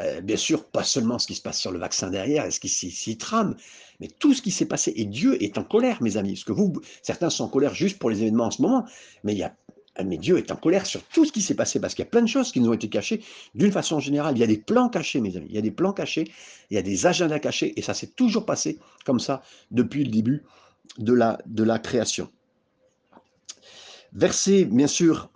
euh, 0.01 0.21
bien 0.21 0.37
sûr, 0.37 0.65
pas 0.65 0.85
seulement 0.85 1.19
ce 1.19 1.27
qui 1.27 1.35
se 1.35 1.43
passe 1.43 1.59
sur 1.59 1.73
le 1.73 1.79
vaccin 1.79 2.11
derrière, 2.11 2.53
ce 2.53 2.61
qui 2.61 2.69
s'y 2.69 3.17
trame, 3.17 3.57
mais 4.01 4.09
tout 4.09 4.35
ce 4.35 4.43
qui 4.43 4.51
s'est 4.51 4.67
passé. 4.67 4.93
Et 4.97 5.05
Dieu 5.07 5.43
est 5.43 5.57
en 5.59 5.65
colère, 5.65 6.03
mes 6.03 6.17
amis. 6.17 6.33
Parce 6.33 6.45
que 6.45 6.53
vous, 6.53 6.75
certains 7.03 7.31
sont 7.31 7.45
en 7.45 7.49
colère 7.49 7.75
juste 7.75 7.99
pour 7.99 8.11
les 8.11 8.23
événements 8.23 8.47
en 8.47 8.51
ce 8.51 8.61
moment, 8.61 8.85
mais 9.25 9.33
il 9.33 9.39
y 9.39 9.45
a 9.45 9.55
mais 10.05 10.19
Dieu 10.19 10.37
est 10.37 10.51
en 10.51 10.57
colère 10.57 10.85
sur 10.85 11.03
tout 11.05 11.25
ce 11.25 11.33
qui 11.33 11.41
s'est 11.41 11.55
passé, 11.55 11.81
parce 11.81 11.95
qu'il 11.95 12.05
y 12.05 12.09
a 12.09 12.11
plein 12.11 12.21
de 12.21 12.29
choses 12.29 12.53
qui 12.53 12.61
nous 12.61 12.69
ont 12.69 12.75
été 12.75 12.91
cachées 12.91 13.23
d'une 13.55 13.73
façon 13.73 13.99
générale. 13.99 14.37
Il 14.37 14.41
y 14.41 14.45
a 14.45 14.47
des 14.47 14.59
plans 14.59 14.91
cachés, 14.91 15.23
mes 15.23 15.35
amis, 15.39 15.47
il 15.49 15.55
y 15.55 15.59
a 15.59 15.63
des 15.63 15.71
plans 15.71 15.95
cachés, 15.95 16.31
il 16.71 16.75
y 16.75 16.79
a 16.79 16.83
des 16.83 17.07
agendas 17.07 17.39
cachés, 17.39 17.73
et 17.77 17.83
ça 17.83 17.95
s'est 17.95 18.09
toujours 18.09 18.45
passé 18.45 18.79
comme 19.07 19.21
ça 19.21 19.43
depuis 19.71 20.05
le 20.05 20.11
début 20.11 20.45
de 20.99 21.15
la, 21.15 21.39
de 21.47 21.63
la 21.63 21.79
création. 21.79 22.29
Verset, 24.13 24.67
bien 24.67 24.87
sûr, 24.87 25.31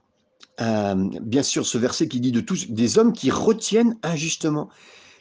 euh, 0.60 0.94
bien 1.22 1.42
sûr, 1.42 1.66
ce 1.66 1.78
verset 1.78 2.08
qui 2.08 2.20
dit 2.20 2.32
de 2.32 2.40
tous, 2.40 2.70
des 2.70 2.98
hommes 2.98 3.12
qui 3.12 3.30
retiennent 3.30 3.96
injustement 4.02 4.68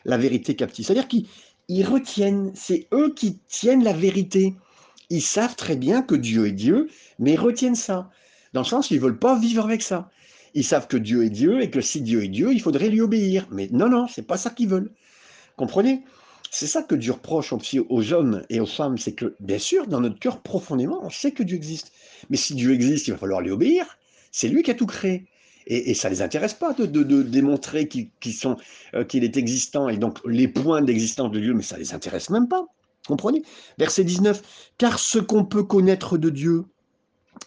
la 0.05 0.17
vérité 0.17 0.55
captive. 0.55 0.85
C'est-à-dire 0.85 1.07
qu'ils 1.07 1.85
retiennent, 1.85 2.51
c'est 2.55 2.87
eux 2.93 3.13
qui 3.13 3.39
tiennent 3.47 3.83
la 3.83 3.93
vérité. 3.93 4.55
Ils 5.09 5.21
savent 5.21 5.55
très 5.55 5.75
bien 5.75 6.01
que 6.01 6.15
Dieu 6.15 6.47
est 6.47 6.51
Dieu, 6.51 6.89
mais 7.19 7.33
ils 7.33 7.39
retiennent 7.39 7.75
ça. 7.75 8.09
Dans 8.53 8.61
le 8.61 8.65
sens, 8.65 8.91
ils 8.91 8.97
ne 8.97 9.01
veulent 9.01 9.19
pas 9.19 9.37
vivre 9.37 9.63
avec 9.63 9.81
ça. 9.81 10.09
Ils 10.55 10.63
savent 10.63 10.87
que 10.87 10.97
Dieu 10.97 11.23
est 11.23 11.29
Dieu 11.29 11.61
et 11.61 11.69
que 11.69 11.81
si 11.81 12.01
Dieu 12.01 12.23
est 12.23 12.29
Dieu, 12.29 12.51
il 12.51 12.61
faudrait 12.61 12.89
lui 12.89 13.01
obéir. 13.01 13.47
Mais 13.51 13.69
non, 13.71 13.87
non, 13.87 14.07
c'est 14.07 14.25
pas 14.25 14.37
ça 14.37 14.49
qu'ils 14.49 14.69
veulent. 14.69 14.91
Comprenez? 15.55 16.03
C'est 16.51 16.67
ça 16.67 16.81
que 16.81 16.95
Dieu 16.95 17.11
reproche 17.11 17.53
aux 17.53 18.13
hommes 18.13 18.43
et 18.49 18.59
aux 18.59 18.65
femmes, 18.65 18.97
c'est 18.97 19.11
que, 19.11 19.35
bien 19.39 19.59
sûr, 19.59 19.85
dans 19.85 20.01
notre 20.01 20.17
cœur, 20.17 20.41
profondément, 20.41 20.99
on 21.03 21.11
sait 21.11 21.31
que 21.31 21.43
Dieu 21.43 21.55
existe. 21.55 21.91
Mais 22.31 22.37
si 22.37 22.55
Dieu 22.55 22.73
existe, 22.73 23.07
il 23.07 23.11
va 23.11 23.17
falloir 23.17 23.41
lui 23.41 23.51
obéir. 23.51 23.98
C'est 24.31 24.47
lui 24.47 24.63
qui 24.63 24.71
a 24.71 24.75
tout 24.75 24.85
créé. 24.85 25.27
Et, 25.67 25.93
ça 25.93 26.09
ne 26.09 26.15
les 26.15 26.21
intéresse 26.23 26.55
pas 26.55 26.73
de, 26.73 26.85
démontrer 27.21 27.87
euh, 28.95 29.03
qu'il 29.03 29.23
est 29.23 29.37
existant 29.37 29.87
et 29.87 29.97
donc 29.97 30.17
les 30.25 30.47
points 30.47 30.81
d'existence 30.81 31.31
de 31.31 31.39
Dieu, 31.39 31.53
mais 31.53 31.61
ça 31.61 31.75
ne 31.75 31.81
les 31.81 31.93
intéresse 31.93 32.31
même 32.31 32.47
pas. 32.47 32.65
Comprenez? 33.07 33.43
Verset 33.77 34.03
19. 34.03 34.41
Car 34.79 34.97
ce 34.97 35.19
qu'on 35.19 35.45
peut 35.45 35.63
connaître 35.63 36.17
de 36.17 36.29
Dieu, 36.29 36.65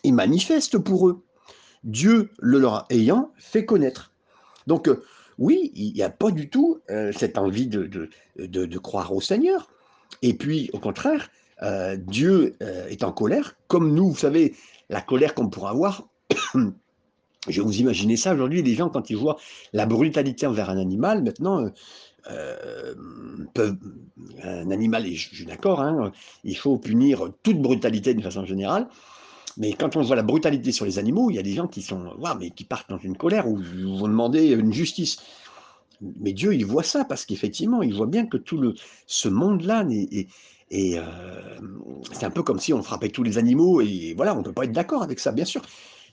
et 0.05 0.12
manifeste 0.12 0.79
pour 0.79 1.09
eux. 1.09 1.25
Dieu 1.85 2.31
le 2.38 2.59
leur 2.61 2.87
ayant 2.90 3.33
fait 3.37 3.66
connaître. 3.66 4.12
Donc, 4.66 4.88
euh, 4.88 5.03
oui, 5.38 5.73
il 5.75 5.92
n'y 5.92 6.03
a 6.03 6.09
pas 6.09 6.31
du 6.31 6.49
tout 6.49 6.79
euh, 6.90 7.12
cette 7.12 7.37
envie 7.37 7.66
de, 7.66 8.09
croire 8.79 9.12
au 9.12 9.21
Seigneur. 9.21 9.68
Et 10.23 10.35
puis, 10.35 10.71
au 10.73 10.79
contraire, 10.79 11.29
Dieu 11.97 12.57
est 12.61 13.05
en 13.05 13.12
colère, 13.12 13.55
comme 13.68 13.95
nous, 13.95 14.11
vous 14.11 14.18
savez, 14.18 14.57
la 14.90 15.01
colère 15.01 15.35
qu'on 15.35 15.49
pourrait 15.49 15.71
avoir. 15.71 16.09
Je 17.49 17.61
vous 17.61 17.79
imaginer 17.79 18.16
ça 18.16 18.35
aujourd'hui, 18.35 18.62
les 18.62 18.75
gens, 18.75 18.88
quand 18.88 19.11
ils 19.11 19.16
voient 19.16 19.37
la 19.73 19.85
brutalité 19.85 20.47
envers 20.47 20.71
un 20.71 20.79
animal, 20.79 21.25
maintenant, 21.25 21.68
peuvent, 23.53 23.77
un 24.45 24.71
animal, 24.71 25.07
et 25.07 25.16
je 25.16 25.35
suis 25.35 25.45
d'accord, 25.45 25.81
hein, 25.81 26.12
il 26.45 26.57
faut 26.57 26.79
punir 26.79 27.31
toute 27.42 27.61
brutalité 27.61 28.14
d'une 28.14 28.23
façon 28.23 28.45
générale, 28.45 28.87
mais 29.57 29.73
quand 29.73 29.97
on 29.97 30.03
voit 30.03 30.16
la 30.16 30.23
brutalité 30.23 30.73
sur 30.73 30.85
les 30.85 30.99
animaux, 30.99 31.31
il 31.31 31.37
y 31.37 31.38
a 31.38 31.42
des 31.42 31.55
gens 31.55 31.66
qui 31.66 31.83
sont, 31.83 32.14
mais 32.38 32.51
qui 32.51 32.64
partent 32.64 32.88
dans 32.88 32.99
une 32.99 33.16
colère 33.16 33.49
ou 33.49 33.57
vont 33.57 34.09
demander 34.09 34.53
une 34.53 34.73
justice. 34.73 35.18
Mais 36.01 36.33
Dieu, 36.33 36.55
il 36.55 36.64
voit 36.64 36.83
ça 36.83 37.05
parce 37.05 37.25
qu'effectivement, 37.27 37.83
il 37.83 37.95
voit 37.95 38.07
bien 38.07 38.27
que 38.27 38.37
tout 38.37 38.59
le, 38.59 38.75
ce 39.07 39.29
monde-là 39.29 39.85
euh, 40.73 41.03
c'est 42.12 42.25
un 42.25 42.31
peu 42.31 42.42
comme 42.42 42.59
si 42.59 42.73
on 42.73 42.83
frappait 42.83 43.11
tous 43.11 43.23
les 43.23 43.37
animaux 43.37 43.83
et 43.83 44.14
voilà, 44.16 44.35
on 44.35 44.38
ne 44.38 44.42
peut 44.42 44.55
pas 44.55 44.64
être 44.64 44.73
d'accord 44.73 45.03
avec 45.03 45.21
ça, 45.21 45.31
bien 45.33 45.45
sûr. 45.45 45.61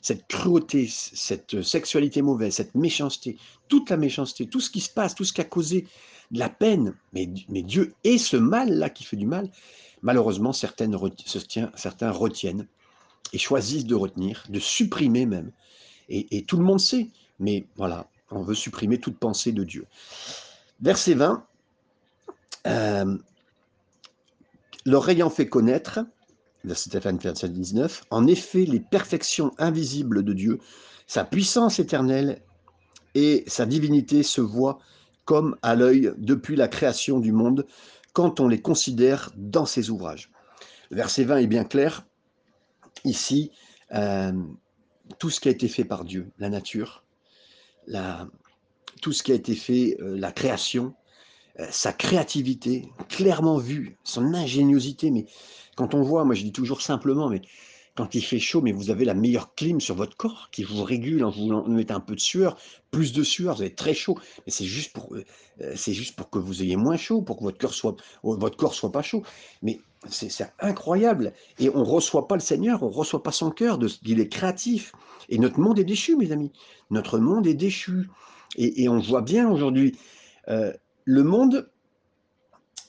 Cette 0.01 0.27
cruauté, 0.27 0.87
cette 0.87 1.61
sexualité 1.61 2.21
mauvaise, 2.21 2.55
cette 2.55 2.75
méchanceté, 2.75 3.37
toute 3.67 3.89
la 3.89 3.97
méchanceté, 3.97 4.47
tout 4.47 4.61
ce 4.61 4.69
qui 4.69 4.79
se 4.79 4.89
passe, 4.89 5.13
tout 5.13 5.25
ce 5.25 5.33
qui 5.33 5.41
a 5.41 5.45
causé 5.45 5.87
de 6.31 6.39
la 6.39 6.49
peine, 6.49 6.95
mais, 7.13 7.29
mais 7.49 7.63
Dieu 7.63 7.93
est 8.03 8.17
ce 8.17 8.37
mal-là 8.37 8.89
qui 8.89 9.03
fait 9.03 9.17
du 9.17 9.25
mal. 9.25 9.49
Malheureusement, 10.01 10.53
certaines, 10.53 10.97
certains 11.75 12.11
retiennent 12.11 12.67
et 13.33 13.37
choisissent 13.37 13.85
de 13.85 13.95
retenir, 13.95 14.45
de 14.49 14.59
supprimer 14.59 15.25
même. 15.25 15.51
Et, 16.11 16.43
tout 16.45 16.57
le 16.57 16.63
monde 16.63 16.79
sait, 16.79 17.07
mais 17.39 17.67
voilà, 17.75 18.07
on 18.31 18.41
veut 18.41 18.55
supprimer 18.55 18.99
toute 18.99 19.19
pensée 19.19 19.51
de 19.51 19.63
Dieu. 19.63 19.85
Verset 20.81 21.13
20, 21.13 21.45
euh, 22.65 23.17
leur 24.85 25.07
ayant 25.09 25.29
fait 25.29 25.47
connaître, 25.47 25.99
verset 26.69 27.49
19, 27.49 28.03
en 28.09 28.27
effet, 28.27 28.65
les 28.65 28.79
perfections 28.79 29.51
invisibles 29.57 30.23
de 30.23 30.33
Dieu, 30.33 30.59
sa 31.07 31.23
puissance 31.23 31.79
éternelle 31.79 32.41
et 33.15 33.43
sa 33.47 33.65
divinité 33.65 34.23
se 34.23 34.41
voient 34.41 34.79
comme 35.25 35.57
à 35.61 35.75
l'œil 35.75 36.11
depuis 36.17 36.55
la 36.55 36.67
création 36.67 37.19
du 37.19 37.31
monde, 37.31 37.65
quand 38.13 38.39
on 38.39 38.47
les 38.47 38.61
considère 38.61 39.31
dans 39.37 39.65
ses 39.65 39.89
ouvrages. 39.89 40.31
verset 40.91 41.23
20 41.23 41.37
est 41.37 41.47
bien 41.47 41.63
clair, 41.63 42.05
ici 43.03 43.51
euh, 43.93 44.31
tout 45.17 45.29
ce 45.29 45.39
qui 45.39 45.47
a 45.47 45.51
été 45.51 45.67
fait 45.67 45.83
par 45.83 46.03
Dieu, 46.03 46.31
la 46.39 46.49
nature, 46.49 47.03
tout 49.01 49.13
ce 49.13 49.23
qui 49.23 49.31
a 49.31 49.35
été 49.35 49.55
fait, 49.55 49.97
euh, 50.01 50.17
la 50.17 50.31
création, 50.31 50.93
euh, 51.59 51.67
sa 51.71 51.93
créativité, 51.93 52.91
clairement 53.07 53.57
vue, 53.57 53.97
son 54.03 54.33
ingéniosité. 54.33 55.11
Mais 55.11 55.25
quand 55.79 55.93
on 55.93 56.01
voit, 56.01 56.25
moi 56.25 56.35
je 56.35 56.43
dis 56.43 56.51
toujours 56.51 56.81
simplement, 56.81 57.29
mais 57.29 57.41
quand 57.95 58.13
il 58.13 58.21
fait 58.21 58.37
chaud, 58.37 58.59
mais 58.61 58.73
vous 58.73 58.89
avez 58.89 59.05
la 59.05 59.13
meilleure 59.13 59.55
clim 59.55 59.79
sur 59.79 59.95
votre 59.95 60.17
corps 60.17 60.49
qui 60.51 60.65
vous 60.65 60.83
régule 60.83 61.23
en 61.23 61.29
vous 61.29 61.63
mettez 61.69 61.93
un 61.93 62.01
peu 62.01 62.15
de 62.15 62.19
sueur, 62.19 62.57
plus 62.91 63.13
de 63.13 63.23
sueur, 63.23 63.55
vous 63.55 63.63
êtes 63.63 63.77
très 63.77 63.93
chaud. 63.93 64.17
Mais 64.45 64.51
c'est 64.51 64.65
juste 64.65 64.91
pour, 64.91 65.15
euh, 65.15 65.23
c'est 65.77 65.93
juste 65.93 66.17
pour 66.17 66.29
que 66.29 66.37
vous 66.37 66.61
ayez 66.63 66.75
moins 66.75 66.97
chaud, 66.97 67.21
pour 67.21 67.37
que 67.37 67.43
votre 67.43 67.57
cœur 67.57 67.73
soit, 67.73 67.95
votre 68.23 68.57
corps 68.57 68.73
soit 68.73 68.91
pas 68.91 69.01
chaud. 69.01 69.23
Mais 69.61 69.79
c'est 70.09 70.51
incroyable. 70.59 71.31
Et 71.59 71.69
on 71.69 71.85
reçoit 71.85 72.27
pas 72.27 72.35
le 72.35 72.41
Seigneur, 72.41 72.83
on 72.83 72.89
reçoit 72.89 73.23
pas 73.23 73.31
son 73.31 73.49
cœur 73.49 73.79
il 74.03 74.19
est 74.19 74.27
créatif. 74.27 74.91
Et 75.29 75.37
notre 75.37 75.61
monde 75.61 75.79
est 75.79 75.85
déchu, 75.85 76.17
mes 76.17 76.33
amis. 76.33 76.51
Notre 76.89 77.19
monde 77.19 77.47
est 77.47 77.53
déchu. 77.53 78.09
Et, 78.57 78.89
on 78.89 78.99
voit 78.99 79.21
bien 79.21 79.49
aujourd'hui, 79.49 79.97
euh, 80.49 80.73
le 81.05 81.23
monde 81.23 81.69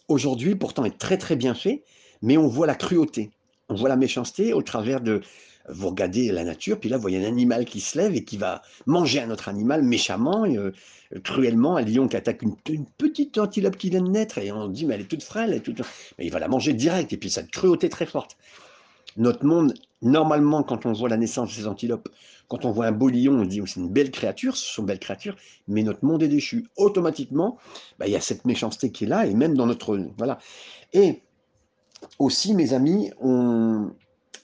aujourd'hui 0.08 0.56
pourtant 0.56 0.84
est 0.84 0.98
très 0.98 1.18
très 1.18 1.36
bien 1.36 1.54
fait, 1.54 1.84
mais 2.22 2.36
on 2.36 2.48
voit 2.48 2.66
la 2.66 2.74
cruauté 2.74 3.30
on 3.70 3.74
voit 3.74 3.88
la 3.88 3.96
méchanceté 3.96 4.52
au 4.52 4.62
travers 4.62 5.00
de... 5.00 5.22
Vous 5.68 5.88
regardez 5.88 6.32
la 6.32 6.42
nature, 6.42 6.80
puis 6.80 6.88
là, 6.88 6.96
vous 6.96 7.02
voyez 7.02 7.24
un 7.24 7.28
animal 7.28 7.64
qui 7.64 7.80
se 7.80 7.96
lève 7.96 8.16
et 8.16 8.24
qui 8.24 8.36
va 8.36 8.62
manger 8.86 9.20
un 9.20 9.30
autre 9.30 9.48
animal 9.48 9.84
méchamment, 9.84 10.44
euh, 10.46 10.72
cruellement, 11.22 11.76
un 11.76 11.82
lion 11.82 12.08
qui 12.08 12.16
attaque 12.16 12.42
une, 12.42 12.56
petite 12.98 13.38
antilope 13.38 13.76
qui 13.76 13.90
vient 13.90 14.00
de 14.00 14.08
naître, 14.08 14.38
et 14.38 14.50
on 14.50 14.66
dit, 14.68 14.86
mais 14.86 14.94
elle 14.94 15.02
est 15.02 15.04
toute 15.04 15.22
frêle, 15.22 15.52
elle 15.52 15.62
toute... 15.62 15.82
mais 16.18 16.26
il 16.26 16.32
va 16.32 16.40
la 16.40 16.48
manger 16.48 16.72
direct, 16.72 17.12
et 17.12 17.16
puis 17.16 17.30
cette 17.30 17.50
cruauté 17.50 17.88
très 17.88 18.06
forte. 18.06 18.36
Notre 19.16 19.44
monde, 19.44 19.74
normalement, 20.02 20.64
quand 20.64 20.86
on 20.86 20.92
voit 20.92 21.10
la 21.10 21.18
naissance 21.18 21.50
de 21.50 21.54
ces 21.54 21.66
antilopes, 21.68 22.08
quand 22.48 22.64
on 22.64 22.72
voit 22.72 22.86
un 22.86 22.92
beau 22.92 23.08
lion, 23.08 23.34
on 23.34 23.44
dit, 23.44 23.60
oh, 23.60 23.66
c'est 23.66 23.78
une 23.78 23.90
belle 23.90 24.10
créature, 24.10 24.56
ce 24.56 24.74
sont 24.74 24.82
belles 24.82 24.98
créatures, 24.98 25.36
mais 25.68 25.84
notre 25.84 26.04
monde 26.04 26.22
est 26.22 26.28
déchu. 26.28 26.66
Automatiquement, 26.76 27.58
bah, 27.98 28.08
il 28.08 28.12
y 28.12 28.16
a 28.16 28.20
cette 28.20 28.44
méchanceté 28.44 28.90
qui 28.90 29.04
est 29.04 29.08
là, 29.08 29.26
et 29.26 29.34
même 29.34 29.54
dans 29.54 29.66
notre... 29.66 30.00
Voilà. 30.16 30.38
Et 30.94 31.22
aussi, 32.18 32.54
mes 32.54 32.72
amis, 32.72 33.10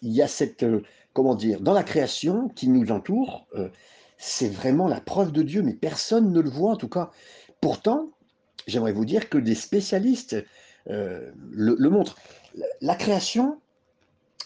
il 0.03 0.13
y 0.13 0.23
a 0.23 0.29
cette, 0.29 0.63
euh, 0.63 0.83
comment 1.13 1.35
dire, 1.35 1.61
dans 1.61 1.73
la 1.73 1.83
création 1.83 2.49
qui 2.49 2.69
nous 2.69 2.91
entoure, 2.93 3.47
euh, 3.55 3.69
c'est 4.19 4.49
vraiment 4.49 4.89
la 4.89 5.01
preuve 5.01 5.33
de 5.33 5.43
Dieu, 5.43 5.63
mais 5.63 5.75
personne 5.75 6.33
ne 6.33 6.41
le 6.41 6.51
voit 6.51 6.73
en 6.73 6.77
tout 6.77 6.89
cas. 6.89 7.11
Pourtant, 7.61 8.11
j'aimerais 8.67 8.93
vous 8.93 9.05
dire 9.05 9.29
que 9.29 9.39
des 9.39 9.55
spécialistes 9.55 10.37
euh, 10.89 11.31
le, 11.51 11.91
montrent. 11.91 12.17
La 12.81 12.95
création, 12.95 13.61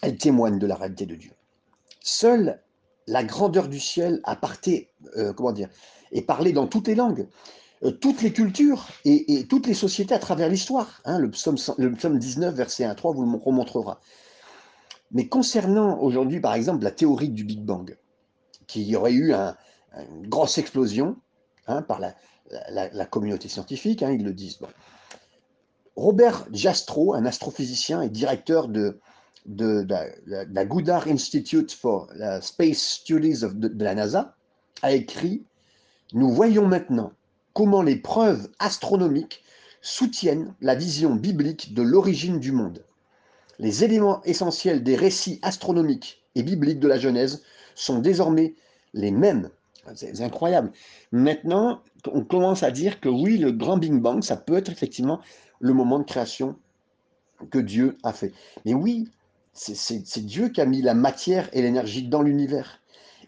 elle 0.01 0.17
témoigne 0.17 0.59
de 0.59 0.67
la 0.67 0.75
réalité 0.75 1.05
de 1.05 1.15
Dieu. 1.15 1.31
Seule 2.01 2.59
la 3.07 3.23
grandeur 3.23 3.67
du 3.67 3.79
ciel 3.79 4.21
a 4.23 4.35
parté, 4.35 4.89
comment 5.35 5.51
dire, 5.51 5.69
est 6.11 6.21
parlée 6.21 6.53
dans 6.53 6.67
toutes 6.67 6.87
les 6.87 6.95
langues. 6.95 7.27
Euh, 7.83 7.91
toutes 7.91 8.21
les 8.21 8.31
cultures 8.31 8.87
et, 9.05 9.45
toutes 9.49 9.65
les 9.65 9.73
sociétés 9.73 10.13
à 10.13 10.19
travers 10.19 10.49
l'histoire. 10.49 11.01
Hein, 11.05 11.19
le, 11.19 11.31
psaume, 11.31 11.57
le, 11.77 11.91
psaume, 11.93 12.19
19, 12.19 12.53
verset 12.53 12.83
1 12.83 12.95
3, 12.95 13.13
vous 13.13 13.23
le 13.23 13.37
remontrera. 13.37 13.99
Mais 15.11 15.27
concernant 15.27 15.99
aujourd'hui, 15.99 16.39
par 16.39 16.53
exemple, 16.53 16.83
la 16.83 16.91
théorie 16.91 17.29
du 17.29 17.43
Big 17.43 17.61
Bang, 17.61 17.97
qui 18.67 18.95
aurait 18.95 19.13
eu 19.13 19.33
une 19.33 20.27
grosse 20.27 20.57
explosion 20.57 21.17
hein, 21.67 21.81
par 21.81 21.99
la, 21.99 23.05
communauté 23.07 23.49
scientifique, 23.49 24.03
hein, 24.03 24.11
ils 24.11 24.23
le 24.23 24.33
disent. 24.33 24.59
Robert 25.97 26.45
Jastrow, 26.53 27.13
un 27.13 27.25
astrophysicien 27.25 28.01
et 28.01 28.09
directeur 28.09 28.69
de, 28.69 28.99
la, 29.47 30.65
Goddard 30.65 31.07
Institute 31.07 31.73
for 31.73 32.09
Space 32.41 32.99
Studies 33.01 33.43
of, 33.43 33.55
de 33.55 33.83
la 33.83 33.95
NASA, 33.95 34.37
a 34.81 34.93
écrit 34.93 35.43
Nous 36.13 36.29
voyons 36.29 36.67
maintenant 36.67 37.11
comment 37.53 37.81
les 37.81 37.95
preuves 37.95 38.49
astronomiques 38.59 39.43
soutiennent 39.81 40.53
la 40.61 40.75
vision 40.75 41.15
biblique 41.15 41.73
de 41.73 41.81
l'origine 41.81 42.39
du 42.39 42.51
monde. 42.51 42.83
Les 43.59 43.83
éléments 43.83 44.21
essentiels 44.23 44.83
des 44.83 44.95
récits 44.95 45.39
astronomiques 45.41 46.23
et 46.35 46.43
bibliques 46.43 46.79
de 46.79 46.87
la 46.87 46.97
Genèse 46.97 47.43
sont 47.75 47.99
désormais 47.99 48.55
les 48.93 49.11
mêmes. 49.11 49.49
C'est 49.95 50.21
incroyable. 50.21 50.71
Maintenant, 51.11 51.81
on 52.11 52.23
commence 52.23 52.63
à 52.63 52.71
dire 52.71 52.99
que 52.99 53.09
oui, 53.09 53.37
le 53.37 53.51
grand 53.51 53.77
Big 53.77 53.93
Bang, 53.93 54.23
ça 54.23 54.37
peut 54.37 54.55
être 54.55 54.69
effectivement 54.69 55.19
le 55.59 55.73
moment 55.73 55.99
de 55.99 56.03
création 56.03 56.57
que 57.49 57.59
Dieu 57.59 57.97
a 58.03 58.13
fait. 58.13 58.33
Mais 58.65 58.73
oui, 58.73 59.09
c'est 59.53 60.25
Dieu 60.25 60.49
qui 60.49 60.61
a 60.61 60.65
mis 60.65 60.81
la 60.81 60.93
matière 60.93 61.49
et 61.53 61.61
l'énergie 61.61 62.07
dans 62.07 62.21
l'univers. 62.21 62.80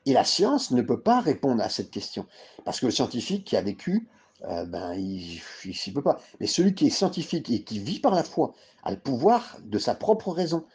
Et 0.05 0.13
la 0.13 0.23
science 0.23 0.71
ne 0.71 0.81
peut 0.81 0.99
pas 0.99 1.21
répondre 1.21 1.61
à 1.63 1.69
cette 1.69 1.91
question. 1.91 2.25
Parce 2.65 2.79
que 2.79 2.87
le 2.87 2.91
scientifique 2.91 3.45
qui 3.45 3.55
a 3.55 3.61
vécu, 3.61 4.07
euh, 4.45 4.65
ben, 4.65 4.93
il 4.93 5.41
ne 5.65 5.93
peut 5.93 6.01
pas. 6.01 6.19
Mais 6.39 6.47
celui 6.47 6.75
qui 6.75 6.87
est 6.87 6.89
scientifique 6.89 7.49
et 7.49 7.63
qui 7.63 7.79
vit 7.79 7.99
par 7.99 8.13
la 8.13 8.23
foi 8.23 8.53
a 8.83 8.91
le 8.91 8.97
pouvoir 8.97 9.57
de 9.63 9.79
sa 9.79 9.95
propre 9.95 10.31
raison. 10.31 10.65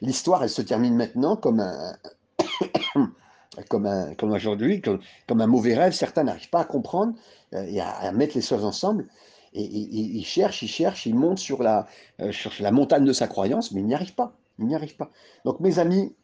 L'histoire, 0.00 0.44
elle 0.44 0.50
se 0.50 0.62
termine 0.62 0.94
maintenant 0.94 1.36
comme 1.36 1.60
un, 1.60 1.96
aujourd'hui, 4.22 4.80
comme, 4.80 5.40
un 5.40 5.46
mauvais 5.46 5.74
rêve. 5.74 5.92
Certains 5.92 6.24
n'arrivent 6.24 6.50
pas 6.50 6.60
à 6.60 6.64
comprendre 6.64 7.14
euh, 7.54 7.64
et 7.64 7.80
à, 7.80 8.12
mettre 8.12 8.36
les 8.36 8.42
choses 8.42 8.64
ensemble. 8.64 9.08
Et, 9.52 9.64
ils 9.64 10.24
cherchent, 10.24 10.62
ils 10.62 10.68
cherchent, 10.68 11.06
ils 11.06 11.14
montent 11.14 11.38
sur 11.38 11.62
la, 11.62 11.86
euh, 12.20 12.30
sur 12.30 12.52
la 12.60 12.70
montagne 12.70 13.04
de 13.04 13.12
sa 13.12 13.26
croyance, 13.26 13.72
mais 13.72 13.80
ils 13.80 13.86
n'y 13.86 13.94
arrivent 13.94 14.14
pas. 14.14 14.36
Ils 14.58 14.66
n'y 14.66 14.74
arrivent 14.74 14.96
pas. 14.96 15.10
Donc, 15.44 15.58
mes 15.60 15.80
amis, 15.80 16.14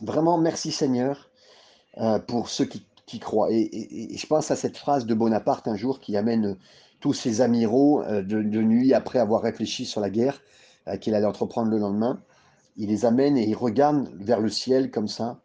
vraiment, 0.00 0.38
merci 0.38 0.72
Seigneur 0.72 1.27
euh, 1.96 2.18
pour 2.18 2.50
ceux 2.50 2.66
qui, 2.66 2.84
croient. 3.18 3.48
Et, 3.50 4.16
je 4.16 4.26
pense 4.26 4.50
à 4.50 4.56
cette 4.56 4.76
phrase 4.76 5.06
de 5.06 5.14
Bonaparte 5.14 5.66
un 5.66 5.76
jour 5.76 5.98
qui 5.98 6.16
amène 6.16 6.56
tous 7.00 7.14
ses 7.14 7.40
amiraux 7.40 8.04
de, 8.04 8.22
de 8.22 8.62
nuit 8.62 8.92
après 8.92 9.18
avoir 9.18 9.40
réfléchi 9.40 9.86
sur 9.86 10.00
la 10.00 10.10
guerre 10.10 10.42
qu'il 11.00 11.14
allait 11.14 11.26
entreprendre 11.26 11.70
le 11.70 11.78
lendemain 11.78 12.20
il 12.78 12.88
les 12.88 13.04
amène 13.04 13.36
et 13.36 13.46
il 13.46 13.56
regarde 13.56 14.08
vers 14.14 14.40
le 14.40 14.48
ciel 14.48 14.90
comme 14.90 15.08
ça, 15.08 15.40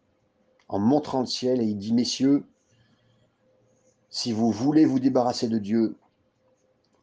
en 0.70 0.80
montrant 0.80 1.22
le 1.22 1.26
ciel, 1.26 1.62
et 1.62 1.66
il 1.66 1.78
dit, 1.78 1.92
messieurs, 1.92 2.46
si 4.10 4.32
vous 4.32 4.52
voulez 4.52 4.86
vous 4.86 5.00
débarrasser 5.00 5.48
de 5.48 5.58
Dieu, 5.58 5.98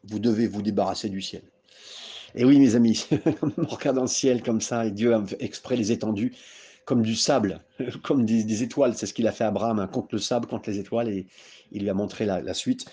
vous 0.05 0.19
devez 0.19 0.47
vous 0.47 0.61
débarrasser 0.61 1.09
du 1.09 1.21
ciel. 1.21 1.43
Et 2.33 2.45
oui, 2.45 2.59
mes 2.59 2.75
amis, 2.75 3.05
on 3.57 3.65
regarde 3.65 3.97
dans 3.97 4.03
le 4.03 4.07
ciel 4.07 4.41
comme 4.41 4.61
ça, 4.61 4.85
et 4.85 4.91
Dieu 4.91 5.13
a 5.13 5.23
exprès 5.39 5.75
les 5.75 5.91
étendues 5.91 6.33
comme 6.85 7.01
du 7.01 7.15
sable, 7.15 7.59
comme 8.03 8.25
des, 8.25 8.63
étoiles. 8.63 8.95
C'est 8.95 9.05
ce 9.05 9.13
qu'il 9.13 9.27
a 9.27 9.31
fait 9.31 9.43
Abraham, 9.43 9.79
hein, 9.79 9.87
contre 9.87 10.09
le 10.11 10.19
sable, 10.19 10.47
contre 10.47 10.69
les 10.69 10.79
étoiles, 10.79 11.09
et 11.09 11.27
il 11.71 11.83
lui 11.83 11.89
a 11.89 11.93
montré 11.93 12.25
la 12.25 12.53
suite. 12.53 12.85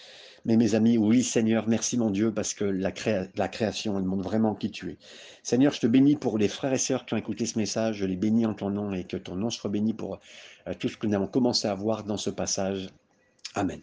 Mais 0.45 0.57
mes 0.57 0.74
amis, 0.74 0.97
oui 0.97 1.22
Seigneur, 1.22 1.68
merci 1.68 1.97
mon 1.99 2.11
Dieu, 2.11 2.32
parce 2.32 2.55
que 2.55 2.64
la, 2.64 2.93
la 3.36 3.49
création, 3.49 3.99
elle 3.99 4.05
montre 4.05 4.22
vraiment 4.22 4.55
qui 4.55 4.70
tu 4.70 4.91
es. 4.91 4.99
Seigneur, 5.43 5.72
je 5.72 5.80
te 5.80 5.86
bénis 5.86 6.16
pour 6.16 6.39
les 6.39 6.49
frères 6.49 6.72
et 6.72 6.78
sœurs 6.78 7.05
qui 7.07 7.14
ont 7.14 7.16
écouté 7.18 7.47
ce 7.47 7.59
message, 7.59 7.97
je 7.97 8.07
les 8.07 8.16
bénis 8.16 8.47
en 8.47 8.55
ton 8.55 8.70
nom 8.70 8.93
et 8.93 9.05
que 9.05 9.16
ton 9.16 9.36
nom 9.36 9.51
soit 9.51 9.70
béni 9.70 9.95
pour 9.95 10.20
euh, 10.66 10.74
tout 10.78 10.89
ce 10.89 10.97
que 10.97 11.07
nous 11.07 11.14
avons 11.14 11.26
commencé 11.26 11.66
à 11.68 11.74
voir 11.74 12.05
dans 12.05 12.16
ce 12.16 12.30
passage. 12.30 12.89
Amen. 13.55 13.80